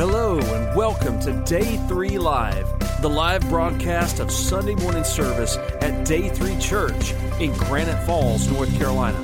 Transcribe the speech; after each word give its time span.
Hello, 0.00 0.38
and 0.38 0.74
welcome 0.74 1.20
to 1.20 1.32
Day 1.44 1.76
3 1.86 2.16
Live, 2.16 2.66
the 3.02 3.08
live 3.10 3.46
broadcast 3.50 4.18
of 4.18 4.30
Sunday 4.30 4.74
morning 4.76 5.04
service 5.04 5.58
at 5.82 6.06
Day 6.06 6.30
3 6.30 6.56
Church 6.56 7.12
in 7.38 7.52
Granite 7.52 8.02
Falls, 8.06 8.50
North 8.50 8.74
Carolina. 8.78 9.20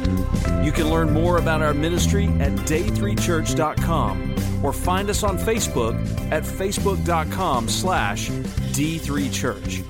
You 0.63 0.73
can 0.73 0.91
learn 0.91 1.15
more 1.15 1.39
about 1.39 1.63
our 1.63 1.73
ministry 1.73 2.27
at 2.41 2.53
day3church.com 2.67 4.35
or 4.63 4.75
find 4.75 5.09
us 5.09 5.23
on 5.23 5.39
Facebook 5.39 5.97
at 6.31 6.43
facebook.com 6.43 7.71
slash 7.71 8.29
D3Church. 8.29 9.83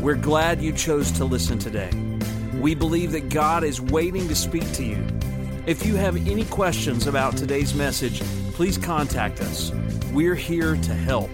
We're 0.00 0.16
glad 0.16 0.60
you 0.60 0.74
chose 0.74 1.10
to 1.12 1.24
listen 1.24 1.58
today. 1.58 1.88
We 2.60 2.74
believe 2.74 3.12
that 3.12 3.30
God 3.30 3.64
is 3.64 3.80
waiting 3.80 4.28
to 4.28 4.36
speak 4.36 4.70
to 4.72 4.84
you. 4.84 5.02
If 5.64 5.86
you 5.86 5.96
have 5.96 6.28
any 6.28 6.44
questions 6.44 7.06
about 7.06 7.38
today's 7.38 7.72
message, 7.74 8.20
please 8.52 8.76
contact 8.76 9.40
us. 9.40 9.72
We're 10.12 10.34
here 10.34 10.74
to 10.74 10.92
help. 10.94 11.30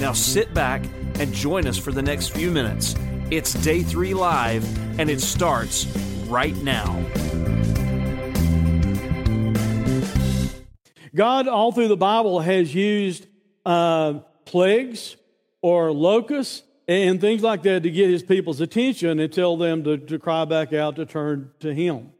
Now 0.00 0.12
sit 0.14 0.54
back 0.54 0.82
and 1.18 1.30
join 1.30 1.66
us 1.66 1.76
for 1.76 1.92
the 1.92 2.00
next 2.00 2.28
few 2.28 2.50
minutes. 2.50 2.94
It's 3.30 3.52
Day 3.52 3.82
3 3.82 4.14
Live, 4.14 4.98
and 4.98 5.10
it 5.10 5.20
starts 5.20 5.86
right 6.26 6.56
now. 6.62 7.04
God, 11.14 11.48
all 11.48 11.70
through 11.70 11.88
the 11.88 11.98
Bible, 11.98 12.40
has 12.40 12.74
used 12.74 13.26
uh, 13.66 14.14
plagues 14.46 15.16
or 15.60 15.92
locusts 15.92 16.62
and 16.88 17.20
things 17.20 17.42
like 17.42 17.62
that 17.64 17.82
to 17.82 17.90
get 17.90 18.08
his 18.08 18.22
people's 18.22 18.62
attention 18.62 19.20
and 19.20 19.30
tell 19.30 19.58
them 19.58 19.84
to, 19.84 19.98
to 19.98 20.18
cry 20.18 20.46
back 20.46 20.72
out 20.72 20.96
to 20.96 21.04
turn 21.04 21.50
to 21.60 21.74
him. 21.74 22.10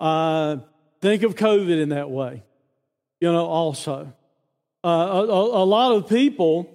Uh, 0.00 0.56
think 1.02 1.22
of 1.22 1.34
COVID 1.34 1.82
in 1.82 1.90
that 1.90 2.10
way, 2.10 2.42
you 3.20 3.30
know, 3.30 3.44
also. 3.44 4.14
Uh, 4.84 5.24
a, 5.26 5.62
a, 5.62 5.64
lot 5.64 5.92
of 5.92 6.06
people 6.10 6.68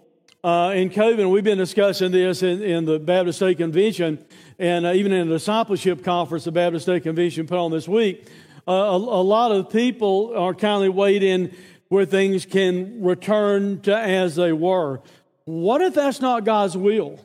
uh, 0.43 0.73
in 0.75 0.89
COVID, 0.89 1.29
we've 1.29 1.43
been 1.43 1.59
discussing 1.59 2.11
this 2.11 2.41
in, 2.41 2.63
in 2.63 2.85
the 2.85 2.97
Baptist 2.97 3.37
State 3.37 3.59
Convention 3.59 4.25
and 4.57 4.87
uh, 4.87 4.93
even 4.93 5.11
in 5.11 5.29
the 5.29 5.35
discipleship 5.35 6.03
conference 6.03 6.45
the 6.45 6.51
Baptist 6.51 6.85
State 6.85 7.03
Convention 7.03 7.45
put 7.45 7.59
on 7.59 7.69
this 7.69 7.87
week. 7.87 8.27
Uh, 8.67 8.71
a, 8.71 8.95
a, 8.95 9.21
lot 9.21 9.51
of 9.51 9.69
people 9.69 10.33
are 10.35 10.55
kind 10.55 10.83
of 10.83 10.95
waiting 10.95 11.55
where 11.89 12.03
things 12.03 12.47
can 12.47 13.03
return 13.03 13.79
to 13.81 13.95
as 13.95 14.35
they 14.35 14.53
were. 14.53 15.01
What 15.45 15.81
if 15.81 15.93
that's 15.93 16.19
not 16.19 16.45
God's 16.45 16.75
will? 16.75 17.23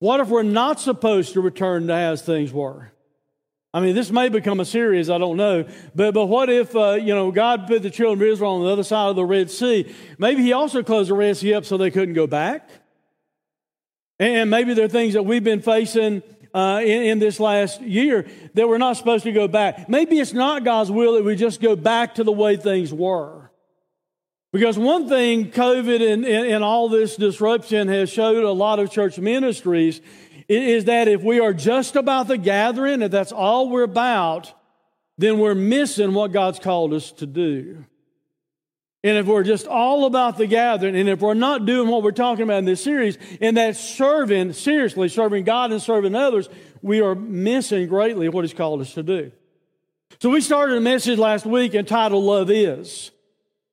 What 0.00 0.20
if 0.20 0.28
we're 0.28 0.42
not 0.42 0.80
supposed 0.80 1.32
to 1.32 1.40
return 1.40 1.86
to 1.86 1.94
as 1.94 2.20
things 2.20 2.52
were? 2.52 2.92
I 3.74 3.80
mean, 3.80 3.94
this 3.94 4.10
may 4.10 4.28
become 4.28 4.60
a 4.60 4.66
series, 4.66 5.08
I 5.08 5.16
don't 5.16 5.38
know. 5.38 5.64
But, 5.94 6.12
but 6.12 6.26
what 6.26 6.50
if, 6.50 6.76
uh, 6.76 6.92
you 6.92 7.14
know, 7.14 7.30
God 7.30 7.66
put 7.66 7.82
the 7.82 7.90
children 7.90 8.28
of 8.28 8.32
Israel 8.32 8.52
on 8.52 8.64
the 8.64 8.70
other 8.70 8.82
side 8.82 9.08
of 9.08 9.16
the 9.16 9.24
Red 9.24 9.50
Sea? 9.50 9.94
Maybe 10.18 10.42
He 10.42 10.52
also 10.52 10.82
closed 10.82 11.08
the 11.08 11.14
Red 11.14 11.38
Sea 11.38 11.54
up 11.54 11.64
so 11.64 11.78
they 11.78 11.90
couldn't 11.90 12.14
go 12.14 12.26
back. 12.26 12.68
And 14.18 14.50
maybe 14.50 14.74
there 14.74 14.84
are 14.84 14.88
things 14.88 15.14
that 15.14 15.22
we've 15.22 15.42
been 15.42 15.62
facing 15.62 16.22
uh, 16.54 16.80
in, 16.82 17.02
in, 17.02 17.18
this 17.18 17.40
last 17.40 17.80
year 17.80 18.28
that 18.52 18.68
we're 18.68 18.76
not 18.76 18.98
supposed 18.98 19.24
to 19.24 19.32
go 19.32 19.48
back. 19.48 19.88
Maybe 19.88 20.20
it's 20.20 20.34
not 20.34 20.64
God's 20.64 20.90
will 20.90 21.14
that 21.14 21.24
we 21.24 21.34
just 21.34 21.62
go 21.62 21.74
back 21.74 22.16
to 22.16 22.24
the 22.24 22.32
way 22.32 22.56
things 22.56 22.92
were. 22.92 23.50
Because 24.52 24.78
one 24.78 25.08
thing 25.08 25.50
COVID 25.50 26.12
and, 26.12 26.26
and, 26.26 26.46
and 26.46 26.62
all 26.62 26.90
this 26.90 27.16
disruption 27.16 27.88
has 27.88 28.10
showed 28.10 28.44
a 28.44 28.52
lot 28.52 28.78
of 28.80 28.90
church 28.90 29.18
ministries 29.18 30.02
is 30.52 30.84
that 30.84 31.08
if 31.08 31.22
we 31.22 31.40
are 31.40 31.54
just 31.54 31.96
about 31.96 32.28
the 32.28 32.38
gathering, 32.38 33.02
if 33.02 33.10
that's 33.10 33.32
all 33.32 33.70
we're 33.70 33.82
about, 33.82 34.52
then 35.18 35.38
we're 35.38 35.54
missing 35.54 36.14
what 36.14 36.32
God's 36.32 36.58
called 36.58 36.92
us 36.92 37.12
to 37.12 37.26
do. 37.26 37.84
And 39.04 39.18
if 39.18 39.26
we're 39.26 39.42
just 39.42 39.66
all 39.66 40.04
about 40.04 40.38
the 40.38 40.46
gathering, 40.46 40.94
and 40.94 41.08
if 41.08 41.20
we're 41.20 41.34
not 41.34 41.66
doing 41.66 41.88
what 41.88 42.04
we're 42.04 42.12
talking 42.12 42.44
about 42.44 42.58
in 42.58 42.64
this 42.64 42.82
series, 42.82 43.18
and 43.40 43.56
that's 43.56 43.80
serving, 43.80 44.52
seriously, 44.52 45.08
serving 45.08 45.44
God 45.44 45.72
and 45.72 45.82
serving 45.82 46.14
others, 46.14 46.48
we 46.82 47.00
are 47.00 47.14
missing 47.14 47.88
greatly 47.88 48.28
what 48.28 48.44
He's 48.44 48.54
called 48.54 48.80
us 48.80 48.94
to 48.94 49.02
do. 49.02 49.32
So 50.20 50.30
we 50.30 50.40
started 50.40 50.76
a 50.76 50.80
message 50.80 51.18
last 51.18 51.44
week 51.44 51.74
entitled 51.74 52.22
Love 52.22 52.50
Is. 52.50 53.10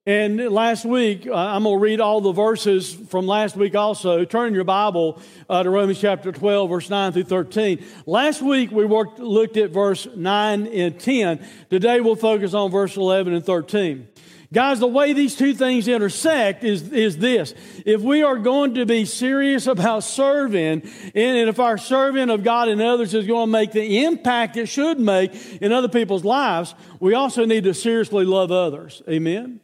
And 0.09 0.39
last 0.49 0.85
week, 0.85 1.27
uh, 1.27 1.35
I'm 1.35 1.65
going 1.65 1.75
to 1.75 1.79
read 1.79 2.01
all 2.01 2.19
the 2.19 2.31
verses 2.31 2.91
from 2.91 3.27
last 3.27 3.55
week 3.55 3.75
also. 3.75 4.25
Turn 4.25 4.55
your 4.55 4.63
Bible 4.63 5.21
uh, 5.47 5.61
to 5.61 5.69
Romans 5.69 6.01
chapter 6.01 6.31
12, 6.31 6.67
verse 6.67 6.89
9 6.89 7.11
through 7.11 7.25
13. 7.25 7.85
Last 8.07 8.41
week, 8.41 8.71
we 8.71 8.85
worked, 8.85 9.19
looked 9.19 9.55
at 9.55 9.69
verse 9.69 10.07
9 10.15 10.65
and 10.65 10.99
10. 10.99 11.47
Today, 11.69 12.01
we'll 12.01 12.15
focus 12.15 12.55
on 12.55 12.71
verse 12.71 12.97
11 12.97 13.35
and 13.35 13.45
13. 13.45 14.07
Guys, 14.51 14.79
the 14.79 14.87
way 14.87 15.13
these 15.13 15.35
two 15.35 15.53
things 15.53 15.87
intersect 15.87 16.63
is, 16.63 16.91
is 16.91 17.19
this. 17.19 17.53
If 17.85 18.01
we 18.01 18.23
are 18.23 18.37
going 18.37 18.73
to 18.73 18.87
be 18.87 19.05
serious 19.05 19.67
about 19.67 20.03
serving, 20.03 20.89
and 21.13 21.49
if 21.49 21.59
our 21.59 21.77
serving 21.77 22.31
of 22.31 22.43
God 22.43 22.67
and 22.67 22.81
others 22.81 23.13
is 23.13 23.27
going 23.27 23.45
to 23.45 23.51
make 23.51 23.73
the 23.73 24.05
impact 24.05 24.57
it 24.57 24.65
should 24.65 24.99
make 24.99 25.35
in 25.61 25.71
other 25.71 25.87
people's 25.87 26.25
lives, 26.25 26.73
we 26.99 27.13
also 27.13 27.45
need 27.45 27.65
to 27.65 27.75
seriously 27.75 28.25
love 28.25 28.51
others. 28.51 29.03
Amen? 29.07 29.59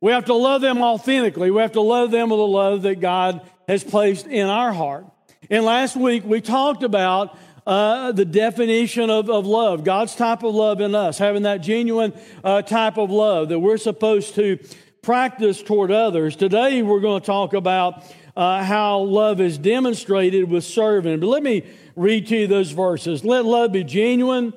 We 0.00 0.12
have 0.12 0.26
to 0.26 0.34
love 0.34 0.60
them 0.60 0.82
authentically. 0.82 1.50
We 1.50 1.62
have 1.62 1.72
to 1.72 1.80
love 1.80 2.10
them 2.10 2.28
with 2.28 2.38
the 2.38 2.46
love 2.46 2.82
that 2.82 3.00
God 3.00 3.40
has 3.66 3.82
placed 3.82 4.26
in 4.26 4.46
our 4.46 4.72
heart. 4.72 5.06
And 5.48 5.64
last 5.64 5.96
week 5.96 6.22
we 6.24 6.40
talked 6.42 6.82
about 6.82 7.36
uh, 7.66 8.12
the 8.12 8.26
definition 8.26 9.08
of, 9.08 9.30
of 9.30 9.46
love, 9.46 9.84
God's 9.84 10.14
type 10.14 10.42
of 10.42 10.54
love 10.54 10.80
in 10.80 10.94
us, 10.94 11.18
having 11.18 11.42
that 11.44 11.58
genuine 11.58 12.12
uh, 12.44 12.62
type 12.62 12.98
of 12.98 13.10
love 13.10 13.48
that 13.48 13.58
we're 13.58 13.78
supposed 13.78 14.34
to 14.34 14.58
practice 15.00 15.62
toward 15.62 15.90
others. 15.90 16.36
Today 16.36 16.82
we're 16.82 17.00
going 17.00 17.20
to 17.20 17.26
talk 17.26 17.54
about 17.54 18.04
uh, 18.36 18.62
how 18.62 18.98
love 18.98 19.40
is 19.40 19.56
demonstrated 19.56 20.50
with 20.50 20.64
serving. 20.64 21.20
But 21.20 21.28
let 21.28 21.42
me 21.42 21.64
read 21.96 22.26
to 22.28 22.36
you 22.36 22.46
those 22.46 22.70
verses. 22.70 23.24
Let 23.24 23.46
love 23.46 23.72
be 23.72 23.82
genuine, 23.82 24.52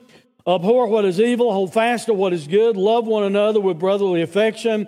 abhor 0.46 0.88
what 0.88 1.06
is 1.06 1.20
evil, 1.20 1.54
hold 1.54 1.74
fast 1.74 2.08
to 2.08 2.14
what 2.14 2.34
is 2.34 2.46
good, 2.46 2.76
love 2.76 3.08
one 3.08 3.24
another 3.24 3.62
with 3.62 3.80
brotherly 3.80 4.22
affection 4.22 4.88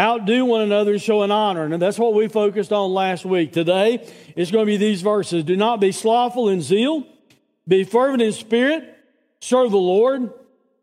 outdo 0.00 0.46
one 0.46 0.62
another 0.62 0.92
and 0.92 1.02
show 1.02 1.22
an 1.22 1.30
honor. 1.30 1.64
And 1.64 1.80
that's 1.80 1.98
what 1.98 2.14
we 2.14 2.26
focused 2.26 2.72
on 2.72 2.92
last 2.92 3.24
week. 3.24 3.52
Today, 3.52 4.08
it's 4.34 4.50
going 4.50 4.64
to 4.64 4.70
be 4.70 4.78
these 4.78 5.02
verses. 5.02 5.44
Do 5.44 5.56
not 5.56 5.78
be 5.78 5.92
slothful 5.92 6.48
in 6.48 6.62
zeal, 6.62 7.06
be 7.68 7.84
fervent 7.84 8.22
in 8.22 8.32
spirit, 8.32 8.96
serve 9.40 9.70
the 9.70 9.76
Lord, 9.76 10.32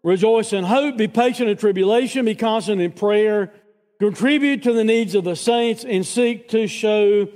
rejoice 0.04 0.54
in 0.54 0.64
hope, 0.64 0.98
be 0.98 1.08
patient 1.08 1.50
in 1.50 1.58
tribulation, 1.58 2.26
be 2.26 2.36
constant 2.36 2.80
in 2.80 2.92
prayer, 2.92 3.52
contribute 4.00 4.62
to 4.64 4.72
the 4.72 4.84
needs 4.84 5.16
of 5.16 5.24
the 5.24 5.36
saints, 5.36 5.84
and 5.84 6.06
seek 6.06 6.48
to 6.50 6.68
show 6.68 7.28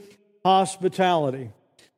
hospitality. 0.46 1.50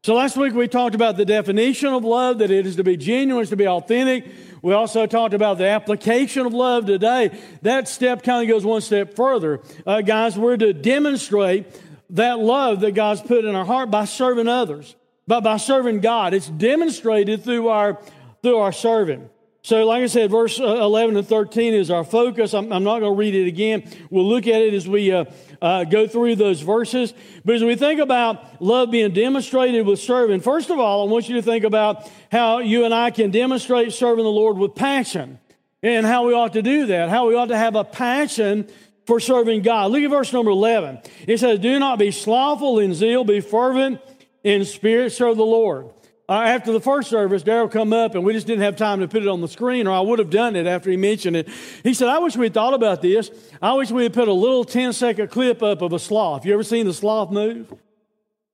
So 0.04 0.16
last 0.16 0.38
week 0.38 0.54
we 0.54 0.68
talked 0.68 0.96
about 0.96 1.18
the 1.18 1.26
definition 1.26 1.94
of 1.94 2.04
love, 2.06 2.40
that 2.40 2.52
it 2.52 2.66
is 2.66 2.78
to 2.78 2.84
be 2.84 2.96
genuine, 2.96 3.42
it's 3.42 3.50
to 3.50 3.58
be 3.58 3.68
authentic. 3.68 4.26
We 4.64 4.74
also 4.74 5.06
talked 5.06 5.34
about 5.34 5.58
the 5.58 5.68
application 5.68 6.46
of 6.46 6.54
love 6.54 6.86
today. 6.86 7.38
That 7.64 7.90
step 7.90 8.24
kind 8.24 8.42
of 8.42 8.48
goes 8.52 8.66
one 8.66 8.80
step 8.80 9.14
further. 9.14 9.60
Uh, 9.86 10.02
guys, 10.02 10.38
we're 10.38 10.56
to 10.56 10.72
demonstrate 10.72 11.66
that 12.12 12.40
love 12.40 12.80
that 12.80 12.94
God's 12.94 13.22
put 13.22 13.44
in 13.44 13.56
our 13.56 13.66
heart 13.66 13.92
by 13.92 14.06
serving 14.06 14.48
others, 14.48 14.96
by, 15.28 15.42
by 15.42 15.58
serving 15.58 16.00
God. 16.00 16.34
It's 16.34 16.48
demonstrated 16.48 17.44
through 17.44 17.68
our, 17.68 18.00
through 18.42 18.60
our 18.60 18.72
serving. 18.72 19.30
So, 19.64 19.86
like 19.86 20.04
I 20.04 20.08
said, 20.08 20.32
verse 20.32 20.58
uh, 20.60 20.64
11 20.64 21.18
and 21.18 21.28
13 21.28 21.74
is 21.74 21.92
our 21.92 22.06
focus. 22.06 22.54
I'm, 22.54 22.72
I'm 22.72 22.86
not 22.86 23.00
going 23.00 23.14
to 23.14 23.18
read 23.18 23.36
it 23.36 23.48
again. 23.48 23.90
We'll 24.10 24.28
look 24.28 24.48
at 24.48 24.62
it 24.62 24.74
as 24.74 24.88
we 24.88 25.12
uh, 25.12 25.26
uh, 25.64 25.86
go 25.86 26.06
through 26.06 26.36
those 26.36 26.60
verses. 26.60 27.14
But 27.46 27.56
as 27.56 27.64
we 27.64 27.76
think 27.78 28.02
about 28.02 28.62
love 28.62 28.92
being 28.92 29.14
demonstrated 29.14 29.88
with 29.88 30.00
serving, 30.00 30.42
first 30.42 30.70
of 30.70 30.78
all, 30.78 31.08
I 31.08 31.12
want 31.12 31.30
you 31.30 31.36
to 31.36 31.42
think 31.42 31.64
about 31.64 32.12
how 32.30 32.60
you 32.60 32.84
and 32.84 32.94
I 32.94 33.12
can 33.12 33.32
demonstrate 33.32 33.94
serving 33.94 34.26
the 34.26 34.30
Lord 34.30 34.58
with 34.58 34.76
passion 34.76 35.40
and 35.82 36.06
how 36.06 36.28
we 36.28 36.34
ought 36.34 36.54
to 36.54 36.62
do 36.62 36.88
that, 36.88 37.10
how 37.10 37.30
we 37.30 37.36
ought 37.36 37.48
to 37.48 37.58
have 37.58 37.76
a 37.76 37.86
passion 37.86 38.68
for 39.06 39.22
serving 39.22 39.62
God. 39.62 39.92
Look 39.92 40.04
at 40.04 40.10
verse 40.10 40.34
number 40.34 40.52
11. 40.52 41.00
It 41.28 41.40
says, 41.40 41.60
Do 41.60 41.80
not 41.80 41.98
be 41.98 42.12
slothful 42.12 42.80
in 42.80 42.94
zeal, 42.94 43.24
be 43.24 43.40
fervent 43.40 44.02
in 44.44 44.66
spirit, 44.66 45.12
serve 45.12 45.38
the 45.38 45.46
Lord. 45.46 45.90
Uh, 46.30 46.34
after 46.34 46.72
the 46.72 46.80
first 46.80 47.10
service, 47.10 47.44
Daryl 47.44 47.70
come 47.70 47.92
up 47.92 48.16
and 48.16 48.24
we 48.24 48.32
just 48.32 48.48
didn't 48.48 48.64
have 48.64 48.78
time 48.78 49.02
to 49.02 49.08
put 49.10 49.24
it 49.24 49.28
on 49.28 49.42
the 49.42 49.48
screen, 49.48 49.88
or 49.88 49.92
I 49.92 50.00
would 50.00 50.20
have 50.20 50.30
done 50.30 50.56
it 50.56 50.66
after 50.66 50.90
he 50.90 50.96
mentioned 50.96 51.36
it. 51.36 51.50
He 51.84 51.94
said, 51.94 52.08
I 52.08 52.20
wish 52.20 52.38
we 52.38 52.46
had 52.46 52.54
thought 52.54 52.74
about 52.74 53.02
this. 53.02 53.30
I 53.62 53.74
wish 53.74 53.92
we 53.92 54.04
had 54.04 54.14
put 54.14 54.30
a 54.30 54.34
little 54.34 54.64
10 54.64 54.94
second 54.94 55.30
clip 55.30 55.62
up 55.62 55.82
of 55.82 55.92
a 55.92 56.00
sloth. 56.00 56.46
You 56.46 56.54
ever 56.54 56.64
seen 56.64 56.86
the 56.86 56.94
sloth 56.94 57.30
move? 57.30 57.74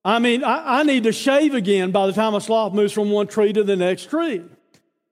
I 0.04 0.18
mean, 0.18 0.42
I, 0.42 0.80
I 0.80 0.82
need 0.82 1.04
to 1.04 1.12
shave 1.12 1.54
again 1.54 1.92
by 1.92 2.06
the 2.06 2.12
time 2.12 2.34
a 2.34 2.40
sloth 2.40 2.72
moves 2.72 2.92
from 2.92 3.10
one 3.10 3.28
tree 3.28 3.52
to 3.52 3.62
the 3.62 3.76
next 3.76 4.10
tree. 4.10 4.42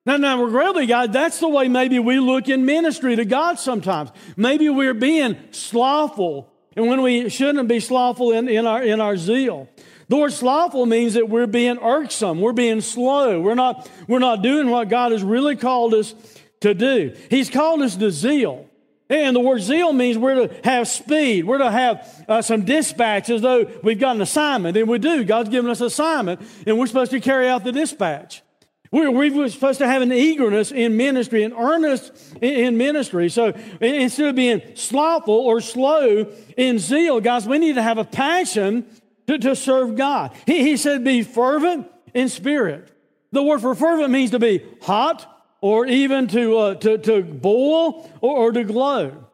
Now, 0.04 0.16
now, 0.16 0.42
really, 0.42 0.86
God, 0.86 1.12
that's 1.12 1.38
the 1.38 1.48
way 1.48 1.68
maybe 1.68 1.98
we 1.98 2.18
look 2.18 2.48
in 2.48 2.64
ministry 2.64 3.14
to 3.14 3.24
God 3.24 3.58
sometimes. 3.58 4.10
Maybe 4.36 4.68
we're 4.70 4.94
being 4.94 5.36
slothful, 5.50 6.50
and 6.74 6.88
when 6.88 7.02
we 7.02 7.28
shouldn't 7.28 7.68
be 7.68 7.78
slothful 7.78 8.32
in, 8.32 8.48
in, 8.48 8.66
our, 8.66 8.82
in 8.82 9.00
our 9.00 9.16
zeal. 9.16 9.68
The 10.08 10.16
word 10.16 10.32
slothful 10.32 10.86
means 10.86 11.14
that 11.14 11.28
we're 11.28 11.46
being 11.46 11.78
irksome, 11.78 12.40
we're 12.40 12.52
being 12.52 12.80
slow, 12.80 13.40
we're 13.40 13.54
not, 13.54 13.88
we're 14.06 14.18
not 14.18 14.42
doing 14.42 14.70
what 14.70 14.88
God 14.88 15.12
has 15.12 15.22
really 15.22 15.54
called 15.54 15.92
us 15.94 16.14
to 16.60 16.74
do. 16.74 17.14
He's 17.30 17.50
called 17.50 17.82
us 17.82 17.96
to 17.96 18.10
zeal. 18.10 18.66
And 19.10 19.34
the 19.34 19.40
word 19.40 19.62
zeal 19.62 19.92
means 19.92 20.18
we're 20.18 20.46
to 20.48 20.60
have 20.64 20.86
speed. 20.86 21.46
We're 21.46 21.58
to 21.58 21.70
have 21.70 22.24
uh, 22.28 22.42
some 22.42 22.64
dispatch 22.64 23.30
as 23.30 23.40
though 23.40 23.70
we've 23.82 23.98
got 23.98 24.16
an 24.16 24.22
assignment. 24.22 24.76
And 24.76 24.86
we 24.86 24.98
do. 24.98 25.24
God's 25.24 25.48
given 25.48 25.70
us 25.70 25.80
an 25.80 25.86
assignment, 25.86 26.42
and 26.66 26.78
we're 26.78 26.86
supposed 26.86 27.12
to 27.12 27.20
carry 27.20 27.48
out 27.48 27.64
the 27.64 27.72
dispatch. 27.72 28.42
We're, 28.90 29.10
we're 29.10 29.48
supposed 29.48 29.78
to 29.78 29.86
have 29.86 30.02
an 30.02 30.12
eagerness 30.12 30.72
in 30.72 30.96
ministry, 30.96 31.42
an 31.42 31.52
earnest 31.52 32.12
in 32.40 32.76
ministry. 32.78 33.28
So 33.28 33.52
instead 33.80 34.28
of 34.28 34.34
being 34.34 34.62
slothful 34.74 35.34
or 35.34 35.60
slow 35.60 36.32
in 36.56 36.78
zeal, 36.78 37.20
guys, 37.20 37.46
we 37.46 37.58
need 37.58 37.74
to 37.74 37.82
have 37.82 37.98
a 37.98 38.04
passion 38.04 38.86
to, 39.28 39.38
to 39.38 39.54
serve 39.54 39.94
God. 39.94 40.34
He, 40.46 40.62
he 40.62 40.76
said, 40.76 41.04
be 41.04 41.22
fervent 41.22 41.86
in 42.14 42.28
spirit. 42.28 42.90
The 43.30 43.42
word 43.42 43.60
for 43.60 43.74
fervent 43.74 44.10
means 44.10 44.32
to 44.32 44.38
be 44.38 44.64
hot 44.82 45.26
or 45.60 45.86
even 45.86 46.28
to, 46.28 46.56
uh, 46.56 46.74
to, 46.76 46.98
to 46.98 47.22
boil 47.22 48.10
or, 48.20 48.36
or 48.36 48.52
to 48.52 48.64
glow. 48.64 49.24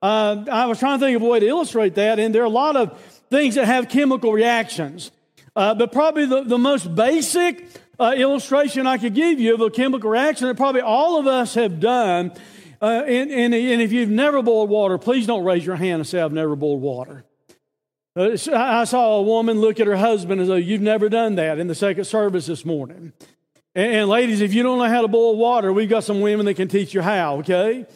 Uh, 0.00 0.44
I 0.50 0.66
was 0.66 0.78
trying 0.78 0.98
to 0.98 1.06
think 1.06 1.16
of 1.16 1.22
a 1.22 1.26
way 1.26 1.38
to 1.40 1.46
illustrate 1.46 1.94
that, 1.94 2.18
and 2.18 2.34
there 2.34 2.42
are 2.42 2.46
a 2.46 2.50
lot 2.50 2.76
of 2.76 2.98
things 3.30 3.54
that 3.54 3.66
have 3.66 3.88
chemical 3.88 4.32
reactions. 4.32 5.10
Uh, 5.54 5.74
but 5.74 5.92
probably 5.92 6.26
the, 6.26 6.42
the 6.42 6.58
most 6.58 6.94
basic 6.94 7.68
uh, 8.00 8.14
illustration 8.16 8.86
I 8.86 8.96
could 8.96 9.14
give 9.14 9.38
you 9.38 9.54
of 9.54 9.60
a 9.60 9.70
chemical 9.70 10.10
reaction 10.10 10.48
that 10.48 10.56
probably 10.56 10.80
all 10.80 11.20
of 11.20 11.26
us 11.26 11.54
have 11.54 11.78
done. 11.78 12.32
Uh, 12.80 13.04
and, 13.06 13.30
and, 13.30 13.54
and, 13.54 13.82
if 13.82 13.92
you've 13.92 14.08
never 14.08 14.42
boiled 14.42 14.70
water, 14.70 14.98
please 14.98 15.26
don't 15.26 15.44
raise 15.44 15.64
your 15.64 15.76
hand 15.76 16.00
and 16.00 16.06
say, 16.06 16.20
I've 16.20 16.32
never 16.32 16.56
boiled 16.56 16.80
water. 16.80 17.24
Uh, 18.14 18.36
I 18.52 18.84
saw 18.84 19.16
a 19.16 19.22
woman 19.22 19.60
look 19.60 19.80
at 19.80 19.86
her 19.86 19.96
husband 19.96 20.40
as 20.40 20.48
though 20.48 20.56
you've 20.56 20.82
never 20.82 21.08
done 21.08 21.36
that 21.36 21.58
in 21.58 21.66
the 21.66 21.74
second 21.74 22.04
service 22.04 22.46
this 22.46 22.64
morning. 22.64 23.14
And, 23.74 24.06
ladies, 24.06 24.42
if 24.42 24.52
you 24.52 24.62
don't 24.62 24.78
know 24.78 24.88
how 24.88 25.00
to 25.00 25.08
boil 25.08 25.36
water, 25.36 25.72
we've 25.72 25.88
got 25.88 26.04
some 26.04 26.20
women 26.20 26.44
that 26.44 26.54
can 26.54 26.68
teach 26.68 26.92
you 26.92 27.00
how, 27.00 27.38
okay? 27.38 27.86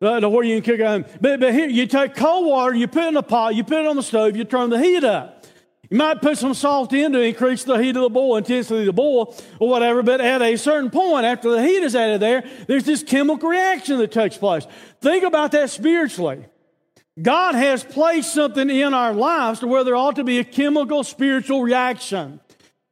Uh, 0.00 0.20
to 0.20 0.28
where 0.28 0.44
you 0.44 0.62
can 0.62 0.76
cook 0.76 0.86
on. 0.86 1.04
But, 1.20 1.40
but 1.40 1.52
here, 1.52 1.68
you 1.68 1.86
take 1.86 2.14
cold 2.14 2.46
water, 2.46 2.76
you 2.76 2.86
put 2.86 3.04
it 3.04 3.08
in 3.08 3.16
a 3.16 3.24
pot, 3.24 3.56
you 3.56 3.64
put 3.64 3.80
it 3.80 3.86
on 3.88 3.96
the 3.96 4.04
stove, 4.04 4.36
you 4.36 4.44
turn 4.44 4.70
the 4.70 4.78
heat 4.78 5.02
up. 5.02 5.44
You 5.90 5.96
might 5.96 6.22
put 6.22 6.38
some 6.38 6.54
salt 6.54 6.92
in 6.92 7.12
to 7.12 7.20
increase 7.20 7.64
the 7.64 7.76
heat 7.76 7.96
of 7.96 8.02
the 8.02 8.10
boil, 8.10 8.36
intensity 8.36 8.80
of 8.80 8.86
the 8.86 8.92
boil, 8.92 9.34
or 9.58 9.68
whatever, 9.68 10.04
but 10.04 10.20
at 10.20 10.42
a 10.42 10.56
certain 10.56 10.90
point, 10.90 11.26
after 11.26 11.50
the 11.50 11.62
heat 11.62 11.82
is 11.82 11.96
added 11.96 12.20
there, 12.20 12.48
there's 12.68 12.84
this 12.84 13.02
chemical 13.02 13.48
reaction 13.48 13.98
that 13.98 14.12
takes 14.12 14.36
place. 14.36 14.64
Think 15.00 15.24
about 15.24 15.50
that 15.52 15.70
spiritually. 15.70 16.44
God 17.20 17.54
has 17.54 17.82
placed 17.82 18.34
something 18.34 18.68
in 18.68 18.92
our 18.92 19.14
lives 19.14 19.60
to 19.60 19.66
where 19.66 19.84
there 19.84 19.96
ought 19.96 20.16
to 20.16 20.24
be 20.24 20.38
a 20.38 20.44
chemical 20.44 21.02
spiritual 21.02 21.62
reaction. 21.62 22.40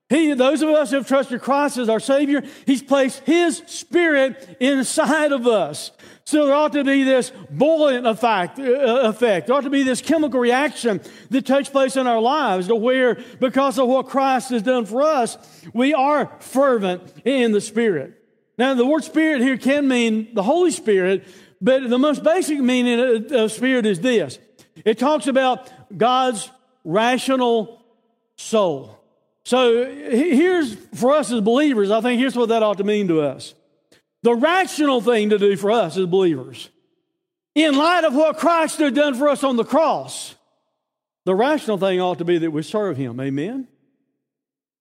He, 0.08 0.32
those 0.34 0.62
of 0.62 0.68
us 0.70 0.90
who 0.90 0.96
have 0.96 1.08
trusted 1.08 1.40
Christ 1.40 1.76
as 1.76 1.88
our 1.88 2.00
Savior, 2.00 2.42
He's 2.66 2.82
placed 2.82 3.20
His 3.20 3.62
Spirit 3.66 4.56
inside 4.60 5.32
of 5.32 5.46
us. 5.46 5.90
So 6.24 6.46
there 6.46 6.54
ought 6.54 6.72
to 6.72 6.84
be 6.84 7.02
this 7.02 7.32
boiling 7.50 8.06
effect, 8.06 8.58
uh, 8.58 8.62
effect. 8.62 9.46
There 9.46 9.56
ought 9.56 9.64
to 9.64 9.70
be 9.70 9.82
this 9.82 10.00
chemical 10.00 10.40
reaction 10.40 11.02
that 11.30 11.44
takes 11.44 11.68
place 11.68 11.96
in 11.96 12.06
our 12.06 12.20
lives 12.20 12.68
to 12.68 12.74
where, 12.74 13.16
because 13.40 13.78
of 13.78 13.88
what 13.88 14.08
Christ 14.08 14.50
has 14.50 14.62
done 14.62 14.86
for 14.86 15.02
us, 15.02 15.36
we 15.74 15.92
are 15.92 16.30
fervent 16.40 17.02
in 17.24 17.52
the 17.52 17.60
Spirit. 17.60 18.22
Now, 18.56 18.74
the 18.74 18.86
word 18.86 19.04
Spirit 19.04 19.42
here 19.42 19.58
can 19.58 19.88
mean 19.88 20.28
the 20.32 20.42
Holy 20.42 20.70
Spirit, 20.70 21.26
but 21.64 21.88
the 21.88 21.98
most 21.98 22.22
basic 22.22 22.60
meaning 22.60 23.32
of 23.32 23.50
Spirit 23.50 23.86
is 23.86 23.98
this. 24.00 24.38
It 24.84 24.98
talks 24.98 25.26
about 25.26 25.72
God's 25.96 26.50
rational 26.84 27.82
soul. 28.36 29.00
So 29.46 29.86
here's, 29.86 30.74
for 30.94 31.12
us 31.12 31.32
as 31.32 31.40
believers, 31.40 31.90
I 31.90 32.02
think 32.02 32.20
here's 32.20 32.36
what 32.36 32.50
that 32.50 32.62
ought 32.62 32.76
to 32.78 32.84
mean 32.84 33.08
to 33.08 33.22
us. 33.22 33.54
The 34.22 34.34
rational 34.34 35.00
thing 35.00 35.30
to 35.30 35.38
do 35.38 35.56
for 35.56 35.70
us 35.70 35.96
as 35.96 36.04
believers, 36.04 36.68
in 37.54 37.74
light 37.76 38.04
of 38.04 38.14
what 38.14 38.36
Christ 38.36 38.78
had 38.78 38.94
done 38.94 39.14
for 39.14 39.30
us 39.30 39.42
on 39.42 39.56
the 39.56 39.64
cross, 39.64 40.34
the 41.24 41.34
rational 41.34 41.78
thing 41.78 41.98
ought 41.98 42.18
to 42.18 42.26
be 42.26 42.36
that 42.36 42.50
we 42.50 42.62
serve 42.62 42.98
Him. 42.98 43.18
Amen? 43.20 43.68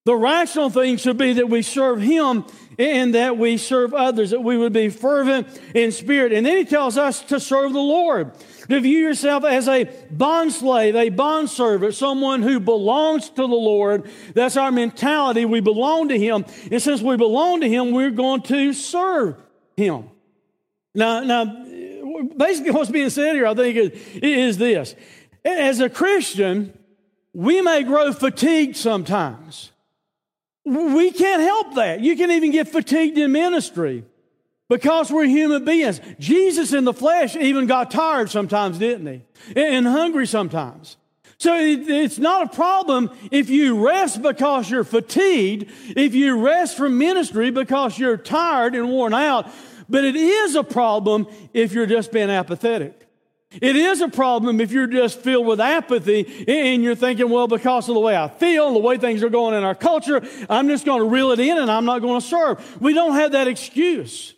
The 0.06 0.16
rational 0.16 0.70
thing 0.70 0.98
should 0.98 1.18
be 1.18 1.34
that 1.34 1.50
we 1.50 1.62
serve 1.62 2.02
Him 2.02 2.46
and 2.78 3.16
that 3.16 3.38
we 3.38 3.56
serve 3.56 3.94
others, 3.94 4.32
that 4.32 4.42
we 4.42 4.58
would 4.58 4.74
be 4.74 4.90
fervent 4.90 5.48
in 5.74 5.94
spirit. 5.94 6.34
And 6.34 6.46
then 6.46 6.58
He 6.58 6.66
tells 6.66 6.98
us 6.98 7.22
to 7.24 7.40
serve 7.40 7.72
the 7.72 7.80
Lord, 7.80 8.34
to 8.68 8.82
view 8.82 8.98
yourself 8.98 9.46
as 9.46 9.70
a 9.70 9.86
bondslave, 9.86 10.96
a 10.96 11.08
bondservant, 11.08 11.96
someone 11.96 12.42
who 12.42 12.60
belongs 12.60 13.30
to 13.30 13.44
the 13.44 13.48
Lord. 13.48 14.10
That's 14.34 14.58
our 14.58 14.74
mentality. 14.74 15.46
We 15.46 15.62
belong 15.62 16.10
to 16.10 16.20
Him. 16.20 16.44
And 16.70 16.82
since 16.82 17.02
we 17.02 17.16
belong 17.16 17.62
to 17.62 17.70
Him, 17.70 17.92
we're 17.92 18.12
going 18.12 18.42
to 18.44 18.74
serve 18.74 19.42
Him. 19.78 20.10
Now, 20.94 21.22
now 21.22 21.46
basically, 22.36 22.72
what's 22.72 22.92
being 22.92 23.10
said 23.10 23.36
here, 23.36 23.48
I 23.48 23.54
think, 23.54 23.78
is, 23.78 23.92
is 24.22 24.58
this. 24.58 24.96
As 25.46 25.80
a 25.80 25.90
Christian, 25.90 26.78
we 27.34 27.62
may 27.62 27.84
grow 27.84 28.12
fatigued 28.12 28.76
sometimes. 28.76 29.72
We 30.66 31.12
can't 31.12 31.42
help 31.42 31.76
that. 31.76 32.02
You 32.02 32.16
can 32.16 32.32
even 32.32 32.52
get 32.52 32.70
fatigued 32.70 33.18
in 33.18 33.32
ministry 33.32 34.06
because 34.70 35.12
we're 35.12 35.26
human 35.26 35.66
beings. 35.66 36.00
Jesus 36.20 36.74
in 36.74 36.86
the 36.86 36.94
flesh 36.94 37.36
even 37.36 37.68
got 37.68 37.92
tired 37.92 38.30
sometimes, 38.30 38.78
didn't 38.78 39.08
he? 39.08 39.60
And 39.60 39.86
hungry 39.86 40.26
sometimes. 40.26 40.98
So 41.38 41.58
it's 41.58 42.20
not 42.20 42.46
a 42.46 42.56
problem 42.56 43.12
if 43.30 43.50
you 43.50 43.86
rest 43.86 44.22
because 44.22 44.70
you're 44.70 44.86
fatigued, 44.86 45.70
if 45.90 46.16
you 46.16 46.40
rest 46.42 46.78
from 46.78 46.98
ministry 46.98 47.52
because 47.52 48.00
you're 48.00 48.16
tired 48.16 48.76
and 48.76 48.90
worn 48.90 49.14
out, 49.14 49.52
but 49.90 50.06
it 50.06 50.16
is 50.16 50.56
a 50.56 50.64
problem 50.64 51.28
if 51.54 51.74
you're 51.74 51.86
just 51.86 52.14
being 52.14 52.30
apathetic. 52.30 53.03
It 53.62 53.76
is 53.76 54.02
a 54.02 54.08
problem 54.08 54.60
if 54.60 54.72
you're 54.72 54.88
just 54.88 55.20
filled 55.20 55.46
with 55.46 55.60
apathy 55.60 56.46
and 56.48 56.84
you're 56.84 56.96
thinking, 56.96 57.30
well, 57.30 57.48
because 57.48 57.88
of 57.88 57.96
the 57.96 58.02
way 58.02 58.18
I 58.18 58.28
feel, 58.28 58.74
the 58.74 58.80
way 58.80 58.98
things 58.98 59.24
are 59.24 59.30
going 59.30 59.56
in 59.56 59.64
our 59.64 59.76
culture, 59.76 60.22
I'm 60.50 60.68
just 60.68 60.86
going 60.86 61.00
to 61.00 61.08
reel 61.08 61.32
it 61.32 61.40
in 61.40 61.58
and 61.58 61.70
I'm 61.70 61.86
not 61.86 62.00
going 62.00 62.20
to 62.20 62.26
serve. 62.26 62.82
We 62.82 62.94
don't 62.94 63.14
have 63.14 63.34
that 63.34 63.48
excuse. 63.48 64.34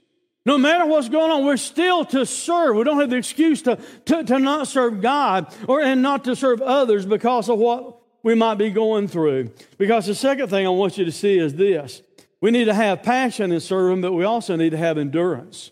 No 0.46 0.58
matter 0.58 0.86
what's 0.86 1.10
going 1.10 1.32
on, 1.32 1.46
we're 1.46 1.58
still 1.58 2.06
to 2.06 2.26
serve. 2.26 2.76
We 2.76 2.84
don't 2.84 3.00
have 3.00 3.10
the 3.10 3.16
excuse 3.16 3.64
to, 3.64 3.78
to, 4.06 4.24
to 4.24 4.40
not 4.40 4.68
serve 4.68 5.02
God 5.02 5.54
or 5.68 5.82
and 5.82 6.02
not 6.02 6.24
to 6.26 6.36
serve 6.36 6.62
others 6.62 7.06
because 7.06 7.50
of 7.50 7.58
what 7.58 8.00
we 8.22 8.36
might 8.36 8.56
be 8.56 8.70
going 8.70 9.08
through. 9.08 9.52
Because 9.78 10.06
the 10.06 10.14
second 10.14 10.50
thing 10.50 10.66
I 10.66 10.70
want 10.70 10.98
you 10.98 11.06
to 11.06 11.12
see 11.12 11.40
is 11.40 11.56
this. 11.56 12.02
We 12.42 12.52
need 12.52 12.66
to 12.66 12.74
have 12.76 13.02
passion 13.02 13.52
in 13.52 13.60
serving, 13.60 14.02
but 14.02 14.14
we 14.14 14.24
also 14.24 14.56
need 14.56 14.72
to 14.72 14.78
have 14.78 15.00
endurance. 15.00 15.72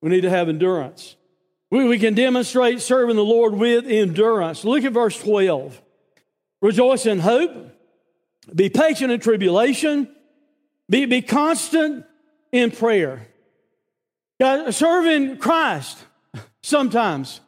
We 0.00 0.10
need 0.10 0.22
to 0.22 0.30
have 0.30 0.48
endurance. 0.48 1.14
We, 1.72 1.88
we 1.88 1.98
can 1.98 2.12
demonstrate 2.12 2.82
serving 2.82 3.16
the 3.16 3.24
Lord 3.24 3.54
with 3.54 3.86
endurance. 3.86 4.62
Look 4.62 4.84
at 4.84 4.92
verse 4.92 5.18
12. 5.18 5.80
Rejoice 6.60 7.06
in 7.06 7.18
hope, 7.18 7.50
be 8.54 8.68
patient 8.68 9.10
in 9.10 9.20
tribulation, 9.20 10.14
be, 10.90 11.06
be 11.06 11.22
constant 11.22 12.04
in 12.52 12.72
prayer. 12.72 13.26
God, 14.38 14.74
serving 14.74 15.38
Christ 15.38 15.96
sometimes. 16.62 17.40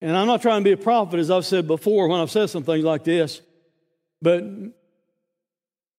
And 0.00 0.16
I'm 0.16 0.26
not 0.26 0.42
trying 0.42 0.62
to 0.62 0.64
be 0.64 0.72
a 0.72 0.76
prophet, 0.76 1.20
as 1.20 1.30
I've 1.30 1.46
said 1.46 1.68
before 1.68 2.08
when 2.08 2.18
I've 2.18 2.32
said 2.32 2.50
some 2.50 2.64
things 2.64 2.82
like 2.82 3.04
this, 3.04 3.40
but 4.20 4.42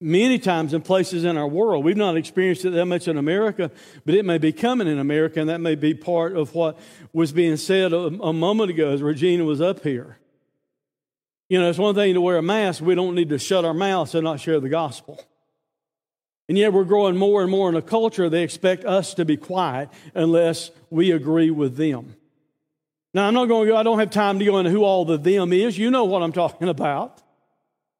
many 0.03 0.37
times 0.37 0.73
in 0.73 0.81
places 0.81 1.23
in 1.23 1.37
our 1.37 1.47
world. 1.47 1.85
We've 1.85 1.97
not 1.97 2.17
experienced 2.17 2.65
it 2.65 2.71
that 2.71 2.85
much 2.85 3.07
in 3.07 3.17
America, 3.17 3.71
but 4.05 4.13
it 4.13 4.25
may 4.25 4.37
be 4.37 4.51
coming 4.51 4.87
in 4.87 4.99
America, 4.99 5.39
and 5.39 5.49
that 5.49 5.61
may 5.61 5.75
be 5.75 5.93
part 5.93 6.35
of 6.35 6.53
what 6.53 6.77
was 7.13 7.31
being 7.31 7.55
said 7.57 7.93
a, 7.93 7.97
a 7.97 8.33
moment 8.33 8.69
ago 8.69 8.91
as 8.91 9.01
Regina 9.01 9.45
was 9.45 9.61
up 9.61 9.81
here. 9.81 10.17
You 11.49 11.59
know, 11.59 11.69
it's 11.69 11.79
one 11.79 11.95
thing 11.95 12.13
to 12.15 12.21
wear 12.21 12.37
a 12.37 12.41
mask. 12.41 12.81
We 12.81 12.95
don't 12.95 13.15
need 13.15 13.29
to 13.29 13.39
shut 13.39 13.63
our 13.63 13.73
mouths 13.73 14.13
and 14.13 14.23
not 14.25 14.39
share 14.39 14.59
the 14.59 14.69
gospel. 14.69 15.23
And 16.49 16.57
yet 16.57 16.73
we're 16.73 16.83
growing 16.83 17.15
more 17.15 17.41
and 17.41 17.49
more 17.49 17.69
in 17.69 17.75
a 17.75 17.81
culture 17.81 18.29
they 18.29 18.43
expect 18.43 18.83
us 18.83 19.13
to 19.13 19.23
be 19.23 19.37
quiet 19.37 19.89
unless 20.13 20.71
we 20.89 21.11
agree 21.11 21.49
with 21.49 21.77
them. 21.77 22.15
Now, 23.13 23.27
I'm 23.27 23.33
not 23.33 23.45
going 23.45 23.67
to 23.67 23.71
go, 23.73 23.77
I 23.77 23.83
don't 23.83 23.99
have 23.99 24.09
time 24.09 24.39
to 24.39 24.45
go 24.45 24.57
into 24.57 24.71
who 24.71 24.83
all 24.83 25.05
the 25.05 25.17
them 25.17 25.53
is. 25.53 25.77
You 25.77 25.91
know 25.91 26.03
what 26.03 26.21
I'm 26.21 26.33
talking 26.33 26.67
about. 26.67 27.22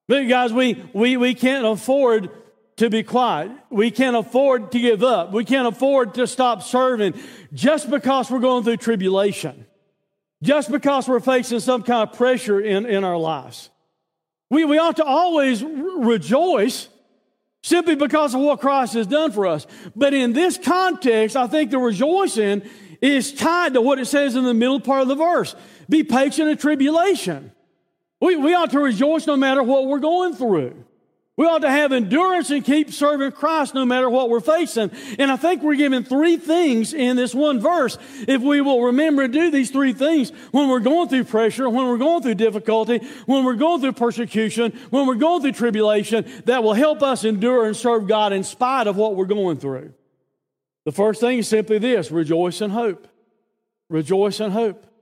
But 0.08 0.24
guys, 0.24 0.52
we, 0.52 0.84
we, 0.94 1.18
we 1.18 1.34
can't 1.34 1.66
afford 1.66 2.30
to 2.78 2.90
be 2.90 3.04
quiet. 3.04 3.52
We 3.70 3.92
can't 3.92 4.16
afford 4.16 4.72
to 4.72 4.80
give 4.80 5.04
up. 5.04 5.32
We 5.32 5.46
can't 5.46 5.68
afford 5.68 6.16
to 6.16 6.28
stop 6.28 6.64
serving 6.64 7.14
just 7.54 7.90
because 7.90 8.30
we're 8.30 8.40
going 8.40 8.64
through 8.64 8.78
tribulation, 8.78 9.66
just 10.42 10.72
because 10.72 11.08
we're 11.08 11.20
facing 11.20 11.60
some 11.60 11.84
kind 11.84 12.10
of 12.10 12.18
pressure 12.18 12.60
in, 12.60 12.86
in 12.86 13.04
our 13.04 13.18
lives. 13.18 13.70
We, 14.50 14.66
we 14.66 14.78
ought 14.78 14.98
to 14.98 15.06
always 15.06 15.64
rejoice 15.64 16.90
simply 17.64 17.96
because 17.96 18.36
of 18.36 18.42
what 18.42 18.60
Christ 18.60 18.94
has 18.94 19.08
done 19.08 19.32
for 19.32 19.48
us. 19.48 19.66
But 19.96 20.14
in 20.14 20.34
this 20.34 20.58
context, 20.58 21.38
I 21.38 21.48
think 21.48 21.72
the 21.72 21.80
rejoicing 21.80 22.64
is 23.02 23.34
tied 23.34 23.74
to 23.74 23.82
what 23.82 24.00
it 24.00 24.06
says 24.06 24.36
in 24.36 24.44
the 24.44 24.54
middle 24.54 24.80
part 24.80 25.02
of 25.04 25.08
the 25.08 25.16
verse. 25.16 25.56
Be 25.90 26.04
patient 26.04 26.50
in 26.50 26.58
tribulation. 26.58 27.52
We, 28.24 28.38
we 28.38 28.54
ought 28.54 28.72
to 28.72 28.80
rejoice 28.80 29.28
no 29.28 29.36
matter 29.36 29.62
what 29.62 29.86
we're 29.86 30.00
going 30.00 30.34
through. 30.34 30.86
We 31.36 31.46
ought 31.46 31.60
to 31.64 31.70
have 31.70 31.92
endurance 31.92 32.52
and 32.52 32.64
keep 32.64 32.94
serving 32.94 33.34
Christ 33.34 33.74
no 33.74 33.84
matter 33.84 34.10
what 34.10 34.30
we're 34.30 34.40
facing. 34.40 34.92
And 35.20 35.30
I 35.30 35.36
think 35.36 35.62
we're 35.62 35.76
given 35.76 36.06
three 36.06 36.38
things 36.38 36.94
in 36.94 37.18
this 37.18 37.36
one 37.36 37.60
verse. 37.60 37.98
If 38.26 38.42
we 38.42 38.62
will 38.62 38.82
remember 38.82 39.28
to 39.28 39.34
do 39.34 39.52
these 39.52 39.72
three 39.72 39.92
things 39.92 40.32
when 40.52 40.70
we're 40.70 40.80
going 40.80 41.10
through 41.10 41.26
pressure, 41.26 41.70
when 41.70 41.86
we're 41.86 41.98
going 41.98 42.24
through 42.24 42.36
difficulty, 42.36 43.00
when 43.26 43.44
we're 43.44 43.56
going 43.56 43.82
through 43.82 43.92
persecution, 43.92 44.72
when 44.90 45.06
we're 45.06 45.16
going 45.16 45.42
through 45.42 45.52
tribulation, 45.52 46.26
that 46.46 46.64
will 46.64 46.76
help 46.76 47.04
us 47.04 47.26
endure 47.26 47.66
and 47.66 47.76
serve 47.76 48.08
God 48.08 48.32
in 48.32 48.46
spite 48.46 48.88
of 48.88 48.96
what 48.96 49.18
we're 49.18 49.26
going 49.26 49.58
through. 49.58 49.94
The 50.86 50.94
first 50.94 51.20
thing 51.20 51.40
is 51.40 51.50
simply 51.50 51.78
this 51.78 52.10
rejoice 52.10 52.62
in 52.62 52.70
hope. 52.70 53.06
Rejoice 53.90 54.40
in 54.40 54.52
hope. 54.52 54.93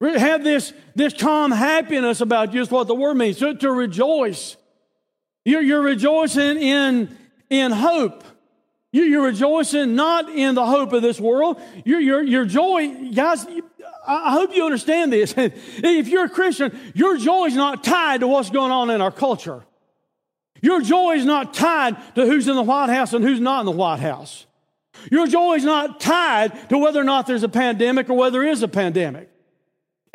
Have 0.00 0.44
this, 0.44 0.72
this 0.94 1.14
calm 1.14 1.50
happiness 1.50 2.20
about 2.20 2.52
just 2.52 2.70
what 2.70 2.86
the 2.86 2.94
word 2.94 3.16
means, 3.16 3.38
to, 3.38 3.54
to 3.54 3.70
rejoice. 3.70 4.56
You're, 5.44 5.62
you're 5.62 5.82
rejoicing 5.82 6.58
in, 6.58 7.16
in 7.48 7.72
hope. 7.72 8.24
You, 8.92 9.20
are 9.20 9.26
rejoicing 9.26 9.94
not 9.94 10.28
in 10.28 10.54
the 10.54 10.64
hope 10.64 10.92
of 10.92 11.02
this 11.02 11.20
world. 11.20 11.60
Your, 11.84 12.00
your, 12.00 12.22
your 12.22 12.44
joy, 12.44 13.10
guys, 13.12 13.46
I 14.06 14.32
hope 14.32 14.54
you 14.54 14.64
understand 14.64 15.12
this. 15.12 15.34
if 15.36 16.08
you're 16.08 16.24
a 16.24 16.28
Christian, 16.30 16.78
your 16.94 17.16
joy 17.16 17.46
is 17.46 17.54
not 17.54 17.84
tied 17.84 18.20
to 18.20 18.26
what's 18.26 18.50
going 18.50 18.72
on 18.72 18.90
in 18.90 19.00
our 19.00 19.10
culture. 19.10 19.64
Your 20.62 20.80
joy 20.80 21.12
is 21.12 21.24
not 21.24 21.54
tied 21.54 21.96
to 22.14 22.26
who's 22.26 22.48
in 22.48 22.56
the 22.56 22.62
White 22.62 22.88
House 22.88 23.12
and 23.12 23.24
who's 23.24 23.40
not 23.40 23.60
in 23.60 23.66
the 23.66 23.72
White 23.72 24.00
House. 24.00 24.46
Your 25.10 25.26
joy 25.26 25.54
is 25.54 25.64
not 25.64 26.00
tied 26.00 26.68
to 26.70 26.78
whether 26.78 27.00
or 27.00 27.04
not 27.04 27.26
there's 27.26 27.42
a 27.42 27.48
pandemic 27.48 28.08
or 28.08 28.14
whether 28.14 28.40
there 28.40 28.48
is 28.48 28.62
a 28.62 28.68
pandemic. 28.68 29.30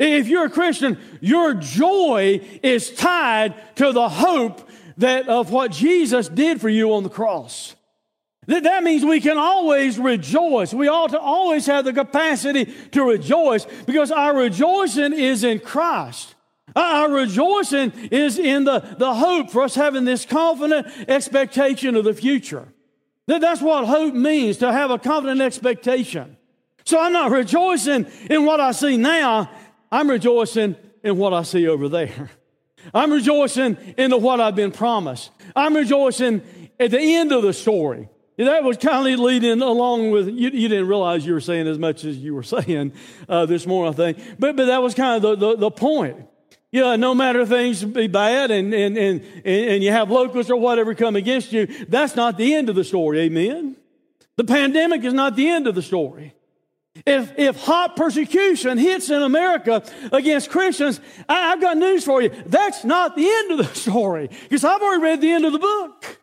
If 0.02 0.26
you're 0.26 0.46
a 0.46 0.50
Christian, 0.50 0.98
your 1.20 1.54
joy 1.54 2.40
is 2.62 2.90
tied 2.90 3.76
to 3.76 3.92
the 3.92 4.08
hope 4.08 4.68
that 4.98 5.28
of 5.28 5.52
what 5.52 5.70
Jesus 5.70 6.28
did 6.28 6.60
for 6.60 6.68
you 6.68 6.94
on 6.94 7.04
the 7.04 7.08
cross. 7.08 7.76
That, 8.48 8.64
that 8.64 8.82
means 8.82 9.04
we 9.04 9.20
can 9.20 9.38
always 9.38 10.00
rejoice. 10.00 10.74
We 10.74 10.88
ought 10.88 11.10
to 11.10 11.20
always 11.20 11.66
have 11.66 11.84
the 11.84 11.92
capacity 11.92 12.64
to 12.90 13.04
rejoice 13.04 13.64
because 13.86 14.10
our 14.10 14.36
rejoicing 14.36 15.12
is 15.12 15.44
in 15.44 15.60
Christ. 15.60 16.34
Our 16.74 17.08
rejoicing 17.08 17.92
is 18.10 18.40
in 18.40 18.64
the, 18.64 18.80
the 18.98 19.14
hope 19.14 19.50
for 19.50 19.62
us 19.62 19.76
having 19.76 20.04
this 20.04 20.24
confident 20.24 20.86
expectation 21.08 21.94
of 21.94 22.04
the 22.04 22.14
future. 22.14 22.66
That, 23.28 23.40
that's 23.40 23.62
what 23.62 23.84
hope 23.86 24.14
means, 24.14 24.56
to 24.58 24.72
have 24.72 24.90
a 24.90 24.98
confident 24.98 25.40
expectation. 25.40 26.36
So 26.84 27.00
I'm 27.00 27.12
not 27.12 27.30
rejoicing 27.30 28.06
in 28.28 28.44
what 28.44 28.58
I 28.58 28.72
see 28.72 28.96
now, 28.96 29.48
I'm 29.92 30.08
rejoicing 30.08 30.74
in 31.04 31.18
what 31.18 31.34
I 31.34 31.42
see 31.42 31.68
over 31.68 31.88
there. 31.88 32.30
I'm 32.94 33.12
rejoicing 33.12 33.76
in 33.98 34.10
the 34.10 34.16
what 34.16 34.40
I've 34.40 34.56
been 34.56 34.72
promised. 34.72 35.30
I'm 35.54 35.76
rejoicing 35.76 36.42
at 36.80 36.90
the 36.90 36.98
end 36.98 37.30
of 37.30 37.42
the 37.42 37.52
story. 37.52 38.08
That 38.38 38.64
was 38.64 38.78
kind 38.78 39.06
of 39.06 39.20
leading 39.20 39.60
along 39.60 40.10
with, 40.10 40.26
you, 40.26 40.50
you 40.50 40.68
didn't 40.68 40.88
realize 40.88 41.24
you 41.24 41.34
were 41.34 41.40
saying 41.40 41.68
as 41.68 41.78
much 41.78 42.04
as 42.04 42.16
you 42.16 42.34
were 42.34 42.42
saying 42.42 42.92
uh, 43.28 43.46
this 43.46 43.66
morning, 43.66 43.92
I 43.92 43.96
think. 43.96 44.38
But, 44.38 44.56
but 44.56 44.64
that 44.64 44.82
was 44.82 44.94
kind 44.94 45.22
of 45.22 45.38
the, 45.38 45.50
the, 45.50 45.56
the 45.56 45.70
point. 45.70 46.16
You 46.72 46.80
know, 46.80 46.96
no 46.96 47.14
matter 47.14 47.44
things 47.44 47.84
be 47.84 48.06
bad 48.06 48.50
and, 48.50 48.72
and, 48.72 48.96
and, 48.96 49.22
and 49.44 49.84
you 49.84 49.90
have 49.92 50.10
locusts 50.10 50.50
or 50.50 50.56
whatever 50.56 50.94
come 50.94 51.16
against 51.16 51.52
you, 51.52 51.66
that's 51.86 52.16
not 52.16 52.38
the 52.38 52.54
end 52.54 52.70
of 52.70 52.74
the 52.74 52.84
story. 52.84 53.20
Amen? 53.20 53.76
The 54.36 54.44
pandemic 54.44 55.04
is 55.04 55.12
not 55.12 55.36
the 55.36 55.48
end 55.48 55.66
of 55.66 55.74
the 55.74 55.82
story. 55.82 56.34
If, 57.06 57.38
if 57.38 57.56
hot 57.56 57.96
persecution 57.96 58.76
hits 58.76 59.08
in 59.08 59.22
America 59.22 59.82
against 60.12 60.50
Christians, 60.50 61.00
I, 61.28 61.50
have 61.50 61.60
got 61.60 61.78
news 61.78 62.04
for 62.04 62.20
you. 62.20 62.30
That's 62.46 62.84
not 62.84 63.16
the 63.16 63.26
end 63.26 63.52
of 63.52 63.58
the 63.58 63.74
story 63.74 64.28
because 64.28 64.62
I've 64.62 64.82
already 64.82 65.02
read 65.02 65.20
the 65.20 65.30
end 65.30 65.44
of 65.44 65.52
the 65.52 65.58
book. 65.58 66.18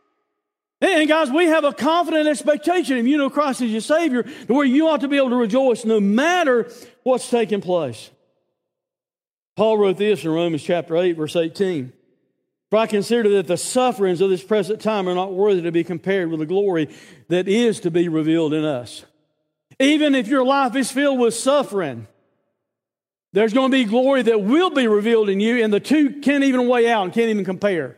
And 0.82 1.10
guys, 1.10 1.30
we 1.30 1.46
have 1.46 1.66
a 1.66 1.74
confident 1.74 2.28
expectation 2.28 2.98
if 2.98 3.06
you 3.06 3.18
know 3.18 3.30
Christ 3.30 3.62
as 3.62 3.72
your 3.72 3.82
Savior, 3.82 4.24
where 4.48 4.66
you 4.66 4.88
ought 4.88 5.02
to 5.02 5.10
be 5.10 5.18
able 5.18 5.32
to 5.32 5.36
rejoice 5.36 5.84
no 5.84 6.00
matter 6.00 6.72
what's 7.04 7.30
taking 7.30 7.60
place. 7.60 8.10
Paul 9.58 9.78
wrote 9.78 9.98
this 9.98 10.24
in 10.24 10.32
Romans 10.32 10.64
chapter 10.64 10.96
8, 10.96 11.14
verse 11.14 11.36
18. 11.36 11.92
For 12.70 12.78
I 12.78 12.88
consider 12.88 13.30
that 13.32 13.48
the 13.48 13.58
sufferings 13.58 14.22
of 14.22 14.30
this 14.30 14.44
present 14.44 14.80
time 14.80 15.10
are 15.10 15.16
not 15.16 15.34
worthy 15.34 15.64
to 15.64 15.72
be 15.72 15.84
compared 15.84 16.30
with 16.30 16.40
the 16.40 16.46
glory 16.46 16.88
that 17.28 17.48
is 17.50 17.82
to 17.82 17.92
be 17.92 18.08
revealed 18.08 18.54
in 18.54 18.64
us. 18.64 19.04
Even 19.80 20.16
if 20.16 20.28
your 20.28 20.44
life 20.44 20.76
is 20.76 20.92
filled 20.92 21.20
with 21.20 21.34
suffering, 21.34 22.08
there's 23.32 23.54
going 23.54 23.72
to 23.72 23.78
be 23.78 23.86
glory 23.86 24.24
that 24.24 24.42
will 24.42 24.72
be 24.72 24.88
revealed 24.88 25.30
in 25.30 25.40
you, 25.40 25.64
and 25.64 25.72
the 25.72 25.80
two 25.80 26.20
can't 26.22 26.44
even 26.44 26.68
weigh 26.68 26.90
out 26.90 27.04
and 27.04 27.14
can't 27.14 27.30
even 27.30 27.46
compare. 27.46 27.98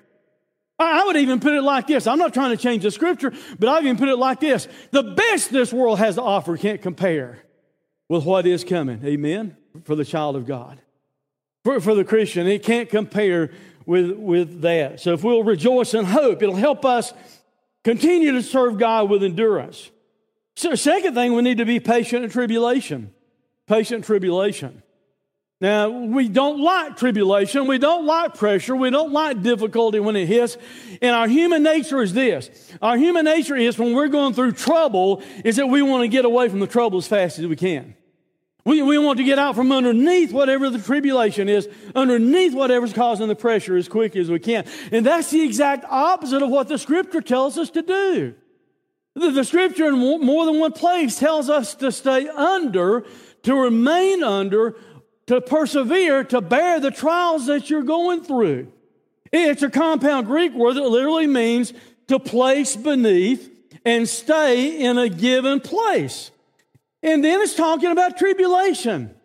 I 0.77 1.05
would 1.05 1.15
even 1.15 1.39
put 1.39 1.53
it 1.53 1.61
like 1.61 1.87
this. 1.87 2.07
I'm 2.07 2.17
not 2.17 2.33
trying 2.33 2.55
to 2.55 2.61
change 2.61 2.83
the 2.83 2.91
scripture, 2.91 3.31
but 3.59 3.69
I've 3.69 3.83
even 3.83 3.97
put 3.97 4.09
it 4.09 4.17
like 4.17 4.39
this. 4.39 4.67
The 4.91 5.03
best 5.03 5.51
this 5.51 5.71
world 5.71 5.99
has 5.99 6.15
to 6.15 6.21
offer 6.21 6.57
can't 6.57 6.81
compare 6.81 7.39
with 8.09 8.25
what 8.25 8.47
is 8.47 8.63
coming. 8.63 9.03
Amen? 9.05 9.55
For 9.83 9.95
the 9.95 10.05
child 10.05 10.35
of 10.35 10.45
God. 10.45 10.81
For, 11.63 11.79
for 11.79 11.93
the 11.93 12.03
Christian, 12.03 12.47
it 12.47 12.63
can't 12.63 12.89
compare 12.89 13.51
with, 13.85 14.11
with 14.11 14.61
that. 14.61 14.99
So 14.99 15.13
if 15.13 15.23
we'll 15.23 15.43
rejoice 15.43 15.93
in 15.93 16.05
hope, 16.05 16.41
it'll 16.41 16.55
help 16.55 16.83
us 16.83 17.13
continue 17.83 18.31
to 18.33 18.41
serve 18.41 18.79
God 18.79 19.09
with 19.09 19.23
endurance. 19.23 19.89
So, 20.55 20.75
second 20.75 21.15
thing, 21.15 21.33
we 21.33 21.41
need 21.41 21.57
to 21.57 21.65
be 21.65 21.79
patient 21.79 22.23
in 22.23 22.29
tribulation. 22.29 23.13
Patient 23.67 24.05
tribulation. 24.05 24.83
Now, 25.61 25.89
we 25.89 26.27
don't 26.27 26.59
like 26.59 26.97
tribulation. 26.97 27.67
We 27.67 27.77
don't 27.77 28.07
like 28.07 28.33
pressure. 28.33 28.75
We 28.75 28.89
don't 28.89 29.11
like 29.11 29.43
difficulty 29.43 29.99
when 29.99 30.15
it 30.15 30.25
hits. 30.25 30.57
And 31.03 31.15
our 31.15 31.27
human 31.27 31.61
nature 31.61 32.01
is 32.01 32.13
this. 32.13 32.49
Our 32.81 32.97
human 32.97 33.25
nature 33.25 33.55
is 33.55 33.77
when 33.77 33.93
we're 33.93 34.07
going 34.07 34.33
through 34.33 34.53
trouble, 34.53 35.21
is 35.45 35.57
that 35.57 35.67
we 35.67 35.83
want 35.83 36.01
to 36.01 36.07
get 36.07 36.25
away 36.25 36.49
from 36.49 36.59
the 36.59 36.67
trouble 36.67 36.97
as 36.97 37.07
fast 37.07 37.37
as 37.37 37.45
we 37.45 37.55
can. 37.55 37.95
We, 38.65 38.81
we 38.81 38.97
want 38.97 39.17
to 39.17 39.23
get 39.23 39.37
out 39.37 39.55
from 39.55 39.71
underneath 39.71 40.31
whatever 40.31 40.69
the 40.71 40.79
tribulation 40.79 41.47
is, 41.47 41.69
underneath 41.95 42.53
whatever's 42.53 42.93
causing 42.93 43.27
the 43.27 43.35
pressure 43.35 43.77
as 43.77 43.87
quick 43.87 44.15
as 44.15 44.29
we 44.29 44.39
can. 44.39 44.65
And 44.91 45.05
that's 45.05 45.29
the 45.29 45.41
exact 45.43 45.85
opposite 45.87 46.41
of 46.41 46.49
what 46.49 46.69
the 46.69 46.77
scripture 46.79 47.21
tells 47.21 47.59
us 47.59 47.69
to 47.71 47.83
do. 47.83 48.33
The, 49.15 49.31
the 49.31 49.43
scripture 49.43 49.87
in 49.87 49.95
more 49.97 50.45
than 50.45 50.59
one 50.59 50.71
place 50.71 51.19
tells 51.19 51.49
us 51.49 51.75
to 51.75 51.91
stay 51.91 52.27
under, 52.27 53.05
to 53.43 53.55
remain 53.55 54.23
under, 54.23 54.75
to 55.27 55.41
persevere, 55.41 56.23
to 56.25 56.41
bear 56.41 56.79
the 56.79 56.91
trials 56.91 57.45
that 57.47 57.69
you're 57.69 57.83
going 57.83 58.23
through. 58.23 58.71
It's 59.31 59.63
a 59.63 59.69
compound 59.69 60.27
Greek 60.27 60.53
word 60.53 60.75
that 60.75 60.83
literally 60.83 61.27
means 61.27 61.73
to 62.07 62.19
place 62.19 62.75
beneath 62.75 63.49
and 63.85 64.07
stay 64.07 64.81
in 64.81 64.97
a 64.97 65.09
given 65.09 65.59
place. 65.59 66.31
And 67.03 67.23
then 67.23 67.41
it's 67.41 67.55
talking 67.55 67.91
about 67.91 68.17
tribulation. 68.17 69.15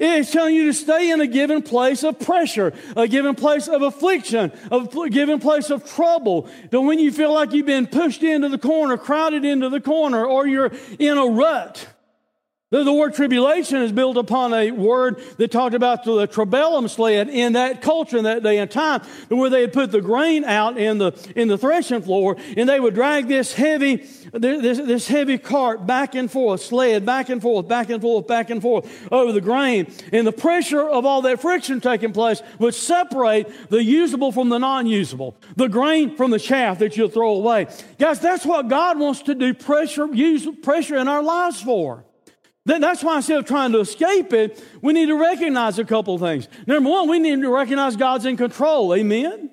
It's 0.00 0.30
telling 0.30 0.54
you 0.54 0.66
to 0.66 0.72
stay 0.72 1.10
in 1.10 1.20
a 1.20 1.26
given 1.26 1.60
place 1.60 2.04
of 2.04 2.20
pressure, 2.20 2.72
a 2.96 3.08
given 3.08 3.34
place 3.34 3.66
of 3.66 3.82
affliction, 3.82 4.52
a 4.70 4.86
given 5.10 5.40
place 5.40 5.70
of 5.70 5.84
trouble. 5.84 6.48
That 6.70 6.80
when 6.80 7.00
you 7.00 7.10
feel 7.10 7.34
like 7.34 7.52
you've 7.52 7.66
been 7.66 7.88
pushed 7.88 8.22
into 8.22 8.48
the 8.48 8.58
corner, 8.58 8.96
crowded 8.96 9.44
into 9.44 9.68
the 9.68 9.80
corner, 9.80 10.24
or 10.24 10.46
you're 10.46 10.72
in 11.00 11.18
a 11.18 11.26
rut, 11.26 11.88
the, 12.70 12.84
the, 12.84 12.92
word 12.92 13.14
tribulation 13.14 13.80
is 13.80 13.92
built 13.92 14.18
upon 14.18 14.52
a 14.52 14.70
word 14.70 15.22
that 15.38 15.50
talked 15.50 15.74
about 15.74 16.04
the 16.04 16.28
tribulum 16.28 16.90
sled 16.90 17.30
in 17.30 17.54
that 17.54 17.80
culture 17.80 18.18
in 18.18 18.24
that 18.24 18.42
day 18.42 18.58
and 18.58 18.70
time, 18.70 19.00
where 19.28 19.48
they 19.48 19.62
had 19.62 19.72
put 19.72 19.90
the 19.90 20.02
grain 20.02 20.44
out 20.44 20.76
in 20.76 20.98
the, 20.98 21.12
in 21.34 21.48
the 21.48 21.56
threshing 21.56 22.02
floor, 22.02 22.36
and 22.58 22.68
they 22.68 22.78
would 22.78 22.92
drag 22.92 23.26
this 23.26 23.54
heavy, 23.54 24.06
this, 24.34 24.76
this 24.76 25.08
heavy 25.08 25.38
cart 25.38 25.86
back 25.86 26.14
and 26.14 26.30
forth, 26.30 26.60
sled 26.60 27.06
back 27.06 27.30
and 27.30 27.40
forth, 27.40 27.66
back 27.66 27.88
and 27.88 28.02
forth, 28.02 28.26
back 28.26 28.50
and 28.50 28.60
forth 28.60 29.08
over 29.10 29.32
the 29.32 29.40
grain. 29.40 29.90
And 30.12 30.26
the 30.26 30.32
pressure 30.32 30.86
of 30.86 31.06
all 31.06 31.22
that 31.22 31.40
friction 31.40 31.80
taking 31.80 32.12
place 32.12 32.42
would 32.58 32.74
separate 32.74 33.70
the 33.70 33.82
usable 33.82 34.30
from 34.30 34.50
the 34.50 34.58
non-usable, 34.58 35.38
the 35.56 35.68
grain 35.68 36.16
from 36.16 36.30
the 36.30 36.38
chaff 36.38 36.80
that 36.80 36.98
you'll 36.98 37.08
throw 37.08 37.34
away. 37.34 37.66
Guys, 37.98 38.20
that's 38.20 38.44
what 38.44 38.68
God 38.68 38.98
wants 38.98 39.22
to 39.22 39.34
do 39.34 39.54
pressure, 39.54 40.06
use 40.14 40.46
pressure 40.62 40.98
in 40.98 41.08
our 41.08 41.22
lives 41.22 41.62
for. 41.62 42.04
That's 42.64 43.02
why 43.02 43.16
instead 43.16 43.38
of 43.38 43.46
trying 43.46 43.72
to 43.72 43.80
escape 43.80 44.32
it, 44.32 44.62
we 44.82 44.92
need 44.92 45.06
to 45.06 45.18
recognize 45.18 45.78
a 45.78 45.84
couple 45.84 46.18
things. 46.18 46.48
Number 46.66 46.90
one, 46.90 47.08
we 47.08 47.18
need 47.18 47.40
to 47.40 47.50
recognize 47.50 47.96
God's 47.96 48.26
in 48.26 48.36
control. 48.36 48.94
Amen? 48.94 49.50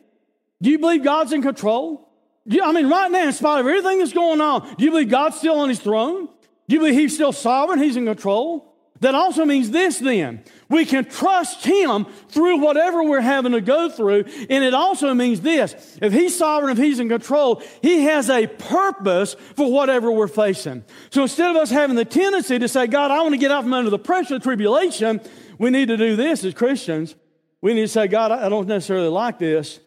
Do 0.61 0.69
you 0.69 0.79
believe 0.79 1.03
God's 1.03 1.31
in 1.31 1.41
control? 1.41 2.09
You, 2.45 2.61
I 2.63 2.71
mean, 2.71 2.89
right 2.89 3.09
now, 3.09 3.27
in 3.27 3.33
spite 3.33 3.61
of 3.61 3.67
everything 3.67 3.99
that's 3.99 4.13
going 4.13 4.41
on, 4.41 4.75
do 4.75 4.83
you 4.83 4.91
believe 4.91 5.09
God's 5.09 5.37
still 5.37 5.59
on 5.59 5.69
his 5.69 5.79
throne? 5.79 6.27
Do 6.67 6.75
you 6.75 6.79
believe 6.79 6.95
he's 6.95 7.13
still 7.13 7.31
sovereign? 7.31 7.79
He's 7.79 7.95
in 7.95 8.05
control? 8.05 8.74
That 9.05 9.13
also 9.13 9.45
means 9.45 9.69
this 9.69 9.99
then. 9.99 10.43
We 10.67 10.83
can 10.83 11.05
trust 11.05 11.63
Him 11.63 12.07
through 12.29 12.57
whatever 12.57 13.03
we're 13.03 13.21
having 13.21 13.51
to 13.51 13.61
go 13.61 13.87
through. 13.87 14.25
And 14.49 14.63
it 14.63 14.73
also 14.73 15.13
means 15.13 15.41
this. 15.41 15.75
If 16.01 16.11
He's 16.11 16.35
sovereign, 16.35 16.71
if 16.71 16.83
He's 16.83 16.99
in 16.99 17.07
control, 17.07 17.61
He 17.83 18.05
has 18.05 18.31
a 18.31 18.47
purpose 18.47 19.35
for 19.55 19.71
whatever 19.71 20.11
we're 20.11 20.27
facing. 20.27 20.83
So 21.11 21.21
instead 21.21 21.51
of 21.51 21.55
us 21.55 21.69
having 21.69 21.95
the 21.95 22.03
tendency 22.03 22.57
to 22.57 22.67
say, 22.67 22.87
God, 22.87 23.11
I 23.11 23.21
want 23.21 23.33
to 23.33 23.37
get 23.37 23.51
out 23.51 23.61
from 23.61 23.73
under 23.73 23.91
the 23.91 23.99
pressure 23.99 24.37
of 24.37 24.41
tribulation, 24.41 25.21
we 25.59 25.69
need 25.69 25.89
to 25.89 25.97
do 25.97 26.15
this 26.15 26.43
as 26.43 26.55
Christians. 26.55 27.13
We 27.61 27.75
need 27.75 27.81
to 27.81 27.87
say, 27.87 28.07
God, 28.07 28.31
I 28.31 28.49
don't 28.49 28.67
necessarily 28.67 29.09
like 29.09 29.37
this, 29.37 29.79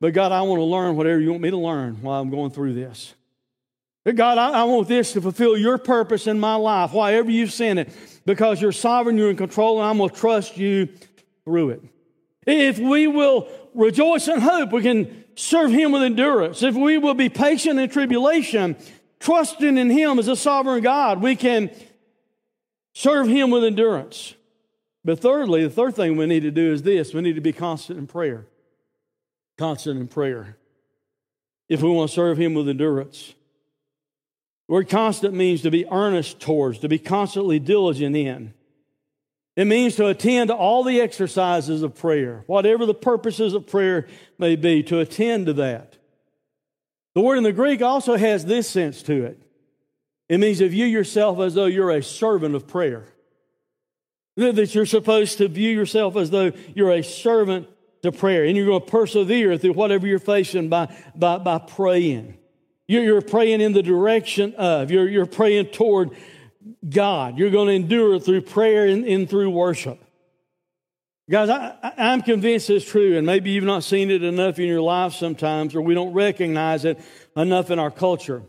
But 0.00 0.14
God, 0.14 0.32
I 0.32 0.42
want 0.42 0.58
to 0.58 0.64
learn 0.64 0.96
whatever 0.96 1.20
you 1.20 1.30
want 1.30 1.42
me 1.42 1.50
to 1.50 1.58
learn 1.58 2.02
while 2.02 2.20
I'm 2.20 2.30
going 2.30 2.50
through 2.50 2.74
this. 2.74 3.14
God, 4.04 4.36
I, 4.36 4.50
I 4.50 4.64
want 4.64 4.88
this 4.88 5.12
to 5.12 5.20
fulfill 5.22 5.56
your 5.56 5.78
purpose 5.78 6.26
in 6.26 6.40
my 6.40 6.56
life, 6.56 6.92
wherever 6.92 7.30
you've 7.30 7.52
sent 7.52 7.78
it, 7.78 7.88
because 8.26 8.60
you're 8.60 8.72
sovereign, 8.72 9.16
you're 9.16 9.30
in 9.30 9.36
control, 9.36 9.80
and 9.80 9.88
I'm 9.88 9.98
going 9.98 10.10
to 10.10 10.16
trust 10.16 10.56
you 10.56 10.88
through 11.44 11.70
it. 11.70 11.82
If 12.46 12.78
we 12.78 13.06
will 13.06 13.48
rejoice 13.74 14.28
in 14.28 14.40
hope, 14.40 14.72
we 14.72 14.82
can 14.82 15.24
serve 15.34 15.70
Him 15.70 15.92
with 15.92 16.02
endurance. 16.02 16.62
If 16.62 16.74
we 16.74 16.98
will 16.98 17.14
be 17.14 17.28
patient 17.28 17.78
in 17.78 17.88
tribulation, 17.88 18.76
trusting 19.20 19.78
in 19.78 19.90
Him 19.90 20.18
as 20.18 20.28
a 20.28 20.36
sovereign 20.36 20.82
God, 20.82 21.22
we 21.22 21.36
can 21.36 21.70
serve 22.92 23.26
Him 23.28 23.50
with 23.50 23.64
endurance. 23.64 24.34
But 25.04 25.20
thirdly, 25.20 25.64
the 25.64 25.70
third 25.70 25.94
thing 25.94 26.16
we 26.16 26.26
need 26.26 26.40
to 26.40 26.50
do 26.50 26.72
is 26.72 26.82
this 26.82 27.12
we 27.12 27.20
need 27.20 27.34
to 27.34 27.40
be 27.40 27.52
constant 27.52 27.98
in 27.98 28.06
prayer. 28.06 28.46
Constant 29.58 30.00
in 30.00 30.08
prayer. 30.08 30.56
If 31.68 31.82
we 31.82 31.90
want 31.90 32.10
to 32.10 32.14
serve 32.14 32.38
Him 32.38 32.54
with 32.54 32.68
endurance. 32.68 33.34
The 34.68 34.74
word 34.74 34.88
constant 34.88 35.34
means 35.34 35.62
to 35.62 35.70
be 35.70 35.86
earnest 35.90 36.40
towards, 36.40 36.78
to 36.80 36.88
be 36.88 36.98
constantly 36.98 37.58
diligent 37.58 38.16
in. 38.16 38.54
It 39.56 39.66
means 39.66 39.96
to 39.96 40.08
attend 40.08 40.48
to 40.48 40.54
all 40.54 40.82
the 40.82 41.00
exercises 41.00 41.82
of 41.82 41.94
prayer, 41.94 42.42
whatever 42.46 42.86
the 42.86 42.94
purposes 42.94 43.54
of 43.54 43.66
prayer 43.66 44.08
may 44.38 44.56
be, 44.56 44.82
to 44.84 44.98
attend 44.98 45.46
to 45.46 45.52
that. 45.54 45.96
The 47.14 47.20
word 47.20 47.36
in 47.36 47.44
the 47.44 47.52
Greek 47.52 47.80
also 47.80 48.16
has 48.16 48.44
this 48.44 48.68
sense 48.68 49.02
to 49.04 49.24
it 49.24 49.40
it 50.28 50.38
means 50.38 50.58
to 50.58 50.68
view 50.68 50.86
yourself 50.86 51.38
as 51.40 51.54
though 51.54 51.66
you're 51.66 51.90
a 51.90 52.02
servant 52.02 52.54
of 52.54 52.66
prayer. 52.66 53.04
That 54.36 54.74
you're 54.74 54.86
supposed 54.86 55.38
to 55.38 55.48
view 55.48 55.70
yourself 55.70 56.16
as 56.16 56.30
though 56.30 56.52
you're 56.74 56.92
a 56.92 57.02
servant 57.02 57.68
to 58.02 58.10
prayer 58.10 58.44
and 58.44 58.56
you're 58.56 58.66
going 58.66 58.80
to 58.80 58.90
persevere 58.90 59.56
through 59.58 59.74
whatever 59.74 60.06
you're 60.06 60.18
facing 60.18 60.68
by, 60.68 60.94
by, 61.14 61.38
by 61.38 61.58
praying. 61.58 62.36
You're, 62.86 63.02
you're 63.02 63.22
praying 63.22 63.60
in 63.60 63.72
the 63.72 63.82
direction 63.82 64.54
of, 64.54 64.90
you're, 64.90 65.08
you're 65.08 65.26
praying 65.26 65.66
toward 65.66 66.10
God. 66.88 67.38
You're 67.38 67.50
going 67.50 67.68
to 67.68 67.74
endure 67.74 68.18
through 68.18 68.42
prayer 68.42 68.86
and, 68.86 69.04
and 69.04 69.28
through 69.28 69.50
worship. 69.50 70.00
Guys, 71.30 71.48
I, 71.48 71.92
am 71.96 72.20
convinced 72.20 72.68
it's 72.68 72.84
true, 72.84 73.16
and 73.16 73.26
maybe 73.26 73.50
you've 73.50 73.64
not 73.64 73.82
seen 73.82 74.10
it 74.10 74.22
enough 74.22 74.58
in 74.58 74.66
your 74.66 74.82
life 74.82 75.14
sometimes, 75.14 75.74
or 75.74 75.80
we 75.80 75.94
don't 75.94 76.12
recognize 76.12 76.84
it 76.84 77.00
enough 77.34 77.70
in 77.70 77.78
our 77.78 77.90
culture. 77.90 78.42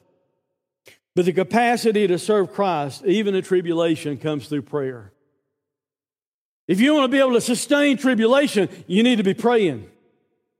But 1.15 1.23
the 1.23 1.31
capacity 1.31 2.05
to 2.07 2.19
serve 2.19 2.51
Christ, 2.51 3.05
even 3.05 3.33
in 3.33 3.43
tribulation, 3.43 4.17
comes 4.17 4.49
through 4.49 4.63
prayer. 4.63 5.13
If 6.67 6.81
you 6.81 6.93
want 6.93 7.05
to 7.05 7.15
be 7.15 7.19
able 7.19 7.33
to 7.33 7.41
sustain 7.41 7.95
tribulation, 7.95 8.67
you 8.87 9.03
need 9.03 9.17
to 9.17 9.23
be 9.23 9.33
praying. 9.33 9.89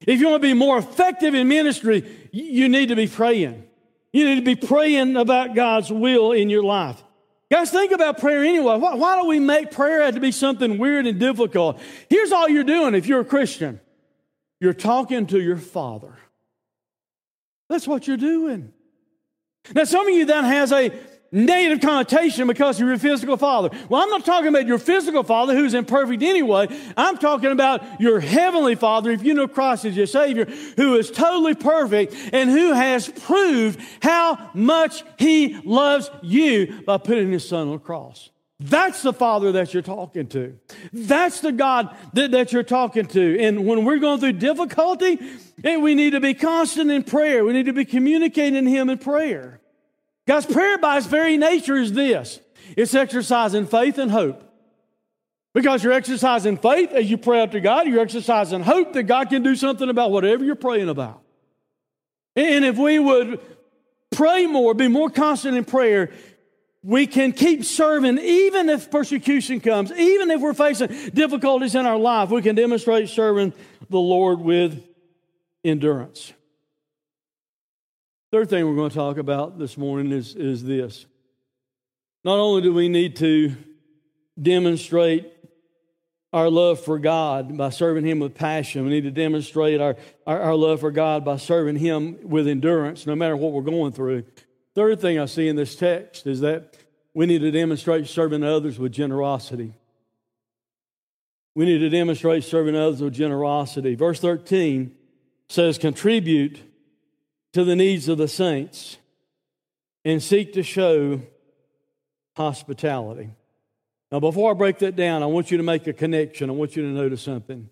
If 0.05 0.19
you 0.19 0.27
want 0.27 0.41
to 0.41 0.47
be 0.47 0.53
more 0.53 0.77
effective 0.77 1.33
in 1.33 1.47
ministry, 1.47 2.29
you 2.31 2.69
need 2.69 2.89
to 2.89 2.95
be 2.95 3.07
praying. 3.07 3.63
You 4.13 4.25
need 4.25 4.35
to 4.35 4.41
be 4.41 4.55
praying 4.55 5.17
about 5.17 5.55
God's 5.55 5.91
will 5.91 6.31
in 6.31 6.49
your 6.49 6.63
life. 6.63 7.03
Guys, 7.51 7.69
think 7.69 7.91
about 7.91 8.19
prayer 8.19 8.43
anyway. 8.43 8.77
Why, 8.77 8.95
why 8.95 9.21
do 9.21 9.27
we 9.27 9.39
make 9.39 9.71
prayer 9.71 10.03
have 10.03 10.15
to 10.15 10.19
be 10.19 10.31
something 10.31 10.77
weird 10.77 11.05
and 11.05 11.19
difficult? 11.19 11.79
Here's 12.09 12.31
all 12.31 12.49
you're 12.49 12.63
doing 12.63 12.95
if 12.95 13.07
you're 13.07 13.21
a 13.21 13.25
Christian 13.25 13.79
you're 14.59 14.73
talking 14.73 15.27
to 15.27 15.39
your 15.39 15.57
Father. 15.57 16.17
That's 17.69 17.87
what 17.87 18.07
you're 18.07 18.17
doing. 18.17 18.71
Now, 19.73 19.83
some 19.83 20.07
of 20.07 20.13
you 20.13 20.25
then 20.25 20.43
has 20.43 20.71
a 20.71 20.91
negative 21.35 21.81
connotation 21.81 22.47
because 22.47 22.79
of 22.79 22.87
your 22.87 22.97
physical 22.97 23.37
father. 23.37 23.69
Well, 23.89 24.01
I'm 24.01 24.09
not 24.09 24.25
talking 24.25 24.47
about 24.47 24.65
your 24.65 24.79
physical 24.79 25.23
father 25.23 25.53
who's 25.53 25.73
imperfect 25.73 26.23
anyway. 26.23 26.67
I'm 26.95 27.17
talking 27.17 27.51
about 27.51 28.01
your 28.01 28.19
heavenly 28.19 28.75
father, 28.75 29.11
if 29.11 29.23
you 29.23 29.33
know 29.33 29.47
Christ 29.47 29.85
as 29.85 29.97
your 29.97 30.07
Savior, 30.07 30.45
who 30.77 30.95
is 30.95 31.11
totally 31.11 31.53
perfect 31.53 32.15
and 32.31 32.49
who 32.49 32.73
has 32.73 33.09
proved 33.09 33.79
how 34.01 34.49
much 34.53 35.03
he 35.19 35.59
loves 35.63 36.09
you 36.23 36.81
by 36.85 36.97
putting 36.97 37.31
his 37.31 37.47
son 37.47 37.67
on 37.67 37.73
the 37.73 37.79
cross. 37.79 38.29
That's 38.57 39.01
the 39.01 39.11
Father 39.11 39.51
that 39.53 39.73
you're 39.73 39.83
talking 39.83 40.27
to. 40.27 40.57
That's 40.93 41.41
the 41.41 41.51
God 41.51 41.95
that, 42.13 42.31
that 42.31 42.53
you're 42.53 42.63
talking 42.63 43.05
to. 43.07 43.39
And 43.41 43.65
when 43.65 43.83
we're 43.83 43.99
going 43.99 44.21
through 44.21 44.33
difficulty, 44.33 45.19
eh, 45.63 45.75
we 45.75 45.93
need 45.93 46.11
to 46.11 46.21
be 46.21 46.33
constant 46.33 46.89
in 46.89 47.03
prayer. 47.03 47.43
We 47.43 47.51
need 47.51 47.65
to 47.65 47.73
be 47.73 47.83
communicating 47.83 48.65
Him 48.65 48.89
in 48.89 48.97
prayer. 48.97 49.59
Guys, 50.27 50.45
prayer 50.45 50.77
by 50.77 50.97
its 50.97 51.07
very 51.07 51.37
nature 51.37 51.75
is 51.75 51.93
this 51.93 52.39
it's 52.75 52.95
exercising 52.95 53.67
faith 53.67 53.97
and 53.97 54.11
hope. 54.11 54.41
Because 55.53 55.83
you're 55.83 55.93
exercising 55.93 56.57
faith 56.57 56.91
as 56.91 57.09
you 57.09 57.17
pray 57.17 57.39
up 57.41 57.51
to 57.51 57.61
God, 57.61 57.87
you're 57.87 58.01
exercising 58.01 58.61
hope 58.61 58.91
that 58.93 59.03
God 59.03 59.29
can 59.29 59.41
do 59.41 59.55
something 59.55 59.89
about 59.89 60.11
whatever 60.11 60.43
you're 60.43 60.55
praying 60.55 60.89
about. 60.89 61.21
And 62.35 62.65
if 62.65 62.77
we 62.77 62.99
would 62.99 63.39
pray 64.11 64.47
more, 64.47 64.73
be 64.73 64.89
more 64.89 65.09
constant 65.09 65.55
in 65.55 65.63
prayer, 65.63 66.11
we 66.83 67.07
can 67.07 67.31
keep 67.31 67.63
serving 67.63 68.19
even 68.19 68.67
if 68.67 68.91
persecution 68.91 69.61
comes, 69.61 69.93
even 69.93 70.29
if 70.29 70.41
we're 70.41 70.53
facing 70.53 70.87
difficulties 71.11 71.73
in 71.73 71.85
our 71.85 71.97
life, 71.97 72.29
we 72.29 72.41
can 72.41 72.55
demonstrate 72.55 73.07
serving 73.07 73.53
the 73.89 73.97
Lord 73.97 74.39
with 74.39 74.83
endurance. 75.63 76.33
Third 78.35 78.49
thing 78.49 78.67
we're 78.67 78.75
going 78.75 78.89
to 78.89 78.95
talk 78.97 79.17
about 79.17 79.57
this 79.57 79.77
morning 79.77 80.11
is, 80.11 80.35
is 80.35 80.61
this. 80.61 81.05
Not 82.25 82.37
only 82.37 82.61
do 82.61 82.73
we 82.73 82.89
need 82.89 83.15
to 83.15 83.55
demonstrate 84.37 85.31
our 86.33 86.49
love 86.49 86.81
for 86.81 86.99
God 86.99 87.57
by 87.57 87.69
serving 87.69 88.03
Him 88.03 88.19
with 88.19 88.35
passion, 88.35 88.83
we 88.83 88.89
need 88.89 89.05
to 89.05 89.09
demonstrate 89.09 89.79
our, 89.79 89.95
our, 90.27 90.41
our 90.41 90.55
love 90.55 90.81
for 90.81 90.91
God 90.91 91.23
by 91.23 91.37
serving 91.37 91.77
Him 91.77 92.17
with 92.23 92.45
endurance, 92.45 93.07
no 93.07 93.15
matter 93.15 93.37
what 93.37 93.53
we're 93.53 93.61
going 93.61 93.93
through. 93.93 94.25
Third 94.73 94.99
thing 94.99 95.17
I 95.17 95.27
see 95.27 95.47
in 95.47 95.55
this 95.55 95.77
text 95.77 96.27
is 96.27 96.41
that 96.41 96.75
we 97.13 97.25
need 97.25 97.39
to 97.39 97.51
demonstrate 97.51 98.05
serving 98.05 98.43
others 98.43 98.77
with 98.77 98.91
generosity. 98.91 99.75
We 101.55 101.63
need 101.63 101.79
to 101.79 101.89
demonstrate 101.89 102.43
serving 102.43 102.75
others 102.75 103.01
with 103.01 103.13
generosity. 103.13 103.95
Verse 103.95 104.19
13 104.19 104.93
says, 105.47 105.77
Contribute 105.77 106.59
to 107.55 107.63
the 107.63 107.75
needs 107.75 108.09
of 108.09 108.17
the 108.17 108.27
saints 108.27 108.97
and 110.03 110.21
seek 110.21 110.51
to 110.51 110.61
show 110.61 111.21
hospitality. 112.35 113.29
Now, 114.11 114.19
before 114.19 114.51
I 114.51 114.53
break 114.53 114.79
that 114.79 114.97
down, 114.97 115.23
I 115.23 115.27
want 115.27 115.51
you 115.51 115.55
to 115.55 115.63
make 115.63 115.87
a 115.87 115.93
connection. 115.93 116.49
I 116.49 116.53
want 116.53 116.75
you 116.75 116.83
to 116.83 116.89
notice 116.89 117.21
something. 117.21 117.69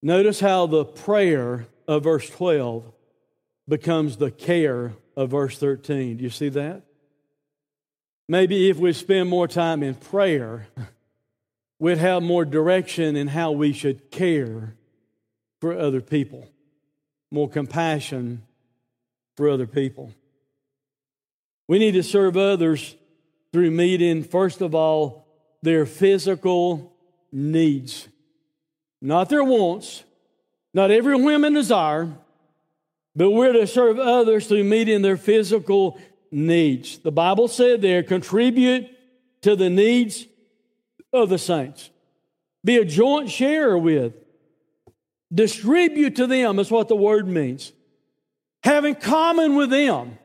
Notice 0.00 0.38
how 0.38 0.66
the 0.66 0.84
prayer 0.84 1.66
of 1.88 2.04
verse 2.04 2.30
12 2.30 2.84
becomes 3.68 4.16
the 4.16 4.30
care 4.30 4.92
of 5.16 5.32
verse 5.32 5.58
13. 5.58 6.18
Do 6.18 6.22
you 6.22 6.30
see 6.30 6.50
that? 6.50 6.82
Maybe 8.28 8.70
if 8.70 8.76
we 8.76 8.92
spend 8.92 9.28
more 9.28 9.48
time 9.48 9.82
in 9.82 9.96
prayer, 9.96 10.68
we'd 11.80 11.98
have 11.98 12.22
more 12.22 12.44
direction 12.44 13.16
in 13.16 13.26
how 13.26 13.50
we 13.50 13.72
should 13.72 14.12
care 14.12 14.76
for 15.60 15.76
other 15.76 16.00
people, 16.00 16.46
more 17.32 17.48
compassion 17.48 18.44
for 19.36 19.48
other 19.48 19.66
people. 19.66 20.12
We 21.68 21.78
need 21.78 21.92
to 21.92 22.02
serve 22.02 22.36
others 22.36 22.94
through 23.52 23.70
meeting, 23.70 24.22
first 24.22 24.60
of 24.60 24.74
all, 24.74 25.26
their 25.62 25.86
physical 25.86 26.92
needs, 27.32 28.08
not 29.00 29.28
their 29.28 29.44
wants, 29.44 30.04
not 30.74 30.90
every 30.90 31.16
whim 31.16 31.44
and 31.44 31.54
desire, 31.54 32.12
but 33.16 33.30
we're 33.30 33.52
to 33.52 33.66
serve 33.66 33.98
others 33.98 34.46
through 34.46 34.64
meeting 34.64 35.02
their 35.02 35.16
physical 35.16 35.98
needs. 36.30 36.98
The 36.98 37.12
Bible 37.12 37.48
said 37.48 37.80
there, 37.80 38.02
contribute 38.02 38.88
to 39.42 39.56
the 39.56 39.70
needs 39.70 40.26
of 41.12 41.28
the 41.28 41.38
saints. 41.38 41.90
Be 42.64 42.76
a 42.78 42.84
joint 42.84 43.30
sharer 43.30 43.78
with. 43.78 44.14
Distribute 45.32 46.16
to 46.16 46.26
them, 46.26 46.58
is 46.58 46.70
what 46.70 46.88
the 46.88 46.96
word 46.96 47.26
means 47.26 47.72
have 48.64 48.84
in 48.84 48.94
common 48.94 49.56
with 49.56 49.70
them. 49.70 50.18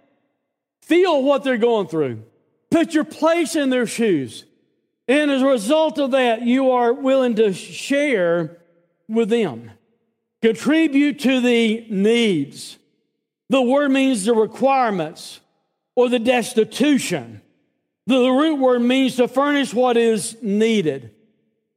Feel 0.82 1.22
what 1.22 1.44
they're 1.44 1.58
going 1.58 1.88
through. 1.88 2.24
Put 2.72 2.94
your 2.94 3.04
place 3.04 3.56
in 3.56 3.70
their 3.70 3.86
shoes. 3.86 4.46
And 5.08 5.30
as 5.30 5.42
a 5.42 5.48
result 5.48 6.00
of 6.00 6.12
that, 6.12 6.44
you 6.44 6.72
are 6.72 6.94
willing 6.94 7.36
to 7.36 7.54
share 7.54 8.58
with 9.08 9.30
them. 9.30 9.72
Contribute 10.42 11.20
to 11.20 11.42
the 11.42 11.86
needs. 11.90 12.78
The 13.50 13.62
word 13.62 13.92
means 13.92 14.26
the 14.26 14.34
requirements 14.34 15.42
or 15.96 16.08
the 16.08 16.20
destitution. 16.20 17.42
The 18.08 18.30
root 18.30 18.56
word 18.56 18.82
means 18.82 19.18
to 19.18 19.28
furnish 19.28 19.74
what 19.74 19.98
is 19.98 20.38
needed. 20.42 21.12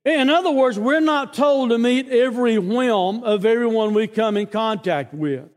In 0.04 0.30
other 0.30 0.50
words, 0.50 0.78
we're 0.78 1.00
not 1.00 1.34
told 1.34 1.70
to 1.70 1.78
meet 1.78 2.08
every 2.08 2.58
whim 2.58 3.24
of 3.24 3.44
everyone 3.44 3.94
we 3.94 4.06
come 4.06 4.36
in 4.36 4.46
contact 4.46 5.12
with. 5.14 5.48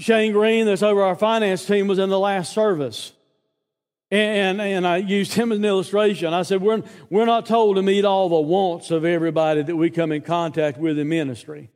Shane 0.00 0.32
Green, 0.32 0.64
that's 0.64 0.82
over 0.82 1.02
our 1.02 1.14
finance 1.14 1.66
team, 1.66 1.86
was 1.86 1.98
in 1.98 2.08
the 2.08 2.18
last 2.18 2.52
service. 2.52 3.12
And, 4.10 4.60
and 4.60 4.86
I 4.86 4.96
used 4.96 5.34
him 5.34 5.52
as 5.52 5.58
an 5.58 5.64
illustration. 5.64 6.32
I 6.32 6.42
said, 6.42 6.62
we're, 6.62 6.82
we're 7.10 7.26
not 7.26 7.46
told 7.46 7.76
to 7.76 7.82
meet 7.82 8.04
all 8.04 8.28
the 8.28 8.40
wants 8.40 8.90
of 8.90 9.04
everybody 9.04 9.62
that 9.62 9.76
we 9.76 9.90
come 9.90 10.10
in 10.10 10.22
contact 10.22 10.78
with 10.78 10.98
in 10.98 11.08
ministry. 11.08 11.70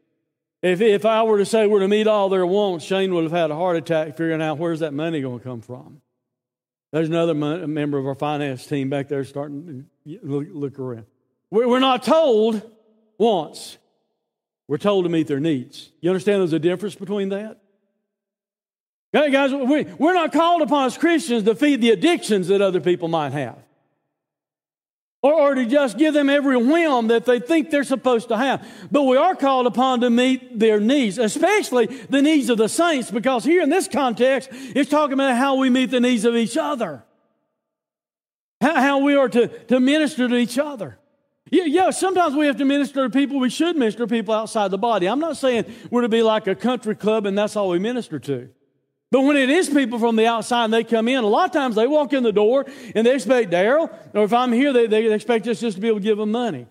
If, 0.63 0.81
if 0.81 1.05
I 1.05 1.23
were 1.23 1.39
to 1.39 1.45
say 1.45 1.67
we're 1.67 1.81
to 1.81 1.89
meet 1.89 2.07
all 2.07 2.31
their 2.31 2.47
wants, 2.47 2.87
Shane 2.87 3.15
would 3.15 3.25
have 3.25 3.33
had 3.33 3.51
a 3.51 3.55
heart 3.55 3.77
attack 3.77 4.17
figuring 4.17 4.41
out 4.41 4.59
where's 4.59 4.81
that 4.81 4.95
money 4.95 5.21
going 5.21 5.39
to 5.39 5.45
come 5.45 5.61
from. 5.61 6.01
There's 6.93 7.09
another 7.09 7.35
member 7.35 7.99
of 7.99 8.07
our 8.07 8.15
finance 8.15 8.67
team 8.67 8.89
back 8.89 9.09
there 9.09 9.25
starting 9.25 9.87
to 10.07 10.19
look, 10.23 10.47
look 10.51 10.79
around. 10.79 11.07
We're 11.51 11.79
not 11.79 12.03
told 12.03 12.63
wants. 13.19 13.77
We're 14.67 14.79
told 14.79 15.05
to 15.05 15.11
meet 15.11 15.27
their 15.27 15.41
needs. 15.41 15.91
You 16.01 16.11
understand 16.11 16.41
there's 16.41 16.55
a 16.55 16.59
difference 16.59 16.95
between 16.95 17.29
that? 17.29 17.61
Guys, 19.15 19.53
we're 19.53 20.13
not 20.13 20.33
called 20.33 20.63
upon 20.63 20.87
as 20.87 20.99
Christians 20.99 21.45
to 21.45 21.55
feed 21.55 21.81
the 21.81 21.91
addictions 21.91 22.49
that 22.49 22.61
other 22.61 22.81
people 22.81 23.07
might 23.07 23.33
have. 23.33 23.57
Or, 25.23 25.33
or 25.33 25.55
to 25.55 25.65
just 25.67 25.97
give 25.97 26.15
them 26.15 26.29
every 26.29 26.57
whim 26.57 27.07
that 27.09 27.25
they 27.25 27.39
think 27.39 27.71
they're 27.71 27.85
supposed 27.85 28.29
to 28.29 28.37
have. 28.37 28.67
But 28.91 29.05
we 29.05 29.17
are 29.17 29.37
called 29.37 29.69
upon 29.69 30.01
to 30.01 30.11
meet 30.11 30.59
their 30.59 30.81
needs, 30.81 31.19
especially 31.19 31.87
the 31.87 32.21
needs 32.21 32.51
of 32.51 32.59
the 32.59 32.69
saints, 32.69 33.09
because 33.09 33.45
here 33.45 33.63
in 33.63 33.71
this 33.71 33.87
context, 33.87 34.49
it's 34.53 34.91
talking 34.91 35.15
about 35.15 35.37
how 35.37 35.55
we 35.57 35.71
meet 35.71 35.93
the 35.93 36.01
needs 36.01 36.25
of 36.25 36.35
each 36.35 36.57
other. 36.57 37.05
How, 38.61 38.75
how 38.75 38.99
we 38.99 39.15
are 39.15 39.29
to, 39.29 39.47
to 39.47 39.79
minister 39.79 40.29
to 40.29 40.35
each 40.35 40.59
other. 40.59 40.99
Yeah, 41.51 41.67
yeah, 41.67 41.91
sometimes 41.91 42.35
we 42.35 42.47
have 42.47 42.57
to 42.57 42.65
minister 42.65 43.05
to 43.05 43.11
people. 43.11 43.39
We 43.39 43.49
should 43.49 43.77
minister 43.77 44.01
to 44.01 44.07
people 44.09 44.35
outside 44.35 44.73
the 44.73 44.79
body. 44.79 45.07
I'm 45.07 45.21
not 45.21 45.37
saying 45.37 45.73
we're 45.89 46.03
to 46.03 46.09
be 46.09 46.23
like 46.23 46.49
a 46.49 46.57
country 46.57 46.97
club 46.97 47.27
and 47.27 47.39
that's 47.39 47.55
all 47.55 47.69
we 47.69 47.79
minister 47.79 48.19
to. 48.19 48.49
But 49.15 49.21
when 49.21 49.37
it 49.37 49.49
is 49.49 49.71
people 49.71 50.01
from 50.01 50.17
the 50.17 50.27
outside 50.27 50.65
and 50.65 50.75
they 50.75 50.83
come 50.83 51.07
in, 51.07 51.23
a 51.23 51.29
lot 51.29 51.45
of 51.45 51.53
times 51.53 51.77
they 51.77 51.87
walk 51.87 52.13
in 52.13 52.25
the 52.25 52.33
door 52.33 52.67
and 52.97 53.07
they 53.07 53.15
expect 53.15 53.53
Daryl, 53.53 53.89
or 54.13 54.25
if 54.25 54.33
I'm 54.33 54.51
here, 54.51 54.73
they, 54.73 54.89
they 54.89 55.15
expect 55.15 55.47
us 55.47 55.61
just 55.61 55.77
to 55.77 55.81
be 55.81 55.87
able 55.87 56.01
to 56.01 56.03
give 56.03 56.19
them 56.19 56.33
money. 56.33 56.67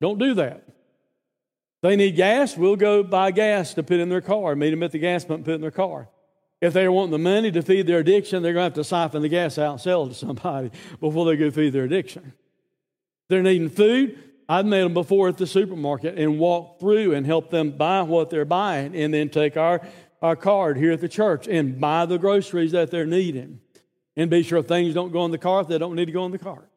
Don't 0.00 0.16
do 0.16 0.34
that. 0.34 0.62
If 0.68 1.82
they 1.82 1.96
need 1.96 2.14
gas, 2.14 2.56
we'll 2.56 2.76
go 2.76 3.02
buy 3.02 3.32
gas 3.32 3.74
to 3.74 3.82
put 3.82 3.98
in 3.98 4.08
their 4.08 4.20
car, 4.20 4.54
meet 4.54 4.70
them 4.70 4.84
at 4.84 4.92
the 4.92 5.00
gas 5.00 5.24
pump, 5.24 5.44
put 5.44 5.54
in 5.54 5.60
their 5.60 5.72
car. 5.72 6.08
If 6.60 6.72
they 6.72 6.86
want 6.86 7.10
the 7.10 7.18
money 7.18 7.50
to 7.50 7.62
feed 7.62 7.88
their 7.88 7.98
addiction, 7.98 8.44
they're 8.44 8.52
going 8.52 8.70
to 8.70 8.78
have 8.78 8.84
to 8.84 8.84
siphon 8.84 9.22
the 9.22 9.28
gas 9.28 9.58
out 9.58 9.72
and 9.72 9.80
sell 9.80 10.06
it 10.06 10.10
to 10.10 10.14
somebody 10.14 10.70
before 11.00 11.26
they 11.26 11.34
go 11.34 11.50
feed 11.50 11.72
their 11.72 11.82
addiction. 11.82 12.32
They're 13.28 13.42
needing 13.42 13.70
food. 13.70 14.22
I've 14.48 14.66
met 14.66 14.84
them 14.84 14.94
before 14.94 15.26
at 15.26 15.36
the 15.36 15.48
supermarket 15.48 16.16
and 16.16 16.38
walk 16.38 16.78
through 16.78 17.14
and 17.14 17.26
help 17.26 17.50
them 17.50 17.72
buy 17.72 18.02
what 18.02 18.30
they're 18.30 18.44
buying 18.44 18.94
and 18.94 19.12
then 19.12 19.30
take 19.30 19.56
our 19.56 19.82
our 20.22 20.36
card 20.36 20.76
here 20.76 20.92
at 20.92 21.00
the 21.00 21.08
church 21.08 21.46
and 21.46 21.80
buy 21.80 22.06
the 22.06 22.18
groceries 22.18 22.72
that 22.72 22.90
they're 22.90 23.06
needing. 23.06 23.60
And 24.16 24.30
be 24.30 24.42
sure 24.42 24.62
things 24.62 24.94
don't 24.94 25.12
go 25.12 25.24
in 25.24 25.30
the 25.30 25.38
cart 25.38 25.68
that 25.68 25.78
don't 25.78 25.94
need 25.94 26.06
to 26.06 26.12
go 26.12 26.24
in 26.24 26.32
the 26.32 26.38
cart. 26.38 26.70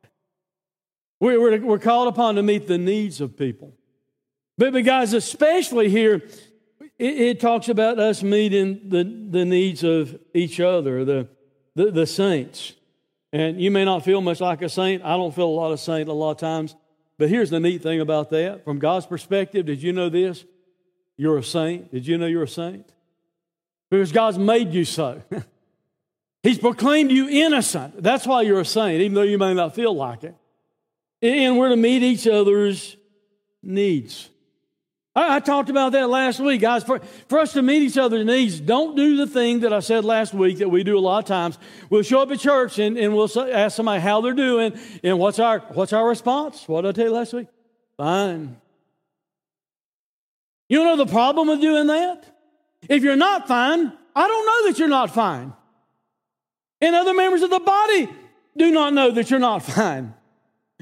We're, 1.19 1.59
we're 1.61 1.79
called 1.79 2.07
upon 2.07 2.35
to 2.35 2.43
meet 2.43 2.67
the 2.67 2.77
needs 2.77 3.21
of 3.21 3.37
people. 3.37 3.73
But, 4.57 4.73
but 4.73 4.83
guys, 4.83 5.13
especially 5.13 5.89
here, 5.89 6.15
it, 6.97 7.17
it, 7.19 7.39
talks 7.39 7.69
about 7.69 7.99
us 7.99 8.23
meeting 8.23 8.89
the, 8.89 9.03
the 9.03 9.45
needs 9.45 9.83
of 9.83 10.19
each 10.33 10.59
other, 10.59 11.05
the, 11.05 11.29
the, 11.75 11.91
the 11.91 12.05
saints. 12.05 12.73
And 13.31 13.61
you 13.61 13.71
may 13.71 13.85
not 13.85 14.03
feel 14.03 14.21
much 14.21 14.41
like 14.41 14.61
a 14.61 14.69
saint. 14.69 15.03
I 15.03 15.15
don't 15.15 15.33
feel 15.33 15.47
a 15.47 15.49
lot 15.49 15.71
of 15.71 15.79
saint 15.79 16.09
a 16.09 16.13
lot 16.13 16.31
of 16.31 16.37
times. 16.37 16.75
But 17.17 17.29
here's 17.29 17.49
the 17.49 17.59
neat 17.59 17.83
thing 17.83 17.99
about 18.01 18.29
that. 18.31 18.63
From 18.63 18.79
God's 18.79 19.05
perspective, 19.05 19.65
did 19.65 19.83
you 19.83 19.93
know 19.93 20.09
this? 20.09 20.45
You're 21.17 21.37
a 21.37 21.43
saint. 21.43 21.91
Did 21.91 22.07
you 22.07 22.17
know 22.17 22.25
you're 22.25 22.43
a 22.43 22.47
saint? 22.47 22.91
Because 23.89 24.11
God's 24.11 24.37
made 24.37 24.73
you 24.73 24.85
so. 24.85 25.21
He's 26.43 26.57
proclaimed 26.57 27.11
you 27.11 27.27
innocent. 27.27 28.01
That's 28.01 28.25
why 28.25 28.43
you're 28.43 28.61
a 28.61 28.65
saint, 28.65 29.01
even 29.01 29.13
though 29.13 29.23
you 29.23 29.37
may 29.37 29.53
not 29.53 29.75
feel 29.75 29.93
like 29.93 30.23
it. 30.23 30.35
And 31.21 31.57
we're 31.57 31.69
to 31.69 31.75
meet 31.75 32.01
each 32.01 32.27
other's 32.27 32.95
needs. 33.61 34.29
I, 35.15 35.35
I 35.35 35.39
talked 35.41 35.69
about 35.69 35.91
that 35.91 36.09
last 36.09 36.39
week, 36.39 36.61
guys. 36.61 36.83
For, 36.83 37.01
for 37.27 37.39
us 37.39 37.53
to 37.53 37.61
meet 37.61 37.81
each 37.81 37.97
other's 37.97 38.25
needs, 38.25 38.59
don't 38.61 38.95
do 38.95 39.17
the 39.17 39.27
thing 39.27 39.61
that 39.61 39.73
I 39.73 39.81
said 39.81 40.05
last 40.05 40.33
week 40.33 40.59
that 40.59 40.69
we 40.69 40.83
do 40.83 40.97
a 40.97 41.01
lot 41.01 41.19
of 41.19 41.25
times. 41.25 41.57
We'll 41.89 42.03
show 42.03 42.21
up 42.21 42.31
at 42.31 42.39
church 42.39 42.79
and, 42.79 42.97
and 42.97 43.13
we'll 43.13 43.29
ask 43.51 43.75
somebody 43.75 44.01
how 44.01 44.21
they're 44.21 44.33
doing, 44.33 44.79
and 45.03 45.19
what's 45.19 45.39
our, 45.39 45.59
what's 45.73 45.91
our 45.91 46.07
response? 46.07 46.67
What 46.67 46.81
did 46.81 46.89
I 46.89 46.91
tell 46.93 47.05
you 47.05 47.13
last 47.13 47.33
week? 47.33 47.47
Fine. 47.97 48.55
You 50.69 50.83
know 50.85 50.95
the 50.95 51.07
problem 51.07 51.49
with 51.49 51.59
doing 51.59 51.87
that? 51.87 52.38
If 52.87 53.03
you're 53.03 53.15
not 53.15 53.47
fine, 53.47 53.91
I 54.15 54.27
don't 54.27 54.45
know 54.45 54.69
that 54.69 54.79
you're 54.79 54.87
not 54.87 55.13
fine. 55.13 55.53
And 56.81 56.95
other 56.95 57.13
members 57.13 57.41
of 57.41 57.49
the 57.49 57.59
body 57.59 58.09
do 58.57 58.71
not 58.71 58.93
know 58.93 59.11
that 59.11 59.29
you're 59.29 59.39
not 59.39 59.63
fine. 59.63 60.13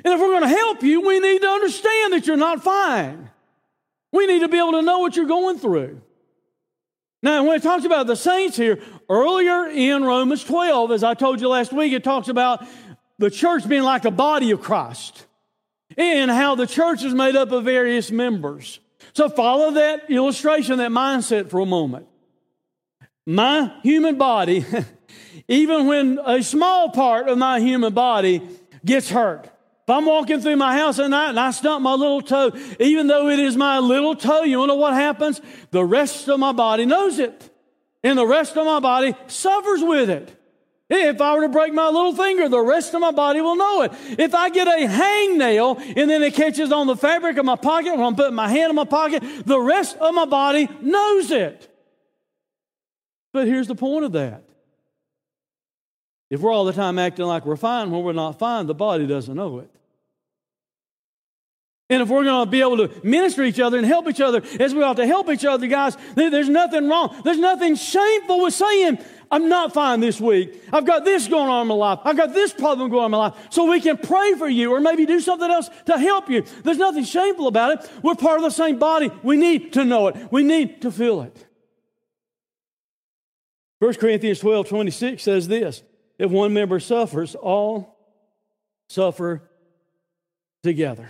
And 0.03 0.13
if 0.13 0.19
we're 0.19 0.27
going 0.27 0.43
to 0.43 0.47
help 0.47 0.83
you, 0.83 1.01
we 1.01 1.19
need 1.19 1.41
to 1.41 1.47
understand 1.47 2.13
that 2.13 2.27
you're 2.27 2.37
not 2.37 2.63
fine. 2.63 3.29
We 4.11 4.27
need 4.27 4.39
to 4.39 4.47
be 4.47 4.57
able 4.57 4.73
to 4.73 4.81
know 4.83 4.99
what 4.99 5.15
you're 5.15 5.25
going 5.25 5.57
through. 5.57 6.01
Now, 7.23 7.43
when 7.43 7.55
it 7.57 7.63
talks 7.63 7.83
about 7.83 8.05
the 8.05 8.15
saints 8.15 8.55
here, 8.55 8.79
earlier 9.09 9.67
in 9.67 10.03
Romans 10.03 10.43
12, 10.43 10.91
as 10.91 11.03
I 11.03 11.15
told 11.15 11.41
you 11.41 11.49
last 11.49 11.73
week, 11.73 11.93
it 11.93 12.03
talks 12.03 12.27
about 12.27 12.65
the 13.17 13.31
church 13.31 13.67
being 13.67 13.83
like 13.83 14.05
a 14.05 14.11
body 14.11 14.51
of 14.51 14.61
Christ 14.61 15.25
and 15.97 16.29
how 16.29 16.55
the 16.55 16.67
church 16.67 17.03
is 17.03 17.13
made 17.13 17.35
up 17.35 17.51
of 17.51 17.63
various 17.63 18.11
members. 18.11 18.79
So 19.17 19.29
follow 19.29 19.71
that 19.71 20.11
illustration, 20.11 20.77
that 20.77 20.91
mindset 20.91 21.49
for 21.49 21.59
a 21.59 21.65
moment. 21.65 22.05
My 23.25 23.73
human 23.81 24.15
body, 24.15 24.63
even 25.47 25.87
when 25.87 26.19
a 26.23 26.43
small 26.43 26.91
part 26.91 27.27
of 27.27 27.35
my 27.35 27.59
human 27.59 27.95
body 27.95 28.47
gets 28.85 29.09
hurt, 29.09 29.45
if 29.45 29.89
I'm 29.89 30.05
walking 30.05 30.39
through 30.39 30.57
my 30.57 30.77
house 30.77 30.99
at 30.99 31.09
night 31.09 31.29
and 31.29 31.39
I 31.39 31.49
stump 31.49 31.81
my 31.81 31.95
little 31.95 32.21
toe, 32.21 32.51
even 32.79 33.07
though 33.07 33.27
it 33.29 33.39
is 33.39 33.57
my 33.57 33.79
little 33.79 34.13
toe, 34.13 34.43
you 34.43 34.67
know 34.67 34.75
what 34.75 34.93
happens? 34.93 35.41
The 35.71 35.83
rest 35.83 36.29
of 36.29 36.39
my 36.39 36.51
body 36.51 36.85
knows 36.85 37.17
it. 37.17 37.49
And 38.03 38.19
the 38.19 38.27
rest 38.27 38.55
of 38.55 38.67
my 38.67 38.79
body 38.79 39.15
suffers 39.25 39.81
with 39.81 40.11
it. 40.11 40.36
If 40.89 41.19
I 41.19 41.35
were 41.35 41.41
to 41.41 41.49
break 41.49 41.73
my 41.73 41.87
little 41.87 42.15
finger, 42.15 42.47
the 42.47 42.61
rest 42.61 42.93
of 42.93 43.01
my 43.01 43.11
body 43.11 43.41
will 43.41 43.57
know 43.57 43.81
it. 43.81 43.91
If 44.17 44.33
I 44.33 44.49
get 44.49 44.67
a 44.67 44.87
hangnail 44.87 45.79
and 45.97 46.09
then 46.09 46.23
it 46.23 46.33
catches 46.33 46.71
on 46.71 46.87
the 46.87 46.95
fabric 46.95 47.37
of 47.37 47.45
my 47.45 47.57
pocket 47.57 47.91
when 47.91 48.03
I'm 48.03 48.15
putting 48.15 48.35
my 48.35 48.47
hand 48.47 48.69
in 48.69 48.75
my 48.75 48.85
pocket, 48.85 49.21
the 49.45 49.59
rest 49.59 49.97
of 49.97 50.13
my 50.13 50.25
body 50.25 50.69
knows 50.81 51.31
it. 51.31 51.69
But 53.33 53.47
here's 53.47 53.67
the 53.67 53.75
point 53.75 54.05
of 54.05 54.13
that. 54.13 54.43
If 56.29 56.39
we're 56.39 56.51
all 56.53 56.65
the 56.65 56.73
time 56.73 56.99
acting 56.99 57.25
like 57.25 57.45
we're 57.45 57.57
fine 57.57 57.91
when 57.91 58.03
we're 58.03 58.13
not 58.13 58.39
fine, 58.39 58.65
the 58.65 58.73
body 58.73 59.05
doesn't 59.07 59.35
know 59.35 59.59
it. 59.59 59.69
And 61.89 62.01
if 62.01 62.09
we're 62.09 62.25
going 62.25 62.45
to 62.45 62.51
be 62.51 62.59
able 62.59 62.77
to 62.85 62.91
minister 63.05 63.43
each 63.43 63.61
other 63.61 63.77
and 63.77 63.85
help 63.85 64.09
each 64.09 64.19
other 64.19 64.41
as 64.59 64.75
we 64.75 64.83
ought 64.83 64.97
to 64.97 65.07
help 65.07 65.29
each 65.29 65.45
other, 65.45 65.67
guys, 65.67 65.95
there's 66.15 66.49
nothing 66.49 66.89
wrong. 66.89 67.21
There's 67.23 67.37
nothing 67.37 67.75
shameful 67.75 68.41
with 68.41 68.53
saying, 68.53 68.99
I'm 69.29 69.49
not 69.49 69.73
fine 69.73 69.99
this 69.99 70.21
week. 70.21 70.63
I've 70.71 70.85
got 70.85 71.03
this 71.03 71.27
going 71.27 71.49
on 71.49 71.63
in 71.63 71.67
my 71.67 71.75
life. 71.75 71.99
I've 72.03 72.17
got 72.17 72.33
this 72.33 72.53
problem 72.53 72.89
going 72.89 73.01
on 73.01 73.05
in 73.07 73.11
my 73.11 73.17
life. 73.17 73.47
So 73.49 73.69
we 73.69 73.81
can 73.81 73.97
pray 73.97 74.33
for 74.35 74.47
you 74.47 74.73
or 74.73 74.79
maybe 74.79 75.05
do 75.05 75.19
something 75.19 75.49
else 75.49 75.69
to 75.85 75.97
help 75.97 76.29
you. 76.29 76.43
There's 76.63 76.77
nothing 76.77 77.03
shameful 77.03 77.47
about 77.47 77.79
it. 77.83 77.91
We're 78.01 78.15
part 78.15 78.37
of 78.37 78.43
the 78.43 78.49
same 78.49 78.79
body. 78.79 79.11
We 79.23 79.37
need 79.37 79.73
to 79.73 79.83
know 79.83 80.07
it. 80.07 80.31
We 80.31 80.43
need 80.43 80.81
to 80.83 80.91
feel 80.91 81.21
it. 81.21 81.45
1 83.79 83.93
Corinthians 83.95 84.39
12 84.39 84.69
26 84.69 85.21
says 85.21 85.47
this 85.47 85.83
If 86.17 86.31
one 86.31 86.53
member 86.53 86.79
suffers, 86.79 87.35
all 87.35 87.97
suffer 88.89 89.43
together. 90.63 91.09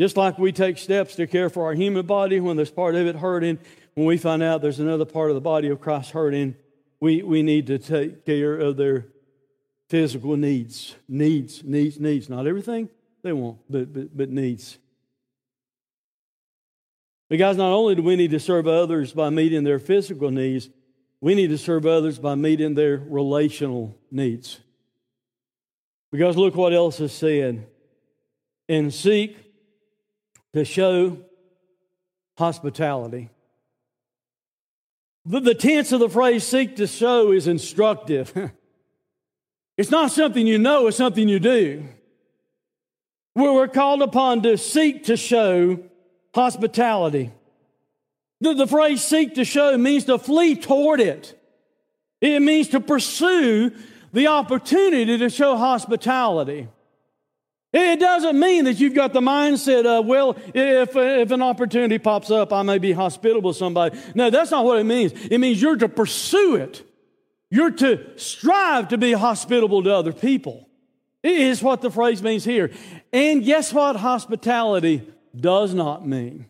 Just 0.00 0.16
like 0.16 0.38
we 0.38 0.52
take 0.52 0.78
steps 0.78 1.16
to 1.16 1.26
care 1.26 1.50
for 1.50 1.64
our 1.64 1.74
human 1.74 2.06
body 2.06 2.38
when 2.38 2.56
there's 2.56 2.70
part 2.70 2.94
of 2.94 3.06
it 3.06 3.16
hurting, 3.16 3.58
when 3.98 4.06
we 4.06 4.16
find 4.16 4.44
out 4.44 4.62
there's 4.62 4.78
another 4.78 5.04
part 5.04 5.28
of 5.28 5.34
the 5.34 5.40
body 5.40 5.66
of 5.70 5.80
Christ 5.80 6.12
hurting, 6.12 6.54
we, 7.00 7.20
we 7.24 7.42
need 7.42 7.66
to 7.66 7.78
take 7.80 8.24
care 8.24 8.54
of 8.54 8.76
their 8.76 9.06
physical 9.88 10.36
needs. 10.36 10.94
Needs, 11.08 11.64
needs, 11.64 11.98
needs. 11.98 12.28
Not 12.28 12.46
everything 12.46 12.90
they 13.24 13.32
want, 13.32 13.58
but, 13.68 13.92
but, 13.92 14.16
but 14.16 14.30
needs. 14.30 14.78
But, 17.28 17.40
guys, 17.40 17.56
not 17.56 17.72
only 17.72 17.96
do 17.96 18.04
we 18.04 18.14
need 18.14 18.30
to 18.30 18.38
serve 18.38 18.68
others 18.68 19.12
by 19.12 19.30
meeting 19.30 19.64
their 19.64 19.80
physical 19.80 20.30
needs, 20.30 20.70
we 21.20 21.34
need 21.34 21.48
to 21.48 21.58
serve 21.58 21.84
others 21.84 22.20
by 22.20 22.36
meeting 22.36 22.74
their 22.74 22.98
relational 22.98 23.96
needs. 24.12 24.60
Because 26.12 26.36
look 26.36 26.54
what 26.54 26.72
else 26.72 27.00
is 27.00 27.10
said. 27.12 27.66
And 28.68 28.94
seek 28.94 29.36
to 30.52 30.64
show 30.64 31.18
hospitality. 32.36 33.30
The, 35.28 35.40
the 35.40 35.54
tense 35.54 35.92
of 35.92 36.00
the 36.00 36.08
phrase 36.08 36.42
seek 36.42 36.76
to 36.76 36.86
show 36.86 37.32
is 37.32 37.46
instructive. 37.46 38.32
it's 39.76 39.90
not 39.90 40.10
something 40.10 40.46
you 40.46 40.56
know, 40.56 40.86
it's 40.86 40.96
something 40.96 41.28
you 41.28 41.38
do. 41.38 41.86
We're 43.34 43.68
called 43.68 44.00
upon 44.00 44.42
to 44.44 44.56
seek 44.56 45.04
to 45.04 45.18
show 45.18 45.80
hospitality. 46.34 47.30
The, 48.40 48.54
the 48.54 48.66
phrase 48.66 49.04
seek 49.04 49.34
to 49.34 49.44
show 49.44 49.76
means 49.76 50.06
to 50.06 50.18
flee 50.18 50.56
toward 50.56 50.98
it. 51.00 51.38
It 52.22 52.40
means 52.40 52.68
to 52.68 52.80
pursue 52.80 53.72
the 54.14 54.28
opportunity 54.28 55.18
to 55.18 55.28
show 55.28 55.58
hospitality. 55.58 56.68
It 57.72 58.00
doesn't 58.00 58.38
mean 58.38 58.64
that 58.64 58.80
you've 58.80 58.94
got 58.94 59.12
the 59.12 59.20
mindset 59.20 59.84
of, 59.84 60.06
well, 60.06 60.36
if, 60.54 60.96
if 60.96 61.30
an 61.30 61.42
opportunity 61.42 61.98
pops 61.98 62.30
up, 62.30 62.50
I 62.52 62.62
may 62.62 62.78
be 62.78 62.92
hospitable 62.92 63.52
to 63.52 63.58
somebody. 63.58 63.98
No, 64.14 64.30
that's 64.30 64.50
not 64.50 64.64
what 64.64 64.78
it 64.78 64.84
means. 64.84 65.12
It 65.12 65.38
means 65.38 65.60
you're 65.60 65.76
to 65.76 65.88
pursue 65.88 66.56
it. 66.56 66.82
You're 67.50 67.70
to 67.72 68.18
strive 68.18 68.88
to 68.88 68.98
be 68.98 69.12
hospitable 69.12 69.82
to 69.82 69.94
other 69.94 70.12
people. 70.12 70.68
It 71.22 71.32
is 71.32 71.62
what 71.62 71.82
the 71.82 71.90
phrase 71.90 72.22
means 72.22 72.44
here. 72.44 72.70
And 73.12 73.44
guess 73.44 73.72
what 73.72 73.96
hospitality 73.96 75.06
does 75.36 75.74
not 75.74 76.06
mean? 76.06 76.46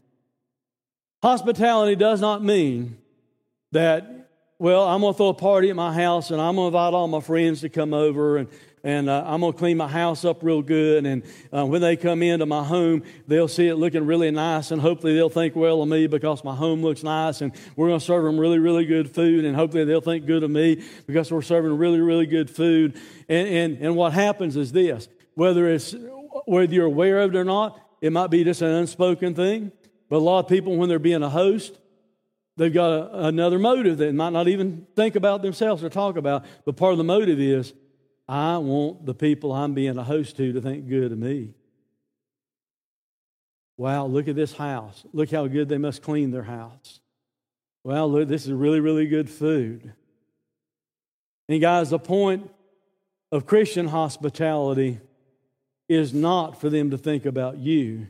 Hospitality 1.22 1.96
does 1.96 2.20
not 2.20 2.44
mean 2.44 2.98
that, 3.72 4.30
well, 4.58 4.84
I'm 4.84 5.00
going 5.00 5.14
to 5.14 5.16
throw 5.16 5.28
a 5.28 5.34
party 5.34 5.70
at 5.70 5.76
my 5.76 5.92
house 5.92 6.30
and 6.30 6.40
I'm 6.40 6.54
going 6.54 6.70
to 6.70 6.76
invite 6.76 6.94
all 6.94 7.08
my 7.08 7.20
friends 7.20 7.62
to 7.62 7.68
come 7.68 7.92
over 7.92 8.36
and 8.36 8.48
and 8.88 9.10
uh, 9.10 9.22
I'm 9.26 9.42
going 9.42 9.52
to 9.52 9.58
clean 9.58 9.76
my 9.76 9.86
house 9.86 10.24
up 10.24 10.42
real 10.42 10.62
good. 10.62 11.04
And 11.04 11.22
uh, 11.54 11.66
when 11.66 11.82
they 11.82 11.94
come 11.94 12.22
into 12.22 12.46
my 12.46 12.64
home, 12.64 13.02
they'll 13.26 13.46
see 13.46 13.66
it 13.66 13.74
looking 13.74 14.06
really 14.06 14.30
nice, 14.30 14.70
and 14.70 14.80
hopefully 14.80 15.14
they'll 15.14 15.28
think 15.28 15.54
well 15.54 15.82
of 15.82 15.88
me 15.90 16.06
because 16.06 16.42
my 16.42 16.54
home 16.54 16.80
looks 16.80 17.02
nice. 17.02 17.42
And 17.42 17.52
we're 17.76 17.88
going 17.88 18.00
to 18.00 18.04
serve 18.06 18.24
them 18.24 18.40
really, 18.40 18.58
really 18.58 18.86
good 18.86 19.14
food, 19.14 19.44
and 19.44 19.54
hopefully 19.54 19.84
they'll 19.84 20.00
think 20.00 20.24
good 20.24 20.42
of 20.42 20.50
me 20.50 20.82
because 21.06 21.30
we're 21.30 21.42
serving 21.42 21.76
really, 21.76 22.00
really 22.00 22.24
good 22.24 22.48
food. 22.48 22.98
And, 23.28 23.48
and, 23.48 23.78
and 23.78 23.94
what 23.94 24.14
happens 24.14 24.56
is 24.56 24.72
this 24.72 25.06
whether, 25.34 25.68
it's, 25.68 25.94
whether 26.46 26.72
you're 26.72 26.86
aware 26.86 27.18
of 27.18 27.34
it 27.34 27.38
or 27.38 27.44
not, 27.44 27.78
it 28.00 28.10
might 28.10 28.30
be 28.30 28.42
just 28.42 28.62
an 28.62 28.68
unspoken 28.68 29.34
thing. 29.34 29.70
But 30.08 30.16
a 30.16 30.24
lot 30.24 30.38
of 30.38 30.48
people, 30.48 30.74
when 30.78 30.88
they're 30.88 30.98
being 30.98 31.22
a 31.22 31.28
host, 31.28 31.78
they've 32.56 32.72
got 32.72 32.90
a, 32.90 33.26
another 33.26 33.58
motive 33.58 33.98
that 33.98 34.14
might 34.14 34.32
not 34.32 34.48
even 34.48 34.86
think 34.96 35.14
about 35.14 35.42
themselves 35.42 35.84
or 35.84 35.90
talk 35.90 36.16
about. 36.16 36.46
But 36.64 36.78
part 36.78 36.92
of 36.92 36.98
the 36.98 37.04
motive 37.04 37.38
is 37.38 37.74
I 38.28 38.58
want 38.58 39.06
the 39.06 39.14
people 39.14 39.52
I'm 39.52 39.72
being 39.72 39.96
a 39.96 40.04
host 40.04 40.36
to 40.36 40.52
to 40.52 40.60
think 40.60 40.88
good 40.88 41.12
of 41.12 41.18
me. 41.18 41.54
Wow, 43.78 44.06
look 44.06 44.28
at 44.28 44.36
this 44.36 44.52
house. 44.52 45.04
Look 45.12 45.30
how 45.30 45.46
good 45.46 45.68
they 45.68 45.78
must 45.78 46.02
clean 46.02 46.30
their 46.30 46.42
house. 46.42 47.00
Well, 47.84 48.10
look, 48.10 48.28
this 48.28 48.44
is 48.44 48.52
really, 48.52 48.80
really 48.80 49.06
good 49.06 49.30
food. 49.30 49.94
And 51.48 51.60
guys, 51.60 51.90
the 51.90 51.98
point 51.98 52.50
of 53.32 53.46
Christian 53.46 53.88
hospitality 53.88 55.00
is 55.88 56.12
not 56.12 56.60
for 56.60 56.68
them 56.68 56.90
to 56.90 56.98
think 56.98 57.24
about 57.24 57.56
you, 57.56 58.08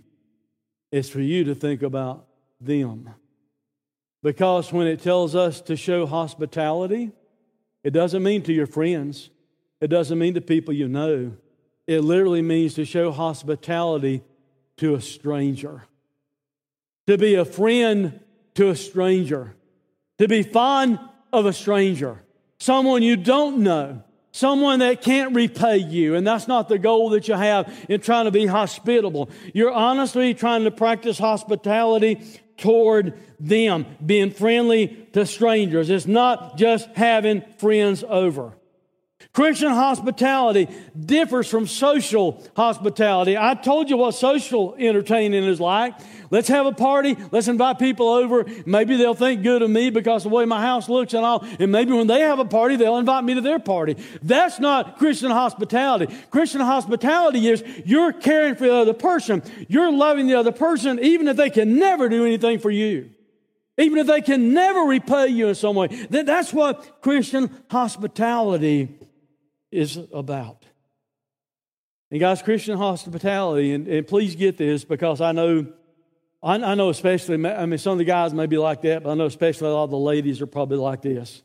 it's 0.91 1.09
for 1.09 1.21
you 1.21 1.45
to 1.45 1.55
think 1.55 1.83
about 1.83 2.27
them. 2.61 3.11
Because 4.23 4.73
when 4.73 4.89
it 4.89 5.01
tells 5.01 5.37
us 5.37 5.61
to 5.63 5.77
show 5.77 6.07
hospitality, 6.07 7.13
it 7.85 7.91
doesn't 7.91 8.23
mean 8.23 8.43
to 8.43 8.53
your 8.53 8.67
friends. 8.67 9.31
It 9.81 9.89
doesn't 9.89 10.19
mean 10.19 10.35
to 10.35 10.41
people 10.41 10.75
you 10.75 10.89
know. 10.89 11.33
It 11.87 12.01
literally 12.01 12.43
means 12.43 12.75
to 12.75 12.85
show 12.85 13.11
hospitality 13.13 14.23
to 14.79 14.95
a 14.95 15.01
stranger, 15.01 15.85
to 17.07 17.17
be 17.17 17.35
a 17.35 17.45
friend 17.45 18.21
to 18.55 18.71
a 18.71 18.77
stranger, 18.77 19.55
to 20.19 20.29
be 20.29 20.43
fond 20.43 20.99
of 21.33 21.47
a 21.47 21.53
stranger, 21.53 22.23
someone 22.59 23.03
you 23.03 23.17
don't 23.17 23.59
know, 23.59 24.03
someone 24.33 24.81
that 24.81 25.01
can't 25.01 25.35
repay 25.35 25.79
you. 25.79 26.15
And 26.15 26.27
that's 26.27 26.49
not 26.49 26.69
the 26.69 26.79
goal 26.79 27.11
that 27.11 27.29
you 27.29 27.35
have 27.35 27.73
in 27.89 28.01
trying 28.01 28.25
to 28.25 28.31
be 28.31 28.47
hospitable. 28.47 29.31
You're 29.55 29.73
honestly 29.73 30.35
trying 30.35 30.65
to 30.65 30.71
practice 30.71 31.19
hospitality 31.19 32.21
toward 32.57 33.15
them, 33.39 33.87
being 34.05 34.33
friendly 34.33 34.89
to 35.13 35.25
strangers. 35.25 35.91
It's 35.91 36.07
not 36.07 36.59
just 36.59 36.89
having 36.97 37.43
friends 37.59 38.05
over. 38.07 38.58
Christian 39.39 39.71
hospitality 39.71 40.67
differs 40.99 41.49
from 41.49 41.69
social 41.69 42.43
hospitality. 42.57 43.39
I 43.39 43.55
told 43.55 43.89
you 43.89 43.97
what 43.97 44.17
social 44.17 44.75
entertaining 44.77 45.45
is 45.45 45.61
like. 45.61 45.95
Let's 46.33 46.49
have 46.49 46.67
a 46.67 46.73
party. 46.73 47.17
Let's 47.31 47.47
invite 47.47 47.79
people 47.79 48.09
over. 48.09 48.47
Maybe 48.67 48.97
they'll 48.97 49.15
think 49.15 49.45
good 49.45 49.63
of 49.63 49.71
me 49.71 49.91
because 49.91 50.27
of 50.27 50.33
the 50.33 50.37
way 50.37 50.45
my 50.45 50.61
house 50.61 50.89
looks 50.89 51.15
and 51.15 51.25
all. 51.25 51.47
And 51.61 51.71
maybe 51.71 51.93
when 51.93 52.09
they 52.09 52.23
have 52.23 52.41
a 52.41 52.45
party, 52.45 52.75
they'll 52.75 52.99
invite 52.99 53.23
me 53.23 53.35
to 53.35 53.41
their 53.41 53.61
party. 53.61 53.97
That's 54.25 54.59
not 54.59 54.99
Christian 54.99 55.31
hospitality. 55.31 56.13
Christian 56.33 56.61
hospitality 56.61 57.47
is 57.47 57.63
you're 57.87 58.13
caring 58.13 58.57
for 58.57 58.65
the 58.65 58.75
other 58.75 58.93
person. 58.93 59.45
You're 59.69 59.93
loving 59.93 60.27
the 60.27 60.35
other 60.35 60.51
person 60.51 60.99
even 60.99 61.29
if 61.29 61.37
they 61.37 61.51
can 61.51 61.79
never 61.79 62.09
do 62.09 62.27
anything 62.27 62.59
for 62.59 62.73
you. 62.73 63.11
Even 63.77 63.99
if 63.99 64.09
they 64.09 64.21
can 64.21 64.53
never 64.53 64.81
repay 64.81 65.29
you 65.29 65.47
in 65.47 65.55
some 65.55 65.77
way. 65.77 65.87
That's 66.11 66.53
what 66.53 67.03
Christian 67.03 67.49
hospitality 67.71 68.99
is 69.71 69.99
about. 70.13 70.65
And 72.11 72.21
guys, 72.21 72.41
Christian 72.41 72.79
hospitality, 72.79 73.73
and, 73.73 73.87
and 73.87 74.07
please 74.07 74.35
get 74.35 74.57
this 74.57 74.85
because 74.85 75.21
I 75.21 75.33
know, 75.33 75.67
I, 76.43 76.55
I, 76.55 76.75
know 76.75 76.89
especially, 76.89 77.35
I 77.47 77.67
mean, 77.67 77.79
some 77.79 77.93
of 77.93 77.99
the 77.99 78.05
guys 78.05 78.33
may 78.33 78.47
be 78.47 78.57
like 78.57 78.83
that, 78.83 79.03
but 79.03 79.11
I 79.11 79.15
know 79.15 79.27
especially 79.27 79.69
a 79.69 79.73
lot 79.73 79.85
of 79.85 79.91
the 79.91 79.99
ladies 79.99 80.41
are 80.41 80.47
probably 80.47 80.79
like 80.79 81.03
this. 81.03 81.43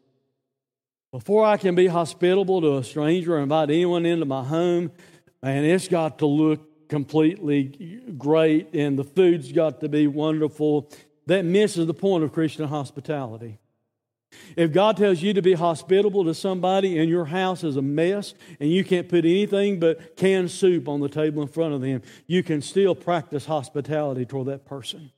Before 1.11 1.45
I 1.45 1.57
can 1.57 1.75
be 1.75 1.87
hospitable 1.87 2.61
to 2.61 2.77
a 2.77 2.83
stranger 2.83 3.35
or 3.35 3.39
invite 3.39 3.69
anyone 3.69 4.05
into 4.05 4.25
my 4.25 4.43
home, 4.43 4.91
man, 5.41 5.65
it's 5.65 5.87
got 5.87 6.19
to 6.19 6.25
look 6.25 6.87
completely 6.87 8.01
great 8.17 8.73
and 8.73 8.97
the 8.97 9.03
food's 9.03 9.51
got 9.51 9.81
to 9.81 9.89
be 9.89 10.07
wonderful. 10.07 10.89
That 11.27 11.43
misses 11.43 11.87
the 11.87 11.93
point 11.93 12.23
of 12.23 12.31
Christian 12.31 12.67
hospitality. 12.67 13.59
If 14.55 14.71
God 14.71 14.97
tells 14.97 15.21
you 15.21 15.33
to 15.33 15.41
be 15.41 15.53
hospitable 15.53 16.25
to 16.25 16.33
somebody 16.33 16.97
and 16.99 17.09
your 17.09 17.25
house 17.25 17.63
is 17.63 17.77
a 17.77 17.81
mess 17.81 18.33
and 18.59 18.71
you 18.71 18.83
can't 18.83 19.09
put 19.09 19.25
anything 19.25 19.79
but 19.79 20.15
canned 20.15 20.51
soup 20.51 20.87
on 20.87 20.99
the 20.99 21.09
table 21.09 21.41
in 21.41 21.47
front 21.47 21.73
of 21.73 21.81
them, 21.81 22.01
you 22.27 22.43
can 22.43 22.61
still 22.61 22.95
practice 22.95 23.45
hospitality 23.45 24.25
toward 24.25 24.47
that 24.47 24.65
person. 24.65 25.11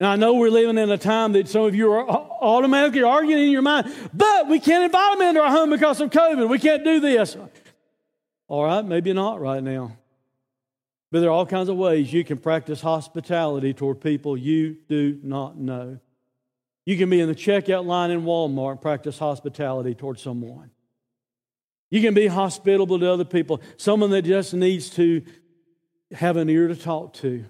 Now, 0.00 0.12
I 0.12 0.16
know 0.16 0.34
we're 0.34 0.50
living 0.50 0.78
in 0.78 0.90
a 0.90 0.98
time 0.98 1.32
that 1.32 1.48
some 1.48 1.62
of 1.62 1.74
you 1.74 1.90
are 1.92 2.08
automatically 2.08 3.02
arguing 3.02 3.44
in 3.44 3.50
your 3.50 3.62
mind, 3.62 3.92
but 4.14 4.46
we 4.48 4.60
can't 4.60 4.84
invite 4.84 5.18
them 5.18 5.28
into 5.28 5.40
our 5.40 5.50
home 5.50 5.70
because 5.70 6.00
of 6.00 6.10
COVID. 6.10 6.48
We 6.48 6.60
can't 6.60 6.84
do 6.84 7.00
this. 7.00 7.36
All 8.46 8.64
right, 8.64 8.84
maybe 8.84 9.12
not 9.12 9.40
right 9.40 9.62
now. 9.62 9.96
But 11.10 11.20
there 11.20 11.30
are 11.30 11.32
all 11.32 11.46
kinds 11.46 11.68
of 11.68 11.76
ways 11.76 12.12
you 12.12 12.22
can 12.22 12.38
practice 12.38 12.80
hospitality 12.80 13.72
toward 13.72 14.00
people 14.00 14.36
you 14.36 14.76
do 14.88 15.18
not 15.22 15.56
know. 15.56 15.98
You 16.88 16.96
can 16.96 17.10
be 17.10 17.20
in 17.20 17.28
the 17.28 17.34
checkout 17.34 17.84
line 17.84 18.10
in 18.10 18.22
Walmart 18.22 18.70
and 18.70 18.80
practice 18.80 19.18
hospitality 19.18 19.94
towards 19.94 20.22
someone. 20.22 20.70
You 21.90 22.00
can 22.00 22.14
be 22.14 22.28
hospitable 22.28 22.98
to 22.98 23.12
other 23.12 23.26
people, 23.26 23.60
someone 23.76 24.08
that 24.12 24.22
just 24.22 24.54
needs 24.54 24.88
to 24.92 25.20
have 26.12 26.38
an 26.38 26.48
ear 26.48 26.66
to 26.66 26.74
talk 26.74 27.12
to. 27.16 27.44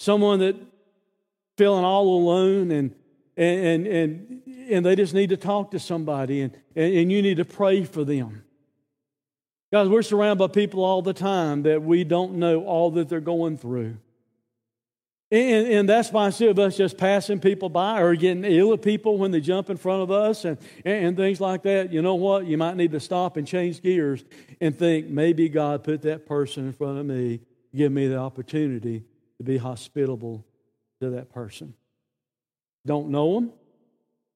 Someone 0.00 0.40
that 0.40 0.56
feeling 1.56 1.84
all 1.84 2.08
alone 2.08 2.72
and 2.72 2.92
and 3.36 3.86
and 3.86 4.42
and 4.68 4.84
they 4.84 4.96
just 4.96 5.14
need 5.14 5.28
to 5.28 5.36
talk 5.36 5.70
to 5.70 5.78
somebody 5.78 6.40
and, 6.40 6.58
and 6.74 7.12
you 7.12 7.22
need 7.22 7.36
to 7.36 7.44
pray 7.44 7.84
for 7.84 8.04
them. 8.04 8.42
Guys, 9.72 9.88
we're 9.88 10.02
surrounded 10.02 10.40
by 10.44 10.52
people 10.52 10.84
all 10.84 11.02
the 11.02 11.12
time 11.12 11.62
that 11.62 11.84
we 11.84 12.02
don't 12.02 12.32
know 12.32 12.64
all 12.64 12.90
that 12.90 13.08
they're 13.08 13.20
going 13.20 13.56
through. 13.56 13.98
And, 15.28 15.66
and, 15.66 15.88
that's 15.88 16.12
why 16.12 16.26
instead 16.26 16.50
of 16.50 16.58
us 16.60 16.76
just 16.76 16.96
passing 16.96 17.40
people 17.40 17.68
by 17.68 18.00
or 18.00 18.14
getting 18.14 18.44
ill 18.44 18.72
at 18.72 18.82
people 18.82 19.18
when 19.18 19.32
they 19.32 19.40
jump 19.40 19.70
in 19.70 19.76
front 19.76 20.02
of 20.02 20.12
us 20.12 20.44
and, 20.44 20.56
and 20.84 21.16
things 21.16 21.40
like 21.40 21.64
that, 21.64 21.92
you 21.92 22.00
know 22.00 22.14
what? 22.14 22.46
You 22.46 22.56
might 22.56 22.76
need 22.76 22.92
to 22.92 23.00
stop 23.00 23.36
and 23.36 23.44
change 23.44 23.82
gears 23.82 24.24
and 24.60 24.78
think 24.78 25.08
maybe 25.08 25.48
God 25.48 25.82
put 25.82 26.02
that 26.02 26.26
person 26.26 26.66
in 26.66 26.72
front 26.72 26.98
of 26.98 27.06
me, 27.06 27.40
give 27.74 27.90
me 27.90 28.06
the 28.06 28.18
opportunity 28.18 29.02
to 29.38 29.44
be 29.44 29.56
hospitable 29.56 30.44
to 31.00 31.10
that 31.10 31.32
person. 31.32 31.74
Don't 32.86 33.08
know 33.08 33.34
them, 33.34 33.52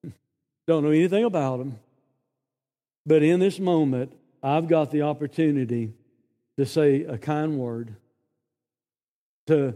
don't 0.67 0.83
know 0.83 0.91
anything 0.91 1.23
about 1.23 1.59
them, 1.59 1.79
but 3.07 3.23
in 3.23 3.39
this 3.39 3.61
moment, 3.61 4.13
I've 4.43 4.67
got 4.67 4.91
the 4.91 5.03
opportunity 5.03 5.93
to 6.59 6.67
say 6.67 7.05
a 7.05 7.17
kind 7.17 7.59
word, 7.59 7.95
to 9.47 9.75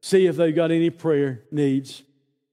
see 0.00 0.26
if 0.26 0.36
they've 0.36 0.54
got 0.54 0.70
any 0.70 0.90
prayer 0.90 1.42
needs. 1.50 2.02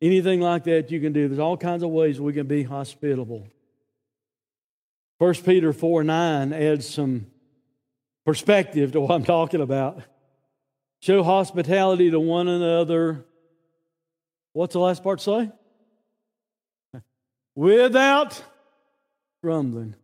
Anything 0.01 0.41
like 0.41 0.65
that 0.65 0.91
you 0.91 0.99
can 0.99 1.13
do. 1.13 1.27
There's 1.27 1.39
all 1.39 1.57
kinds 1.57 1.83
of 1.83 1.89
ways 1.89 2.21
we 2.21 2.33
can 2.33 2.47
be 2.47 2.63
hospitable. 2.63 3.47
1 5.17 5.33
Peter 5.35 5.73
4 5.73 6.03
9 6.03 6.53
adds 6.53 6.87
some 6.87 7.27
perspective 8.25 8.91
to 8.91 9.01
what 9.01 9.11
I'm 9.11 9.23
talking 9.23 9.61
about. 9.61 10.01
Show 10.99 11.23
hospitality 11.23 12.11
to 12.11 12.19
one 12.19 12.47
another. 12.47 13.25
What's 14.53 14.73
the 14.73 14.79
last 14.79 15.03
part 15.03 15.21
say? 15.21 15.51
Without 17.55 18.43
grumbling, 19.41 19.95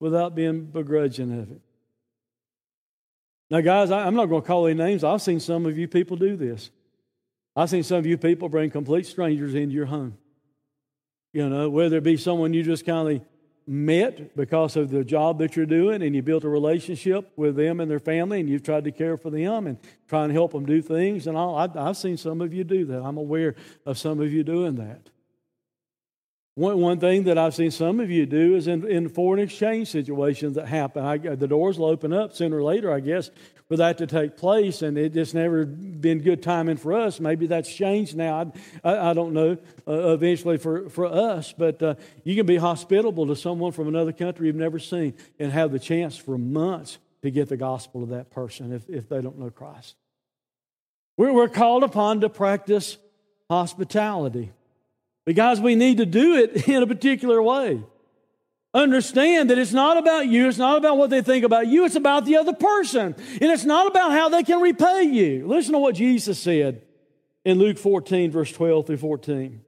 without 0.00 0.34
being 0.34 0.64
begrudging 0.64 1.38
of 1.38 1.50
it. 1.50 1.60
Now, 3.50 3.60
guys, 3.60 3.90
I, 3.90 4.06
am 4.06 4.14
not 4.14 4.26
going 4.26 4.42
to 4.42 4.46
call 4.46 4.66
any 4.66 4.74
names. 4.74 5.04
I've 5.04 5.22
seen 5.22 5.40
some 5.40 5.66
of 5.66 5.76
you 5.76 5.86
people 5.86 6.16
do 6.16 6.36
this. 6.36 6.70
I've 7.54 7.70
seen 7.70 7.82
some 7.82 7.98
of 7.98 8.06
you 8.06 8.18
people 8.18 8.48
bring 8.48 8.70
complete 8.70 9.06
strangers 9.06 9.54
into 9.54 9.74
your 9.74 9.86
home. 9.86 10.16
You 11.32 11.48
know, 11.48 11.68
whether 11.68 11.98
it 11.98 12.04
be 12.04 12.16
someone 12.16 12.54
you 12.54 12.62
just 12.62 12.86
kind 12.86 13.16
of 13.16 13.22
met 13.66 14.36
because 14.36 14.76
of 14.76 14.90
the 14.90 15.04
job 15.04 15.38
that 15.38 15.56
you're 15.56 15.66
doing 15.66 16.02
and 16.02 16.14
you 16.14 16.22
built 16.22 16.44
a 16.44 16.48
relationship 16.48 17.30
with 17.36 17.56
them 17.56 17.80
and 17.80 17.90
their 17.90 17.98
family 18.00 18.40
and 18.40 18.48
you've 18.48 18.62
tried 18.62 18.84
to 18.84 18.92
care 18.92 19.16
for 19.16 19.30
them 19.30 19.66
and 19.66 19.78
try 20.08 20.24
and 20.24 20.32
help 20.32 20.52
them 20.52 20.66
do 20.66 20.82
things 20.82 21.26
and 21.26 21.36
all. 21.36 21.56
I've 21.56 21.96
seen 21.96 22.16
some 22.16 22.40
of 22.40 22.52
you 22.52 22.64
do 22.64 22.84
that. 22.86 23.02
I'm 23.02 23.16
aware 23.16 23.54
of 23.86 23.98
some 23.98 24.20
of 24.20 24.32
you 24.32 24.42
doing 24.42 24.76
that. 24.76 25.10
One, 26.56 26.78
one 26.78 27.00
thing 27.00 27.24
that 27.24 27.36
I've 27.36 27.54
seen 27.54 27.72
some 27.72 27.98
of 27.98 28.10
you 28.10 28.26
do 28.26 28.54
is 28.54 28.68
in, 28.68 28.86
in 28.86 29.08
foreign 29.08 29.40
exchange 29.40 29.88
situations 29.88 30.54
that 30.54 30.68
happen. 30.68 31.04
I, 31.04 31.16
the 31.16 31.48
doors 31.48 31.78
will 31.78 31.86
open 31.86 32.12
up 32.12 32.32
sooner 32.32 32.58
or 32.58 32.62
later, 32.62 32.92
I 32.92 33.00
guess, 33.00 33.30
for 33.66 33.76
that 33.78 33.98
to 33.98 34.06
take 34.06 34.36
place, 34.36 34.82
and 34.82 34.96
it 34.96 35.14
just 35.14 35.34
never 35.34 35.64
been 35.64 36.20
good 36.20 36.42
timing 36.42 36.76
for 36.76 36.92
us. 36.92 37.18
Maybe 37.18 37.46
that's 37.48 37.74
changed 37.74 38.14
now. 38.14 38.52
I, 38.84 39.10
I, 39.10 39.14
don't 39.14 39.32
know. 39.32 39.56
Uh, 39.88 40.12
eventually, 40.12 40.58
for 40.58 40.88
for 40.90 41.06
us, 41.06 41.52
but 41.56 41.82
uh, 41.82 41.94
you 42.24 42.36
can 42.36 42.46
be 42.46 42.56
hospitable 42.56 43.26
to 43.26 43.36
someone 43.36 43.72
from 43.72 43.88
another 43.88 44.12
country 44.12 44.46
you've 44.46 44.56
never 44.56 44.78
seen, 44.78 45.14
and 45.38 45.50
have 45.50 45.72
the 45.72 45.78
chance 45.78 46.16
for 46.16 46.36
months 46.36 46.98
to 47.22 47.30
get 47.30 47.48
the 47.48 47.56
gospel 47.56 48.02
to 48.02 48.12
that 48.12 48.30
person 48.30 48.72
if 48.72 48.88
if 48.88 49.08
they 49.08 49.20
don't 49.22 49.38
know 49.38 49.50
Christ. 49.50 49.96
We're, 51.16 51.32
we're 51.32 51.48
called 51.48 51.84
upon 51.84 52.20
to 52.20 52.28
practice 52.28 52.98
hospitality. 53.48 54.52
But 55.24 55.34
guys, 55.34 55.60
we 55.60 55.74
need 55.74 55.98
to 55.98 56.06
do 56.06 56.36
it 56.36 56.68
in 56.68 56.82
a 56.82 56.86
particular 56.86 57.42
way. 57.42 57.82
Understand 58.72 59.50
that 59.50 59.58
it's 59.58 59.72
not 59.72 59.96
about 59.96 60.26
you, 60.26 60.48
it's 60.48 60.58
not 60.58 60.76
about 60.76 60.98
what 60.98 61.08
they 61.08 61.22
think 61.22 61.44
about 61.44 61.68
you, 61.68 61.84
it's 61.84 61.94
about 61.94 62.24
the 62.24 62.36
other 62.36 62.52
person. 62.52 63.14
And 63.40 63.52
it's 63.52 63.64
not 63.64 63.86
about 63.86 64.10
how 64.10 64.28
they 64.28 64.42
can 64.42 64.60
repay 64.60 65.04
you. 65.04 65.46
Listen 65.46 65.74
to 65.74 65.78
what 65.78 65.94
Jesus 65.94 66.40
said 66.40 66.82
in 67.44 67.58
Luke 67.58 67.78
14, 67.78 68.32
verse 68.32 68.50
12 68.50 68.86
through 68.86 68.96
14. 68.96 69.60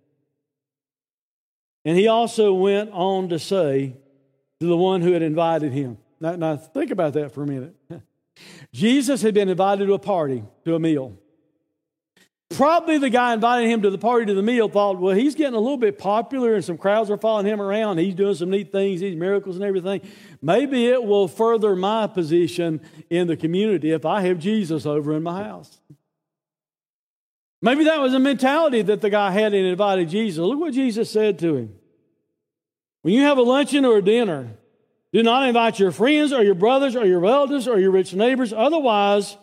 And 1.84 1.96
he 1.96 2.08
also 2.08 2.52
went 2.52 2.90
on 2.90 3.28
to 3.28 3.38
say 3.38 3.94
to 4.58 4.66
the 4.66 4.76
one 4.76 5.02
who 5.02 5.12
had 5.12 5.22
invited 5.22 5.72
him. 5.72 5.98
Now, 6.18 6.34
now 6.34 6.56
think 6.56 6.90
about 6.90 7.12
that 7.12 7.32
for 7.32 7.44
a 7.44 7.46
minute. 7.46 7.76
Jesus 8.72 9.22
had 9.22 9.34
been 9.34 9.48
invited 9.48 9.86
to 9.86 9.94
a 9.94 9.98
party, 10.00 10.42
to 10.64 10.74
a 10.74 10.80
meal. 10.80 11.16
Probably 12.50 12.98
the 12.98 13.10
guy 13.10 13.32
inviting 13.32 13.68
him 13.68 13.82
to 13.82 13.90
the 13.90 13.98
party 13.98 14.26
to 14.26 14.34
the 14.34 14.42
meal 14.42 14.68
thought, 14.68 15.00
well, 15.00 15.14
he's 15.14 15.34
getting 15.34 15.56
a 15.56 15.60
little 15.60 15.76
bit 15.76 15.98
popular 15.98 16.54
and 16.54 16.64
some 16.64 16.78
crowds 16.78 17.10
are 17.10 17.16
following 17.16 17.46
him 17.46 17.60
around. 17.60 17.98
He's 17.98 18.14
doing 18.14 18.36
some 18.36 18.50
neat 18.50 18.70
things, 18.70 19.00
these 19.00 19.16
miracles 19.16 19.56
and 19.56 19.64
everything. 19.64 20.00
Maybe 20.40 20.86
it 20.86 21.02
will 21.02 21.26
further 21.26 21.74
my 21.74 22.06
position 22.06 22.80
in 23.10 23.26
the 23.26 23.36
community 23.36 23.90
if 23.90 24.06
I 24.06 24.20
have 24.22 24.38
Jesus 24.38 24.86
over 24.86 25.16
in 25.16 25.24
my 25.24 25.42
house. 25.42 25.80
Maybe 27.60 27.84
that 27.84 28.00
was 28.00 28.14
a 28.14 28.20
mentality 28.20 28.82
that 28.82 29.00
the 29.00 29.10
guy 29.10 29.32
had 29.32 29.52
and 29.52 29.66
invited 29.66 30.08
Jesus. 30.08 30.38
Look 30.38 30.60
what 30.60 30.72
Jesus 30.72 31.10
said 31.10 31.40
to 31.40 31.56
him. 31.56 31.74
When 33.02 33.12
you 33.12 33.22
have 33.22 33.38
a 33.38 33.42
luncheon 33.42 33.84
or 33.84 33.98
a 33.98 34.02
dinner, 34.02 34.50
do 35.12 35.22
not 35.22 35.48
invite 35.48 35.80
your 35.80 35.90
friends 35.90 36.32
or 36.32 36.44
your 36.44 36.54
brothers 36.54 36.94
or 36.94 37.06
your 37.06 37.18
relatives 37.18 37.66
or 37.66 37.80
your 37.80 37.90
rich 37.90 38.14
neighbors. 38.14 38.52
Otherwise, 38.52 39.36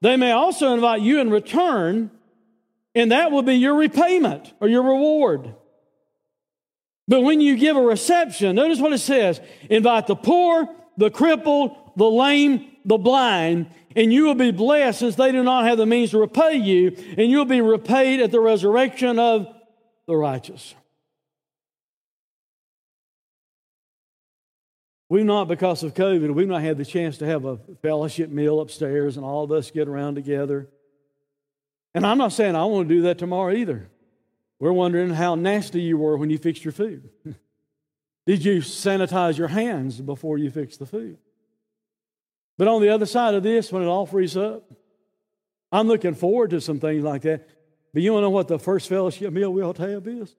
they 0.00 0.16
may 0.16 0.32
also 0.32 0.72
invite 0.72 1.02
you 1.02 1.20
in 1.20 1.28
return 1.28 2.10
and 2.98 3.12
that 3.12 3.30
will 3.30 3.42
be 3.42 3.54
your 3.54 3.76
repayment 3.76 4.52
or 4.60 4.66
your 4.66 4.82
reward. 4.82 5.54
But 7.06 7.22
when 7.22 7.40
you 7.40 7.56
give 7.56 7.76
a 7.76 7.80
reception, 7.80 8.56
notice 8.56 8.80
what 8.80 8.92
it 8.92 8.98
says 8.98 9.40
invite 9.70 10.08
the 10.08 10.16
poor, 10.16 10.68
the 10.96 11.10
crippled, 11.10 11.92
the 11.96 12.10
lame, 12.10 12.70
the 12.84 12.98
blind, 12.98 13.70
and 13.94 14.12
you 14.12 14.24
will 14.24 14.34
be 14.34 14.50
blessed 14.50 14.98
since 14.98 15.14
they 15.14 15.30
do 15.30 15.44
not 15.44 15.64
have 15.64 15.78
the 15.78 15.86
means 15.86 16.10
to 16.10 16.18
repay 16.18 16.56
you, 16.56 16.96
and 17.16 17.30
you 17.30 17.38
will 17.38 17.44
be 17.44 17.60
repaid 17.60 18.20
at 18.20 18.32
the 18.32 18.40
resurrection 18.40 19.18
of 19.18 19.46
the 20.08 20.16
righteous. 20.16 20.74
We've 25.08 25.24
not, 25.24 25.46
because 25.46 25.84
of 25.84 25.94
COVID, 25.94 26.34
we've 26.34 26.48
not 26.48 26.62
had 26.62 26.76
the 26.76 26.84
chance 26.84 27.18
to 27.18 27.26
have 27.26 27.44
a 27.44 27.58
fellowship 27.80 28.28
meal 28.28 28.60
upstairs 28.60 29.16
and 29.16 29.24
all 29.24 29.44
of 29.44 29.52
us 29.52 29.70
get 29.70 29.88
around 29.88 30.16
together. 30.16 30.68
And 31.98 32.06
I'm 32.06 32.18
not 32.18 32.32
saying 32.32 32.54
I 32.54 32.64
want 32.64 32.88
to 32.88 32.94
do 32.94 33.02
that 33.02 33.18
tomorrow 33.18 33.52
either. 33.52 33.90
We're 34.60 34.70
wondering 34.70 35.10
how 35.10 35.34
nasty 35.34 35.82
you 35.82 35.98
were 35.98 36.16
when 36.16 36.30
you 36.30 36.38
fixed 36.38 36.64
your 36.64 36.70
food. 36.70 37.10
Did 38.24 38.44
you 38.44 38.58
sanitize 38.58 39.36
your 39.36 39.48
hands 39.48 40.00
before 40.00 40.38
you 40.38 40.48
fixed 40.48 40.78
the 40.78 40.86
food? 40.86 41.18
But 42.56 42.68
on 42.68 42.82
the 42.82 42.90
other 42.90 43.04
side 43.04 43.34
of 43.34 43.42
this, 43.42 43.72
when 43.72 43.82
it 43.82 43.86
all 43.86 44.06
frees 44.06 44.36
up, 44.36 44.70
I'm 45.72 45.88
looking 45.88 46.14
forward 46.14 46.50
to 46.50 46.60
some 46.60 46.78
things 46.78 47.02
like 47.02 47.22
that. 47.22 47.48
But 47.92 48.04
you 48.04 48.12
want 48.12 48.22
to 48.22 48.26
know 48.26 48.30
what 48.30 48.46
the 48.46 48.60
first 48.60 48.88
fellowship 48.88 49.32
meal 49.32 49.52
we 49.52 49.62
ought 49.62 49.74
to 49.76 49.90
have 49.90 50.06
is? 50.06 50.36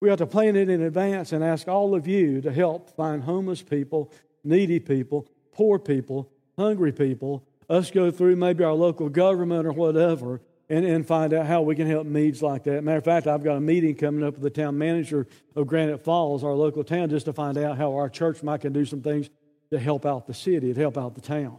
We 0.00 0.08
ought 0.08 0.16
to 0.16 0.26
plan 0.26 0.56
it 0.56 0.70
in 0.70 0.80
advance 0.80 1.32
and 1.32 1.44
ask 1.44 1.68
all 1.68 1.94
of 1.94 2.06
you 2.06 2.40
to 2.40 2.50
help 2.50 2.96
find 2.96 3.22
homeless 3.22 3.60
people, 3.60 4.10
needy 4.42 4.80
people, 4.80 5.28
poor 5.52 5.78
people, 5.78 6.32
hungry 6.56 6.92
people, 6.92 7.46
us 7.70 7.90
go 7.90 8.10
through 8.10 8.36
maybe 8.36 8.64
our 8.64 8.74
local 8.74 9.08
government 9.08 9.66
or 9.66 9.72
whatever 9.72 10.40
and, 10.68 10.84
and 10.84 11.06
find 11.06 11.32
out 11.32 11.46
how 11.46 11.62
we 11.62 11.76
can 11.76 11.86
help 11.86 12.06
needs 12.06 12.42
like 12.42 12.64
that. 12.64 12.82
Matter 12.82 12.98
of 12.98 13.04
fact, 13.04 13.26
I've 13.26 13.44
got 13.44 13.56
a 13.56 13.60
meeting 13.60 13.94
coming 13.94 14.24
up 14.24 14.34
with 14.34 14.42
the 14.42 14.50
town 14.50 14.76
manager 14.76 15.26
of 15.54 15.66
Granite 15.68 16.04
Falls, 16.04 16.42
our 16.42 16.52
local 16.52 16.82
town, 16.82 17.10
just 17.10 17.26
to 17.26 17.32
find 17.32 17.56
out 17.56 17.78
how 17.78 17.94
our 17.94 18.08
church 18.08 18.42
might 18.42 18.60
can 18.60 18.72
do 18.72 18.84
some 18.84 19.00
things 19.00 19.30
to 19.70 19.78
help 19.78 20.04
out 20.04 20.26
the 20.26 20.34
city, 20.34 20.74
to 20.74 20.80
help 20.80 20.98
out 20.98 21.14
the 21.14 21.20
town. 21.20 21.58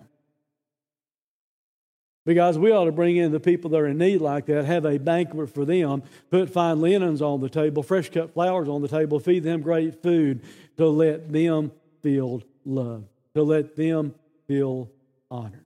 Because 2.26 2.58
we 2.58 2.72
ought 2.72 2.86
to 2.86 2.92
bring 2.92 3.18
in 3.18 3.32
the 3.32 3.40
people 3.40 3.72
that 3.72 3.78
are 3.78 3.88
in 3.88 3.98
need 3.98 4.22
like 4.22 4.46
that, 4.46 4.66
have 4.66 4.86
a 4.86 5.00
banquet 5.00 5.50
for 5.50 5.66
them, 5.66 6.04
put 6.30 6.52
fine 6.52 6.80
linens 6.80 7.22
on 7.22 7.42
the 7.42 7.50
table, 7.50 7.82
fresh 7.82 8.10
cut 8.12 8.34
flowers 8.34 8.68
on 8.68 8.82
the 8.82 8.88
table, 8.88 9.20
feed 9.20 9.44
them 9.44 9.62
great 9.62 10.04
food 10.04 10.42
to 10.78 10.88
let 10.88 11.32
them 11.32 11.72
feel 12.04 12.44
loved, 12.64 13.08
to 13.34 13.44
let 13.44 13.76
them 13.76 14.14
feel 14.48 14.92
honored. 15.32 15.66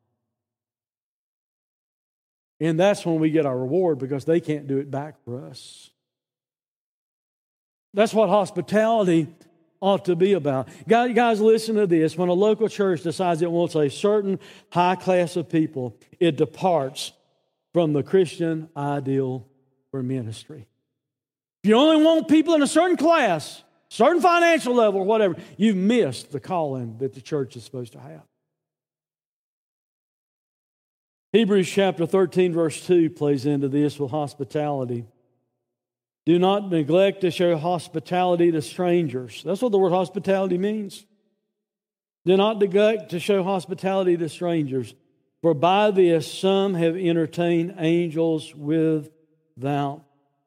And 2.60 2.80
that's 2.80 3.06
when 3.06 3.20
we 3.20 3.30
get 3.30 3.46
our 3.46 3.58
reward 3.58 4.00
because 4.00 4.26
they 4.26 4.39
can't 4.39 4.68
do 4.68 4.78
it 4.78 4.89
back 4.89 5.24
for 5.26 5.46
us. 5.46 5.89
That's 7.94 8.13
what 8.13 8.30
hospitality 8.30 9.28
ought 9.82 10.06
to 10.06 10.15
be 10.15 10.34
about. 10.34 10.70
Guys, 10.88 11.41
listen 11.41 11.76
to 11.76 11.88
this. 11.88 12.18
When 12.18 12.30
a 12.30 12.34
local 12.34 12.68
church 12.68 13.04
decides 13.04 13.41
it 13.41 13.52
wants 13.52 13.76
a 13.76 13.89
certain 13.89 14.39
high 14.72 14.96
class 14.96 15.36
of 15.36 15.50
people, 15.50 15.98
it 16.20 16.38
departs 16.38 17.12
from 17.74 17.94
the 17.94 18.04
Christian 18.04 18.70
ideal 18.76 19.48
for 19.91 20.02
ministry. 20.02 20.65
If 21.63 21.70
you 21.70 21.76
only 21.76 22.04
want 22.04 22.28
people 22.28 22.54
in 22.54 22.62
a 22.62 22.68
certain 22.68 22.98
class, 22.98 23.63
certain 23.89 24.22
financial 24.22 24.74
level, 24.74 25.04
whatever, 25.04 25.36
you've 25.58 25.76
missed 25.76 26.32
the 26.32 26.39
calling 26.39 26.98
that 27.00 27.13
the 27.13 27.22
church 27.22 27.56
is 27.56 27.63
supposed 27.63 27.94
to 27.94 28.00
have. 28.00 28.24
Hebrews 31.36 31.69
chapter 31.69 32.06
13, 32.06 32.54
verse 32.54 32.88
2 32.88 33.10
plays 33.10 33.45
into 33.45 33.67
this 33.67 34.00
with 34.00 34.10
hospitality. 34.10 35.06
Do 36.26 36.39
not 36.39 36.69
neglect 36.69 37.21
to 37.21 37.30
show 37.30 37.58
hospitality 37.58 38.54
to 38.54 38.62
strangers. 38.62 39.43
That's 39.43 39.62
what 39.62 39.74
the 39.74 39.78
word 39.78 39.89
hospitality 39.91 40.58
means. 40.58 41.06
Do 42.26 42.38
not 42.38 42.60
neglect 42.60 43.10
to 43.10 43.19
show 43.19 43.43
hospitality 43.43 44.15
to 44.15 44.30
strangers, 44.30 44.95
for 45.41 45.54
by 45.54 45.91
this 45.91 46.32
some 46.32 46.74
have 46.74 46.95
entertained 46.95 47.76
angels 47.80 48.56
without 48.56 50.06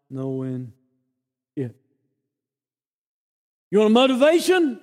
knowing 0.09 0.73
it. 1.55 1.77
You 3.71 3.81
want 3.81 3.91
a 3.91 3.93
motivation 3.93 4.81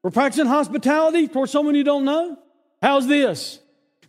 for 0.00 0.10
practicing 0.10 0.46
hospitality 0.46 1.28
towards 1.28 1.52
someone 1.52 1.74
you 1.74 1.84
don't 1.84 2.06
know? 2.06 2.38
How's 2.80 3.06
this? 3.06 3.58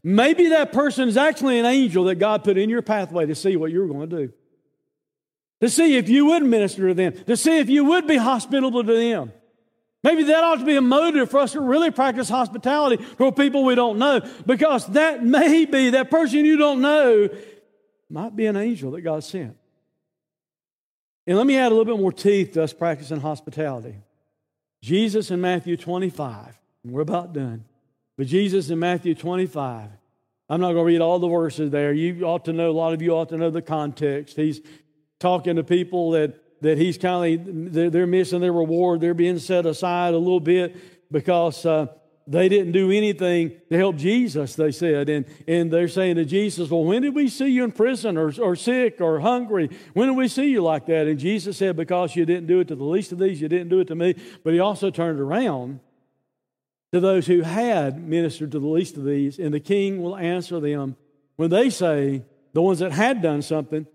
Maybe 0.07 0.49
that 0.49 0.71
person 0.71 1.09
is 1.09 1.17
actually 1.17 1.57
an 1.57 1.65
angel 1.65 2.03
that 2.03 2.15
God 2.15 2.43
put 2.43 2.59
in 2.59 2.69
your 2.69 2.83
pathway 2.83 3.25
to 3.25 3.33
see 3.33 3.55
what 3.55 3.71
you're 3.71 3.87
going 3.87 4.07
to 4.07 4.15
do. 4.27 4.33
To 5.61 5.69
see 5.69 5.97
if 5.97 6.09
you 6.09 6.27
would 6.27 6.43
minister 6.43 6.89
to 6.89 6.93
them, 6.93 7.13
to 7.25 7.35
see 7.35 7.57
if 7.57 7.71
you 7.71 7.85
would 7.85 8.05
be 8.05 8.17
hospitable 8.17 8.83
to 8.83 8.95
them. 8.95 9.31
Maybe 10.03 10.21
that 10.25 10.43
ought 10.43 10.59
to 10.59 10.65
be 10.65 10.75
a 10.75 10.81
motive 10.81 11.31
for 11.31 11.39
us 11.39 11.53
to 11.53 11.59
really 11.59 11.89
practice 11.89 12.29
hospitality 12.29 13.03
for 13.03 13.31
people 13.31 13.63
we 13.63 13.73
don't 13.73 13.97
know, 13.97 14.21
because 14.45 14.85
that 14.89 15.25
may 15.25 15.65
be 15.65 15.89
that 15.89 16.11
person 16.11 16.45
you 16.45 16.57
don't 16.57 16.81
know 16.81 17.27
might 18.07 18.35
be 18.35 18.45
an 18.45 18.57
angel 18.57 18.91
that 18.91 19.01
God 19.01 19.23
sent. 19.23 19.57
And 21.25 21.35
let 21.35 21.47
me 21.47 21.57
add 21.57 21.71
a 21.71 21.75
little 21.75 21.95
bit 21.95 21.99
more 21.99 22.13
teeth 22.13 22.53
to 22.53 22.61
us 22.61 22.73
practicing 22.73 23.21
hospitality. 23.21 23.95
Jesus 24.83 25.31
in 25.31 25.41
Matthew 25.41 25.77
25, 25.77 26.59
and 26.83 26.93
we're 26.93 27.01
about 27.01 27.33
done. 27.33 27.65
But 28.17 28.27
Jesus 28.27 28.69
in 28.69 28.79
Matthew 28.79 29.15
25, 29.15 29.89
I'm 30.49 30.61
not 30.61 30.73
going 30.73 30.77
to 30.77 30.83
read 30.83 31.01
all 31.01 31.19
the 31.19 31.27
verses 31.27 31.71
there. 31.71 31.91
You 31.91 32.23
ought 32.23 32.45
to 32.45 32.53
know, 32.53 32.69
a 32.69 32.71
lot 32.71 32.93
of 32.93 33.01
you 33.01 33.11
ought 33.11 33.29
to 33.29 33.37
know 33.37 33.49
the 33.49 33.61
context. 33.61 34.37
He's 34.37 34.61
talking 35.19 35.55
to 35.55 35.63
people 35.63 36.11
that, 36.11 36.61
that 36.61 36.77
he's 36.77 36.97
kind 36.97 37.39
of, 37.39 37.73
they're, 37.73 37.89
they're, 37.89 38.07
missing 38.07 38.41
their 38.41 38.53
reward. 38.53 39.01
They're 39.01 39.13
being 39.13 39.39
set 39.39 39.65
aside 39.65 40.13
a 40.13 40.17
little 40.17 40.39
bit 40.39 41.11
because 41.11 41.65
uh, 41.65 41.87
they 42.27 42.47
didn't 42.47 42.71
do 42.71 42.91
anything 42.91 43.53
to 43.69 43.77
help 43.77 43.97
Jesus, 43.97 44.55
they 44.55 44.71
said. 44.71 45.09
And, 45.09 45.25
and 45.47 45.71
they're 45.71 45.87
saying 45.87 46.15
to 46.15 46.25
Jesus, 46.25 46.69
Well, 46.69 46.83
when 46.83 47.01
did 47.01 47.15
we 47.15 47.27
see 47.27 47.47
you 47.47 47.63
in 47.63 47.71
prison 47.71 48.17
or, 48.17 48.31
or 48.39 48.55
sick 48.55 49.01
or 49.01 49.19
hungry? 49.19 49.69
When 49.93 50.07
did 50.07 50.17
we 50.17 50.27
see 50.27 50.45
you 50.45 50.61
like 50.61 50.85
that? 50.85 51.07
And 51.07 51.19
Jesus 51.19 51.57
said, 51.57 51.75
Because 51.75 52.15
you 52.15 52.25
didn't 52.25 52.47
do 52.47 52.59
it 52.59 52.67
to 52.69 52.75
the 52.75 52.83
least 52.83 53.11
of 53.11 53.19
these, 53.19 53.41
you 53.41 53.47
didn't 53.47 53.69
do 53.69 53.79
it 53.79 53.87
to 53.87 53.95
me. 53.95 54.15
But 54.43 54.53
he 54.53 54.59
also 54.59 54.89
turned 54.89 55.19
around 55.19 55.79
to 56.91 56.99
those 56.99 57.27
who 57.27 57.41
had 57.41 58.01
ministered 58.01 58.51
to 58.51 58.59
the 58.59 58.67
least 58.67 58.97
of 58.97 59.05
these, 59.05 59.39
and 59.39 59.53
the 59.53 59.59
king 59.59 60.01
will 60.01 60.15
answer 60.15 60.59
them 60.59 60.95
when 61.35 61.49
they 61.49 61.69
say, 61.69 62.23
the 62.53 62.61
ones 62.61 62.79
that 62.79 62.93
had 62.93 63.21
done 63.21 63.41
something 63.41 63.85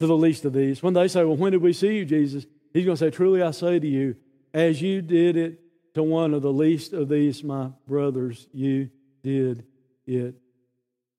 to 0.00 0.06
the 0.06 0.16
least 0.16 0.44
of 0.46 0.54
these, 0.54 0.82
when 0.82 0.94
they 0.94 1.06
say, 1.06 1.22
Well, 1.22 1.36
when 1.36 1.52
did 1.52 1.60
we 1.62 1.74
see 1.74 1.98
you, 1.98 2.04
Jesus? 2.04 2.46
He's 2.72 2.84
going 2.84 2.96
to 2.96 3.04
say, 3.04 3.10
Truly 3.10 3.42
I 3.42 3.50
say 3.50 3.78
to 3.78 3.86
you, 3.86 4.16
as 4.54 4.80
you 4.80 5.02
did 5.02 5.36
it 5.36 5.60
to 5.94 6.02
one 6.02 6.32
of 6.32 6.42
the 6.42 6.52
least 6.52 6.94
of 6.94 7.10
these, 7.10 7.44
my 7.44 7.70
brothers, 7.86 8.48
you 8.52 8.90
did 9.22 9.64
it 10.06 10.34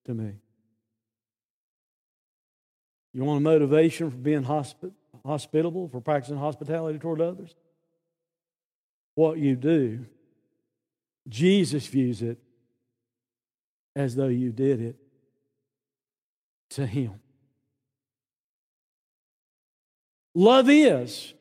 to 0.06 0.14
me. 0.14 0.32
You 3.12 3.24
want 3.24 3.38
a 3.38 3.42
motivation 3.42 4.10
for 4.10 4.16
being 4.16 4.44
hospi- 4.44 4.92
hospitable, 5.24 5.88
for 5.88 6.00
practicing 6.00 6.36
hospitality 6.36 6.98
toward 6.98 7.20
others? 7.20 7.54
What 9.14 9.38
you 9.38 9.54
do, 9.54 10.06
Jesus 11.28 11.86
views 11.86 12.22
it 12.22 12.38
as 13.94 14.14
though 14.14 14.28
you 14.28 14.50
did 14.50 14.80
it 14.80 14.96
to 16.70 16.86
Him. 16.86 17.14
Love 20.34 20.68
is 20.70 21.34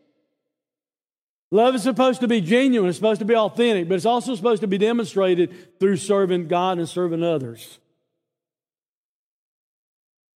Love 1.50 1.76
is 1.76 1.84
supposed 1.84 2.20
to 2.22 2.28
be 2.28 2.42
genuine, 2.42 2.90
it's 2.90 2.98
supposed 2.98 3.20
to 3.20 3.26
be 3.26 3.36
authentic, 3.36 3.88
but 3.88 3.96
it's 3.96 4.06
also 4.06 4.36
supposed 4.36 4.62
to 4.62 4.68
be 4.68 4.78
demonstrated 4.78 5.80
through 5.80 5.96
serving 5.96 6.48
God 6.48 6.78
and 6.78 6.90
serving 6.90 7.24
others. 7.24 7.80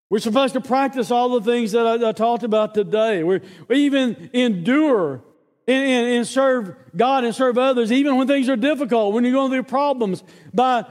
We're 0.08 0.20
supposed 0.20 0.54
to 0.54 0.60
practice 0.60 1.10
all 1.10 1.40
the 1.40 1.50
things 1.50 1.72
that 1.72 1.86
I, 1.86 2.08
I 2.08 2.12
talked 2.12 2.42
about 2.42 2.74
today. 2.74 3.22
We're, 3.24 3.42
we 3.68 3.78
even 3.86 4.30
endure 4.32 5.22
and, 5.66 5.84
and, 5.84 6.08
and 6.16 6.26
serve 6.26 6.74
God 6.96 7.24
and 7.24 7.34
serve 7.34 7.58
others, 7.58 7.92
even 7.92 8.16
when 8.16 8.26
things 8.26 8.48
are 8.48 8.56
difficult, 8.56 9.14
when 9.14 9.24
you're 9.24 9.32
going 9.32 9.50
through 9.50 9.64
problems, 9.64 10.22
by 10.52 10.84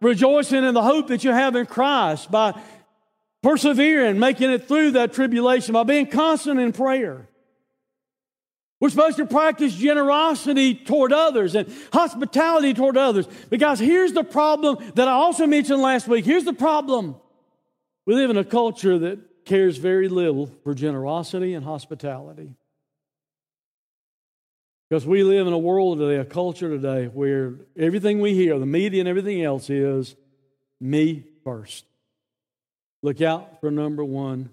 rejoicing 0.00 0.64
in 0.64 0.74
the 0.74 0.82
hope 0.82 1.08
that 1.08 1.24
you 1.24 1.30
have 1.30 1.56
in 1.56 1.66
Christ, 1.66 2.30
by 2.30 2.60
persevering, 3.42 4.18
making 4.18 4.50
it 4.50 4.68
through 4.68 4.92
that 4.92 5.12
tribulation, 5.12 5.72
by 5.72 5.84
being 5.84 6.06
constant 6.06 6.60
in 6.60 6.72
prayer. 6.72 7.28
We're 8.78 8.90
supposed 8.90 9.16
to 9.16 9.26
practice 9.26 9.74
generosity 9.74 10.74
toward 10.74 11.12
others 11.12 11.54
and 11.54 11.72
hospitality 11.92 12.74
toward 12.74 12.98
others. 12.98 13.26
Because 13.48 13.78
here's 13.78 14.12
the 14.12 14.24
problem 14.24 14.78
that 14.96 15.08
I 15.08 15.12
also 15.12 15.46
mentioned 15.46 15.80
last 15.80 16.08
week. 16.08 16.26
Here's 16.26 16.44
the 16.44 16.52
problem. 16.52 17.16
We 18.04 18.14
live 18.14 18.28
in 18.28 18.36
a 18.36 18.44
culture 18.44 18.98
that 18.98 19.44
cares 19.46 19.78
very 19.78 20.08
little 20.08 20.50
for 20.62 20.74
generosity 20.74 21.54
and 21.54 21.64
hospitality. 21.64 22.50
Because 24.88 25.04
we 25.04 25.24
live 25.24 25.46
in 25.48 25.52
a 25.52 25.58
world 25.58 25.98
today, 25.98 26.16
a 26.16 26.24
culture 26.24 26.68
today, 26.68 27.06
where 27.06 27.54
everything 27.76 28.20
we 28.20 28.34
hear, 28.34 28.56
the 28.58 28.66
media 28.66 29.00
and 29.00 29.08
everything 29.08 29.42
else, 29.42 29.68
is 29.68 30.14
me 30.80 31.24
first. 31.42 31.84
Look 33.02 33.20
out 33.20 33.60
for 33.60 33.70
number 33.70 34.04
one 34.04 34.50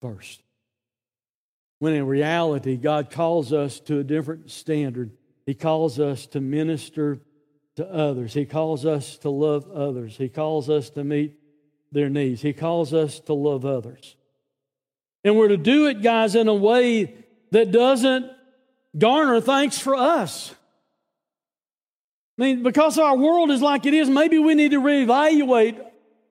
first. 0.00 0.42
When 1.80 1.94
in 1.94 2.06
reality, 2.06 2.76
God 2.76 3.10
calls 3.10 3.52
us 3.52 3.80
to 3.80 3.98
a 3.98 4.04
different 4.04 4.50
standard. 4.50 5.10
He 5.44 5.54
calls 5.54 5.98
us 5.98 6.26
to 6.28 6.40
minister 6.40 7.20
to 7.76 7.86
others. 7.86 8.32
He 8.32 8.46
calls 8.46 8.86
us 8.86 9.18
to 9.18 9.30
love 9.30 9.70
others. 9.70 10.16
He 10.16 10.28
calls 10.28 10.70
us 10.70 10.90
to 10.90 11.04
meet 11.04 11.38
their 11.92 12.08
needs. 12.08 12.40
He 12.40 12.52
calls 12.52 12.94
us 12.94 13.20
to 13.20 13.34
love 13.34 13.66
others. 13.66 14.16
And 15.24 15.36
we're 15.36 15.48
to 15.48 15.56
do 15.58 15.88
it, 15.88 16.02
guys, 16.02 16.34
in 16.34 16.48
a 16.48 16.54
way 16.54 17.14
that 17.50 17.70
doesn't 17.70 18.30
garner 18.96 19.40
thanks 19.40 19.78
for 19.78 19.94
us. 19.94 20.54
I 22.38 22.42
mean, 22.42 22.62
because 22.62 22.98
our 22.98 23.16
world 23.16 23.50
is 23.50 23.60
like 23.60 23.84
it 23.86 23.94
is, 23.94 24.08
maybe 24.08 24.38
we 24.38 24.54
need 24.54 24.70
to 24.70 24.80
reevaluate 24.80 25.84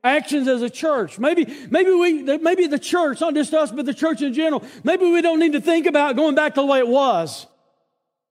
actions 0.04 0.48
as 0.48 0.62
a 0.62 0.70
church. 0.70 1.20
Maybe, 1.20 1.46
maybe 1.70 1.92
we, 1.92 2.24
maybe 2.38 2.68
the 2.68 2.80
church, 2.80 3.22
not 3.22 3.34
just 3.36 3.54
us, 3.54 3.72
but 3.72 3.86
the 3.86 3.94
church 3.94 4.22
in 4.22 4.34
general. 4.34 4.64
Maybe 4.84 5.10
we 5.12 5.22
don't 5.22 5.40
need 5.40 5.54
to 5.54 5.62
think 5.62 5.86
about 5.86 6.16
going 6.16 6.36
back 6.36 6.56
to 6.56 6.62
the 6.62 6.66
way 6.66 6.80
it 6.80 6.88
was. 6.88 7.46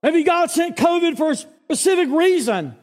Maybe 0.02 0.24
God 0.24 0.50
sent 0.50 0.76
COVID 0.76 1.16
for 1.16 1.30
a 1.30 1.36
specific 1.36 2.08
reason 2.08 2.76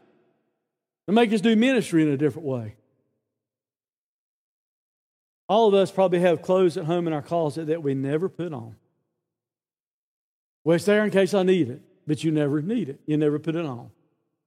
to 1.07 1.13
make 1.13 1.31
us 1.33 1.41
do 1.41 1.55
ministry 1.55 2.03
in 2.03 2.09
a 2.09 2.17
different 2.17 2.47
way. 2.47 2.75
All 5.47 5.67
of 5.67 5.73
us 5.73 5.91
probably 5.91 6.19
have 6.19 6.41
clothes 6.41 6.77
at 6.77 6.85
home 6.85 7.07
in 7.07 7.13
our 7.13 7.21
closet 7.21 7.67
that 7.67 7.83
we 7.83 7.93
never 7.93 8.29
put 8.29 8.51
on. 8.51 8.75
Well, 10.65 10.75
it's 10.75 10.85
there 10.85 11.05
in 11.05 11.11
case 11.11 11.33
I 11.33 11.43
need 11.43 11.69
it, 11.69 11.81
but 12.05 12.23
you 12.23 12.31
never 12.31 12.61
need 12.61 12.89
it. 12.89 12.99
You 13.05 13.15
never 13.15 13.39
put 13.39 13.55
it 13.55 13.65
on. 13.65 13.91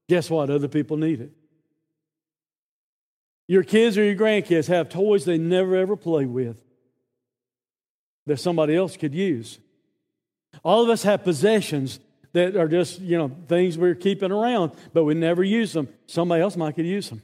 Guess 0.09 0.29
what? 0.29 0.51
Other 0.51 0.69
people 0.69 0.97
need 0.97 1.21
it. 1.21 1.31
Your 3.47 3.63
kids 3.63 3.97
or 3.97 4.05
your 4.05 4.17
grandkids 4.17 4.67
have 4.67 4.91
toys 4.91 5.25
they 5.25 5.39
never 5.39 5.77
ever 5.77 5.97
play 5.97 6.27
with 6.27 6.63
that 8.27 8.39
somebody 8.39 8.77
else 8.77 8.97
could 8.97 9.15
use. 9.15 9.59
All 10.63 10.83
of 10.83 10.91
us 10.91 11.05
have 11.05 11.25
possessions 11.25 12.01
that 12.33 12.57
are 12.57 12.69
just, 12.69 13.01
you 13.01 13.17
know, 13.17 13.31
things 13.47 13.79
we're 13.79 13.95
keeping 13.95 14.33
around, 14.33 14.73
but 14.93 15.05
we 15.05 15.15
never 15.15 15.43
use 15.43 15.73
them. 15.73 15.89
Somebody 16.07 16.43
else 16.43 16.57
might 16.57 16.75
could 16.75 16.85
use 16.85 17.09
them. 17.09 17.23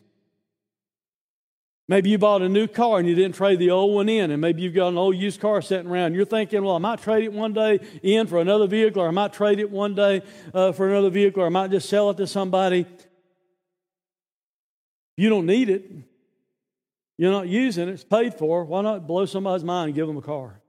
Maybe 1.87 2.09
you 2.09 2.17
bought 2.17 2.41
a 2.41 2.49
new 2.49 2.67
car 2.67 2.99
and 2.99 3.07
you 3.07 3.15
didn't 3.15 3.35
trade 3.35 3.59
the 3.59 3.71
old 3.71 3.95
one 3.95 4.09
in, 4.09 4.31
and 4.31 4.41
maybe 4.41 4.63
you've 4.63 4.75
got 4.75 4.89
an 4.89 4.97
old 4.97 5.17
used 5.17 5.41
car 5.41 5.61
sitting 5.61 5.91
around. 5.91 6.15
You're 6.15 6.25
thinking, 6.25 6.65
well, 6.65 6.77
I 6.77 6.79
might 6.79 7.03
trade 7.03 7.25
it 7.25 7.33
one 7.33 7.53
day 7.53 7.79
in 8.03 8.27
for 8.27 8.41
another 8.41 8.67
vehicle, 8.67 9.03
or 9.03 9.09
I 9.09 9.11
might 9.11 9.35
trade 9.35 9.59
it 9.59 9.71
one 9.71 9.95
day 9.95 10.23
uh, 10.55 10.73
for 10.73 10.89
another 10.89 11.11
vehicle, 11.11 11.43
or 11.43 11.47
I 11.47 11.51
might 11.51 11.71
just 11.71 11.89
sell 11.91 12.09
it 12.09 12.17
to 12.17 12.27
somebody. 12.27 12.87
You 15.17 15.29
don't 15.29 15.45
need 15.45 15.69
it. 15.69 15.91
You're 17.19 17.33
not 17.33 17.49
using 17.49 17.89
it, 17.89 17.93
it's 17.93 18.05
paid 18.05 18.35
for. 18.35 18.65
Why 18.65 18.81
not 18.81 19.07
blow 19.07 19.27
somebody's 19.27 19.63
mind 19.63 19.89
and 19.89 19.95
give 19.95 20.07
them 20.07 20.17
a 20.17 20.23
car? 20.23 20.61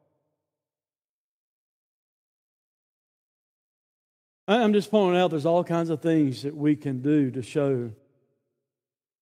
I'm 4.48 4.74
just 4.74 4.92
pointing 4.92 5.20
out 5.20 5.32
there's 5.32 5.48
all 5.48 5.64
kinds 5.64 5.90
of 5.90 6.02
things 6.02 6.44
that 6.44 6.56
we 6.56 6.76
can 6.76 7.02
do 7.02 7.32
to 7.32 7.42
show 7.42 7.92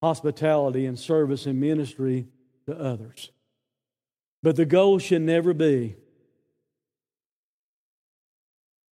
hospitality 0.04 0.86
and 0.86 0.99
service 0.99 1.45
and 1.45 1.62
ministry 1.62 2.28
to 2.66 2.78
others. 2.78 3.32
But 4.43 4.58
the 4.58 4.66
goal 4.66 4.99
should 4.99 5.22
never 5.22 5.54
be 5.54 5.95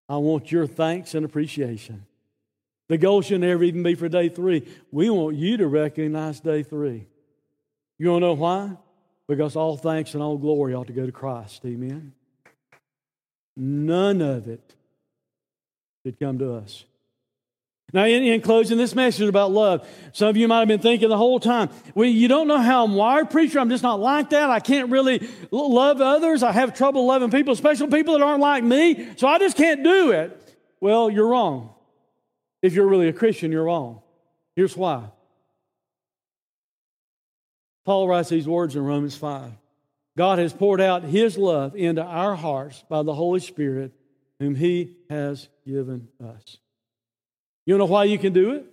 I 0.08 0.16
want 0.18 0.52
your 0.52 0.66
thanks 0.66 1.14
and 1.14 1.24
appreciation. 1.24 2.06
The 2.88 2.98
goal 2.98 3.22
should 3.22 3.40
never 3.40 3.64
even 3.64 3.82
be 3.82 3.94
for 3.94 4.08
day 4.08 4.28
three. 4.28 4.68
We 4.92 5.10
want 5.10 5.36
you 5.36 5.56
to 5.56 5.66
recognize 5.66 6.38
day 6.40 6.62
three. 6.62 7.06
You 7.98 8.10
want 8.10 8.22
to 8.22 8.26
know 8.26 8.34
why? 8.34 8.76
Because 9.26 9.56
all 9.56 9.76
thanks 9.76 10.14
and 10.14 10.22
all 10.22 10.38
glory 10.38 10.74
ought 10.74 10.86
to 10.86 10.92
go 10.92 11.06
to 11.06 11.12
Christ. 11.12 11.64
Amen. 11.64 12.12
None 13.56 14.20
of 14.20 14.46
it 14.46 14.74
should 16.04 16.20
come 16.20 16.38
to 16.38 16.54
us. 16.54 16.84
Now, 17.92 18.04
in, 18.04 18.24
in, 18.24 18.40
closing, 18.40 18.78
this 18.78 18.94
message 18.94 19.28
about 19.28 19.52
love. 19.52 19.88
Some 20.12 20.28
of 20.28 20.36
you 20.36 20.48
might 20.48 20.58
have 20.58 20.68
been 20.68 20.80
thinking 20.80 21.08
the 21.08 21.16
whole 21.16 21.38
time, 21.38 21.70
well, 21.94 22.08
you 22.08 22.26
don't 22.26 22.48
know 22.48 22.58
how 22.58 22.84
I'm 22.84 22.94
wired, 22.94 23.30
preacher. 23.30 23.60
I'm 23.60 23.70
just 23.70 23.82
not 23.82 24.00
like 24.00 24.30
that. 24.30 24.50
I 24.50 24.58
can't 24.58 24.90
really 24.90 25.26
love 25.52 26.00
others. 26.00 26.42
I 26.42 26.50
have 26.52 26.74
trouble 26.74 27.06
loving 27.06 27.30
people, 27.30 27.52
especially 27.52 27.86
people 27.88 28.18
that 28.18 28.24
aren't 28.24 28.40
like 28.40 28.64
me. 28.64 29.08
So 29.16 29.28
I 29.28 29.38
just 29.38 29.56
can't 29.56 29.84
do 29.84 30.10
it. 30.10 30.56
Well, 30.80 31.08
you're 31.10 31.28
wrong. 31.28 31.74
If 32.60 32.74
you're 32.74 32.88
really 32.88 33.08
a 33.08 33.12
Christian, 33.12 33.52
you're 33.52 33.64
wrong. 33.64 34.02
Here's 34.56 34.76
why 34.76 35.10
Paul 37.84 38.08
writes 38.08 38.28
these 38.28 38.48
words 38.48 38.74
in 38.74 38.84
Romans 38.84 39.16
5. 39.16 39.52
God 40.16 40.38
has 40.40 40.52
poured 40.52 40.80
out 40.80 41.04
his 41.04 41.38
love 41.38 41.76
into 41.76 42.02
our 42.02 42.34
hearts 42.34 42.82
by 42.88 43.02
the 43.04 43.14
Holy 43.14 43.38
Spirit, 43.38 43.92
whom 44.40 44.56
he 44.56 44.96
has 45.08 45.48
given 45.64 46.08
us. 46.20 46.58
You 47.66 47.76
know 47.76 47.84
why 47.84 48.04
you 48.04 48.18
can 48.18 48.32
do 48.32 48.52
it? 48.52 48.64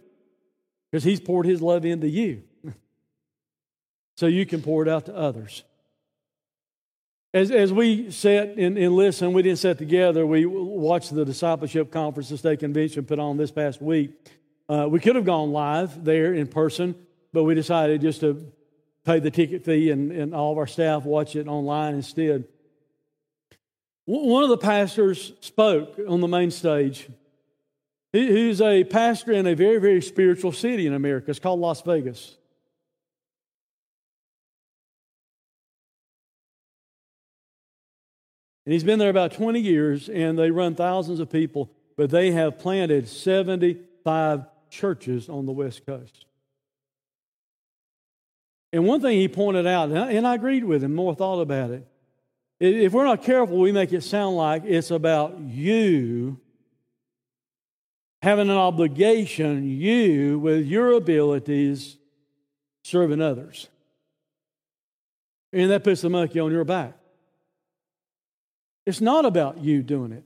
Because 0.91 1.03
he's 1.03 1.19
poured 1.19 1.45
his 1.45 1.61
love 1.61 1.83
into 1.83 2.07
you. 2.07 2.43
so 4.17 4.27
you 4.27 4.45
can 4.45 4.61
pour 4.61 4.83
it 4.83 4.87
out 4.87 5.07
to 5.07 5.15
others. 5.15 5.63
As, 7.33 7.49
as 7.49 7.73
we 7.73 8.11
sat 8.11 8.49
and, 8.57 8.77
and 8.77 8.95
listened, 8.95 9.33
we 9.33 9.41
didn't 9.41 9.57
sit 9.57 9.79
together. 9.79 10.23
We 10.23 10.45
watched 10.45 11.13
the 11.13 11.25
discipleship 11.25 11.91
conference 11.91 12.29
the 12.29 12.37
state 12.37 12.59
convention 12.59 13.05
put 13.05 13.17
on 13.17 13.37
this 13.37 13.49
past 13.49 13.81
week. 13.81 14.11
Uh, 14.69 14.87
we 14.87 14.99
could 14.99 15.15
have 15.15 15.25
gone 15.25 15.51
live 15.51 16.05
there 16.05 16.35
in 16.35 16.45
person, 16.47 16.95
but 17.33 17.43
we 17.43 17.55
decided 17.55 18.01
just 18.01 18.21
to 18.21 18.45
pay 19.03 19.19
the 19.19 19.31
ticket 19.31 19.65
fee 19.65 19.89
and, 19.89 20.11
and 20.11 20.35
all 20.35 20.51
of 20.51 20.59
our 20.59 20.67
staff 20.67 21.05
watch 21.05 21.35
it 21.35 21.47
online 21.47 21.95
instead. 21.95 22.45
One 24.05 24.43
of 24.43 24.49
the 24.49 24.57
pastors 24.57 25.33
spoke 25.39 25.97
on 26.07 26.21
the 26.21 26.27
main 26.27 26.51
stage, 26.51 27.07
who's 28.13 28.61
a 28.61 28.83
pastor 28.83 29.31
in 29.31 29.47
a 29.47 29.55
very, 29.55 29.79
very 29.79 30.01
spiritual 30.01 30.51
city 30.51 30.85
in 30.85 30.93
America. 30.93 31.31
It's 31.31 31.39
called 31.39 31.59
Las 31.59 31.81
Vegas. 31.81 32.37
And 38.65 38.71
he's 38.71 38.83
been 38.83 38.99
there 38.99 39.09
about 39.09 39.33
20 39.33 39.59
years, 39.59 40.07
and 40.07 40.39
they 40.39 40.51
run 40.51 40.75
thousands 40.75 41.19
of 41.19 41.29
people, 41.29 41.69
but 41.97 42.11
they 42.11 42.31
have 42.31 42.59
planted 42.59 43.09
75 43.09 44.45
churches 44.69 45.27
on 45.27 45.45
the 45.45 45.51
West 45.51 45.85
Coast. 45.85 46.25
And 48.71 48.85
one 48.85 49.01
thing 49.01 49.19
he 49.19 49.27
pointed 49.27 49.67
out, 49.67 49.91
and 49.91 50.25
I 50.25 50.35
agreed 50.35 50.63
with 50.63 50.83
him, 50.83 50.95
more 50.95 51.13
thought 51.13 51.41
about 51.41 51.71
it. 51.71 51.87
If 52.59 52.93
we're 52.93 53.03
not 53.03 53.23
careful, 53.23 53.59
we 53.59 53.71
make 53.71 53.91
it 53.91 54.01
sound 54.01 54.37
like 54.37 54.63
it's 54.65 54.91
about 54.91 55.39
you 55.39 56.39
having 58.23 58.49
an 58.49 58.55
obligation, 58.55 59.69
you 59.69 60.39
with 60.39 60.65
your 60.65 60.93
abilities, 60.93 61.97
serving 62.85 63.21
others. 63.21 63.67
And 65.51 65.69
that 65.69 65.83
puts 65.83 65.99
the 65.99 66.09
monkey 66.09 66.39
on 66.39 66.49
your 66.49 66.63
back. 66.63 66.93
It's 68.85 69.01
not 69.01 69.25
about 69.25 69.59
you 69.59 69.83
doing 69.83 70.13
it, 70.13 70.23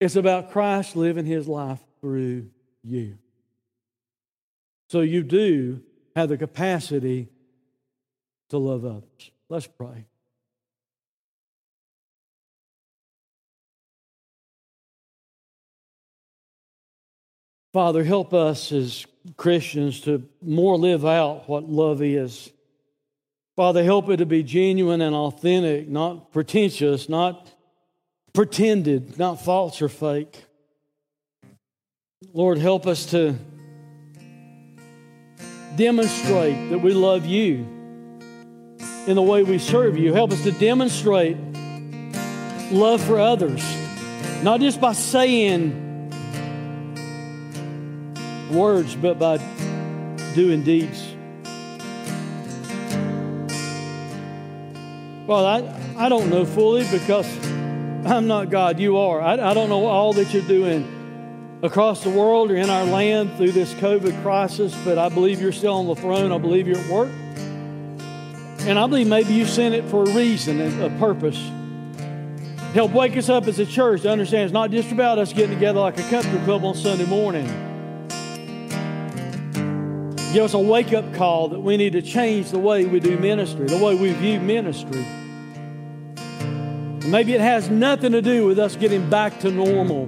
it's 0.00 0.16
about 0.16 0.52
Christ 0.52 0.96
living 0.96 1.26
his 1.26 1.46
life 1.46 1.80
through 2.00 2.48
you. 2.82 3.18
So 4.88 5.02
you 5.02 5.22
do 5.22 5.82
have 6.16 6.30
the 6.30 6.38
capacity 6.38 7.28
to 8.48 8.56
love 8.56 8.86
others. 8.86 9.30
Let's 9.50 9.66
pray. 9.66 10.06
Father, 17.72 18.02
help 18.02 18.34
us 18.34 18.72
as 18.72 19.06
Christians 19.36 20.00
to 20.02 20.26
more 20.42 20.76
live 20.76 21.04
out 21.04 21.48
what 21.48 21.68
love 21.68 22.02
is. 22.02 22.50
Father, 23.54 23.84
help 23.84 24.08
it 24.08 24.16
to 24.16 24.26
be 24.26 24.42
genuine 24.42 25.00
and 25.00 25.14
authentic, 25.14 25.88
not 25.88 26.32
pretentious, 26.32 27.08
not 27.08 27.52
pretended, 28.32 29.18
not 29.18 29.44
false 29.44 29.80
or 29.80 29.88
fake. 29.88 30.44
Lord, 32.32 32.58
help 32.58 32.86
us 32.86 33.06
to 33.06 33.36
demonstrate 35.76 36.70
that 36.70 36.78
we 36.78 36.92
love 36.92 37.24
you 37.24 37.66
in 39.06 39.14
the 39.14 39.22
way 39.22 39.44
we 39.44 39.58
serve 39.58 39.96
you. 39.96 40.12
Help 40.12 40.32
us 40.32 40.42
to 40.42 40.52
demonstrate 40.52 41.36
love 42.72 43.00
for 43.02 43.20
others, 43.20 43.62
not 44.42 44.60
just 44.60 44.80
by 44.80 44.92
saying 44.92 45.89
words, 48.50 48.94
but 48.96 49.18
by 49.18 49.38
doing 50.34 50.62
deeds. 50.62 51.14
Well, 55.26 55.46
I, 55.46 55.80
I 55.96 56.08
don't 56.08 56.28
know 56.28 56.44
fully 56.44 56.84
because 56.90 57.26
I'm 58.04 58.26
not 58.26 58.50
God. 58.50 58.80
You 58.80 58.96
are. 58.98 59.20
I, 59.20 59.34
I 59.34 59.54
don't 59.54 59.68
know 59.68 59.86
all 59.86 60.12
that 60.14 60.32
you're 60.34 60.42
doing 60.42 61.60
across 61.62 62.02
the 62.02 62.10
world 62.10 62.50
or 62.50 62.56
in 62.56 62.70
our 62.70 62.84
land 62.84 63.36
through 63.36 63.52
this 63.52 63.72
COVID 63.74 64.22
crisis, 64.22 64.74
but 64.84 64.98
I 64.98 65.08
believe 65.08 65.40
you're 65.40 65.52
still 65.52 65.74
on 65.74 65.86
the 65.86 65.94
throne. 65.94 66.32
I 66.32 66.38
believe 66.38 66.66
you're 66.66 66.78
at 66.78 66.90
work. 66.90 67.10
And 68.66 68.78
I 68.78 68.86
believe 68.86 69.06
maybe 69.06 69.32
you 69.32 69.46
sent 69.46 69.74
it 69.74 69.84
for 69.84 70.02
a 70.02 70.14
reason 70.14 70.60
and 70.60 70.82
a 70.82 70.90
purpose. 70.98 71.38
Help 72.74 72.92
wake 72.92 73.16
us 73.16 73.28
up 73.28 73.46
as 73.46 73.58
a 73.58 73.66
church 73.66 74.02
to 74.02 74.10
understand 74.10 74.44
it's 74.44 74.52
not 74.52 74.70
just 74.70 74.90
about 74.92 75.18
us 75.18 75.32
getting 75.32 75.54
together 75.54 75.80
like 75.80 75.98
a 75.98 76.10
country 76.10 76.38
club 76.40 76.64
on 76.64 76.74
Sunday 76.74 77.06
morning. 77.06 77.69
Give 80.32 80.44
us 80.44 80.54
a 80.54 80.58
wake 80.58 80.92
up 80.92 81.12
call 81.14 81.48
that 81.48 81.58
we 81.58 81.76
need 81.76 81.94
to 81.94 82.02
change 82.02 82.50
the 82.50 82.58
way 82.58 82.86
we 82.86 83.00
do 83.00 83.18
ministry, 83.18 83.66
the 83.66 83.84
way 83.84 83.96
we 83.96 84.12
view 84.12 84.38
ministry. 84.38 85.04
Maybe 87.08 87.34
it 87.34 87.40
has 87.40 87.68
nothing 87.68 88.12
to 88.12 88.22
do 88.22 88.46
with 88.46 88.60
us 88.60 88.76
getting 88.76 89.10
back 89.10 89.40
to 89.40 89.50
normal. 89.50 90.06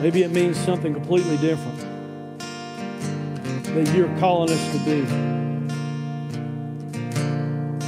Maybe 0.00 0.22
it 0.22 0.30
means 0.30 0.56
something 0.56 0.94
completely 0.94 1.36
different 1.38 1.80
that 3.74 3.92
you're 3.94 4.16
calling 4.18 4.50
us 4.50 4.72
to 4.72 4.78
do. 4.84 5.06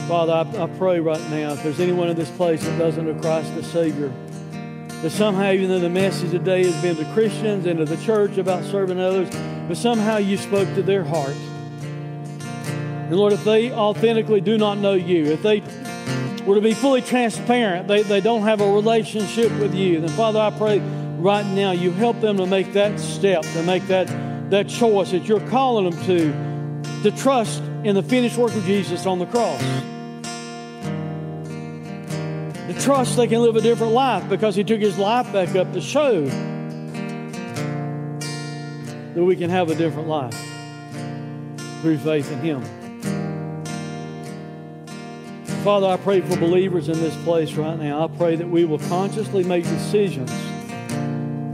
Father, 0.09 0.32
I, 0.32 0.64
I, 0.64 0.66
pray 0.78 1.00
right 1.00 1.20
now 1.30 1.53
if 1.53 1.62
there's 1.62 1.80
anyone 1.80 2.09
in 2.09 2.16
this 2.16 2.30
place 2.30 2.62
that 2.64 2.78
doesn't 2.78 3.07
know 3.07 3.14
Christ 3.20 3.53
as 3.53 3.66
Savior, 3.70 4.12
that 5.03 5.11
somehow, 5.11 5.50
even 5.50 5.68
though 5.68 5.80
the 5.80 5.90
message 5.90 6.30
today 6.30 6.64
has 6.64 6.80
been 6.80 6.94
to 6.96 7.05
Christians 7.12 7.66
and 7.66 7.78
to 7.80 7.84
the 7.84 7.96
church 8.05 8.38
about 8.38 8.64
serving 8.64 9.00
others, 9.00 9.28
but 9.66 9.76
somehow 9.76 10.18
you 10.18 10.36
spoke 10.36 10.72
to 10.76 10.82
their 10.82 11.03
heart. 11.03 11.36
And 13.12 13.16
Lord, 13.16 13.32
if 13.32 13.42
they 13.42 13.72
authentically 13.72 14.40
do 14.40 14.57
not 14.57 14.78
know 14.78 14.94
you, 14.94 15.24
if 15.26 15.42
they 15.42 15.61
were 16.46 16.55
to 16.55 16.61
be 16.61 16.72
fully 16.72 17.03
transparent, 17.03 17.88
they, 17.88 18.03
they 18.03 18.20
don't 18.20 18.42
have 18.42 18.61
a 18.61 18.72
relationship 18.72 19.50
with 19.59 19.74
you, 19.74 20.00
then 20.00 20.09
Father, 20.11 20.38
I 20.38 20.50
pray 20.50 20.78
right 21.18 21.46
now 21.46 21.72
you 21.72 21.90
help 21.90 22.20
them 22.20 22.36
to 22.36 22.46
make 22.46 22.72
that 22.74 23.00
step, 23.00 23.42
to 23.42 23.62
make 23.64 23.84
that, 23.88 24.07
that 24.50 24.68
choice 24.68 25.11
that 25.11 25.24
you're 25.24 25.46
calling 25.48 25.90
them 25.90 26.05
to, 26.05 27.03
to 27.03 27.16
trust 27.16 27.61
in 27.82 27.96
the 27.96 28.05
finished 28.05 28.36
work 28.36 28.55
of 28.55 28.64
Jesus 28.64 29.05
on 29.05 29.18
the 29.18 29.26
cross. 29.26 29.61
Trust 32.81 33.16
they 33.16 33.27
can 33.27 33.43
live 33.43 33.57
a 33.57 33.61
different 33.61 33.93
life 33.93 34.29
because 34.29 34.57
he 34.57 34.64
took 34.64 34.81
his 34.81 34.99
life 34.99 35.33
back 35.33 35.55
up 35.57 35.73
to 35.73 35.81
show 35.81 36.25
that 39.14 39.23
we 39.23 39.37
can 39.37 39.51
have 39.51 39.70
a 39.70 39.75
different 39.75 40.09
life 40.09 40.37
through 41.81 41.99
faith 41.99 42.31
in 42.33 42.39
him. 42.41 42.62
Father, 45.64 45.87
I 45.87 45.97
pray 45.97 46.20
for 46.20 46.37
believers 46.37 46.89
in 46.89 46.99
this 46.99 47.14
place 47.23 47.53
right 47.55 47.79
now. 47.79 48.05
I 48.05 48.09
pray 48.16 48.35
that 48.35 48.49
we 48.49 48.64
will 48.64 48.81
consciously 48.81 49.45
make 49.45 49.62
decisions 49.62 50.31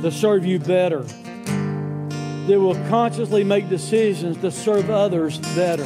to 0.02 0.10
serve 0.10 0.46
you 0.46 0.58
better. 0.58 1.02
That 1.02 2.58
we'll 2.58 2.88
consciously 2.88 3.44
make 3.44 3.68
decisions 3.68 4.38
to 4.38 4.50
serve 4.50 4.88
others 4.88 5.38
better. 5.54 5.84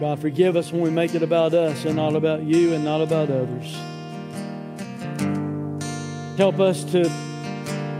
God, 0.00 0.20
forgive 0.20 0.54
us 0.54 0.70
when 0.70 0.82
we 0.82 0.90
make 0.90 1.16
it 1.16 1.24
about 1.24 1.54
us 1.54 1.84
and 1.84 1.96
not 1.96 2.14
about 2.14 2.44
you 2.44 2.72
and 2.72 2.84
not 2.84 3.00
about 3.00 3.30
others. 3.30 3.76
Help 6.38 6.60
us 6.60 6.84
to, 6.92 7.02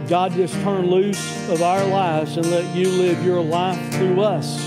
God, 0.07 0.31
just 0.31 0.53
turn 0.61 0.89
loose 0.89 1.49
of 1.49 1.61
our 1.61 1.85
lives 1.85 2.37
and 2.37 2.49
let 2.49 2.73
you 2.73 2.87
live 2.87 3.25
your 3.25 3.41
life 3.41 3.77
through 3.95 4.21
us 4.21 4.65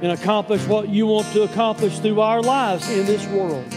and 0.00 0.12
accomplish 0.12 0.66
what 0.66 0.88
you 0.88 1.06
want 1.06 1.26
to 1.34 1.42
accomplish 1.42 1.98
through 1.98 2.22
our 2.22 2.40
lives 2.40 2.88
in 2.88 3.04
this 3.04 3.26
world. 3.26 3.70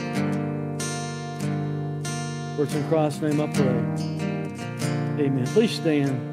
For 2.55 2.63
it's 2.63 2.75
in 2.75 2.87
Christ's 2.87 3.23
name 3.23 3.41
I 3.41 3.47
pray. 3.47 5.25
Amen. 5.25 5.45
Please 5.47 5.71
stand. 5.71 6.29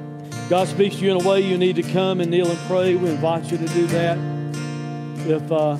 God 0.48 0.68
speaks 0.68 0.96
to 0.96 1.04
you 1.04 1.10
in 1.10 1.20
a 1.20 1.28
way 1.28 1.40
you 1.40 1.58
need 1.58 1.74
to 1.74 1.82
come 1.82 2.20
and 2.20 2.30
kneel 2.30 2.48
and 2.48 2.58
pray. 2.68 2.94
We 2.94 3.10
invite 3.10 3.50
you 3.50 3.58
to 3.58 3.66
do 3.66 3.86
that. 3.88 4.37
If 5.26 5.50
uh, 5.50 5.76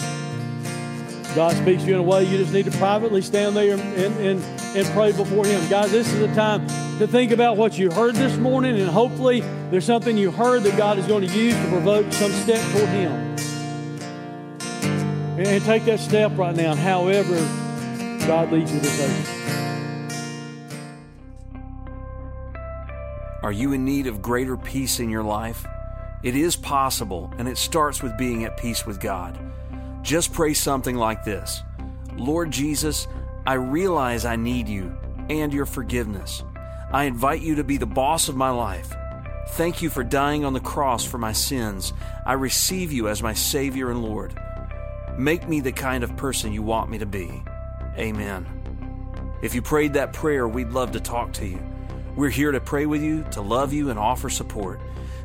God 1.34 1.54
speaks 1.56 1.82
to 1.82 1.88
you 1.88 1.94
in 1.94 2.00
a 2.00 2.02
way 2.02 2.24
you 2.24 2.38
just 2.38 2.52
need 2.52 2.64
to 2.64 2.70
privately 2.72 3.22
stand 3.22 3.54
there 3.54 3.74
and, 3.74 4.16
and, 4.18 4.42
and 4.42 4.86
pray 4.88 5.12
before 5.12 5.46
Him. 5.46 5.68
Guys, 5.68 5.92
this 5.92 6.12
is 6.12 6.20
a 6.20 6.34
time 6.34 6.66
to 6.98 7.06
think 7.06 7.30
about 7.30 7.56
what 7.56 7.78
you 7.78 7.90
heard 7.90 8.14
this 8.16 8.36
morning, 8.38 8.80
and 8.80 8.90
hopefully 8.90 9.40
there's 9.70 9.84
something 9.84 10.16
you 10.16 10.30
heard 10.30 10.62
that 10.64 10.76
God 10.76 10.98
is 10.98 11.06
going 11.06 11.26
to 11.26 11.32
use 11.32 11.54
to 11.54 11.68
provoke 11.68 12.12
some 12.12 12.32
step 12.32 12.60
toward 12.72 12.88
Him. 12.88 13.12
And 15.38 15.64
take 15.64 15.84
that 15.84 16.00
step 16.00 16.36
right 16.36 16.56
now, 16.56 16.74
however 16.74 17.36
God 18.26 18.50
leads 18.50 18.72
you 18.72 18.80
to 18.80 18.96
take. 18.96 19.38
Are 23.44 23.52
you 23.52 23.72
in 23.72 23.84
need 23.84 24.08
of 24.08 24.20
greater 24.20 24.56
peace 24.56 24.98
in 24.98 25.08
your 25.08 25.22
life? 25.22 25.64
It 26.22 26.34
is 26.34 26.56
possible, 26.56 27.32
and 27.38 27.46
it 27.48 27.56
starts 27.56 28.02
with 28.02 28.18
being 28.18 28.44
at 28.44 28.56
peace 28.56 28.84
with 28.84 29.00
God. 29.00 29.38
Just 30.02 30.32
pray 30.32 30.54
something 30.54 30.96
like 30.96 31.24
this 31.24 31.62
Lord 32.16 32.50
Jesus, 32.50 33.06
I 33.46 33.54
realize 33.54 34.24
I 34.24 34.36
need 34.36 34.68
you 34.68 34.96
and 35.30 35.52
your 35.52 35.66
forgiveness. 35.66 36.42
I 36.92 37.04
invite 37.04 37.42
you 37.42 37.56
to 37.56 37.64
be 37.64 37.76
the 37.76 37.86
boss 37.86 38.28
of 38.28 38.36
my 38.36 38.50
life. 38.50 38.92
Thank 39.50 39.82
you 39.82 39.90
for 39.90 40.04
dying 40.04 40.44
on 40.44 40.52
the 40.52 40.60
cross 40.60 41.04
for 41.04 41.18
my 41.18 41.32
sins. 41.32 41.92
I 42.26 42.34
receive 42.34 42.92
you 42.92 43.08
as 43.08 43.22
my 43.22 43.34
Savior 43.34 43.90
and 43.90 44.02
Lord. 44.02 44.38
Make 45.16 45.48
me 45.48 45.60
the 45.60 45.72
kind 45.72 46.04
of 46.04 46.16
person 46.16 46.52
you 46.52 46.62
want 46.62 46.90
me 46.90 46.98
to 46.98 47.06
be. 47.06 47.42
Amen. 47.96 48.46
If 49.42 49.54
you 49.54 49.62
prayed 49.62 49.94
that 49.94 50.12
prayer, 50.12 50.48
we'd 50.48 50.70
love 50.70 50.92
to 50.92 51.00
talk 51.00 51.32
to 51.34 51.46
you. 51.46 51.60
We're 52.16 52.28
here 52.28 52.52
to 52.52 52.60
pray 52.60 52.86
with 52.86 53.02
you, 53.02 53.24
to 53.32 53.40
love 53.40 53.72
you, 53.72 53.90
and 53.90 53.98
offer 53.98 54.28
support. 54.28 54.80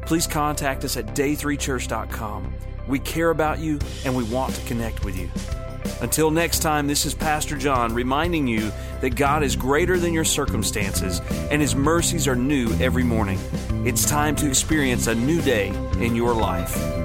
Please 0.06 0.28
contact 0.28 0.84
us 0.84 0.98
at 0.98 1.08
day3church.com. 1.08 2.54
We 2.88 3.00
care 3.00 3.30
about 3.30 3.60
you 3.60 3.80
and 4.06 4.16
we 4.16 4.24
want 4.24 4.54
to 4.56 4.62
connect 4.66 5.06
with 5.06 5.18
you. 5.18 5.30
Until 6.02 6.32
next 6.32 6.60
time, 6.60 6.88
this 6.88 7.06
is 7.06 7.14
Pastor 7.14 7.58
John 7.58 7.94
reminding 7.94 8.48
you 8.48 8.72
that 9.02 9.16
God 9.16 9.44
is 9.44 9.56
greater 9.56 9.98
than 9.98 10.14
your 10.14 10.26
circumstances 10.26 11.22
and 11.50 11.62
His 11.62 11.76
mercies 11.76 12.28
are 12.28 12.36
new 12.36 12.72
every 12.80 13.04
morning. 13.04 13.40
It's 13.86 14.08
time 14.08 14.36
to 14.38 14.48
experience 14.48 15.08
a 15.08 15.16
new 15.16 15.42
day 15.42 15.70
in 16.00 16.16
your 16.16 16.34
life. 16.34 17.03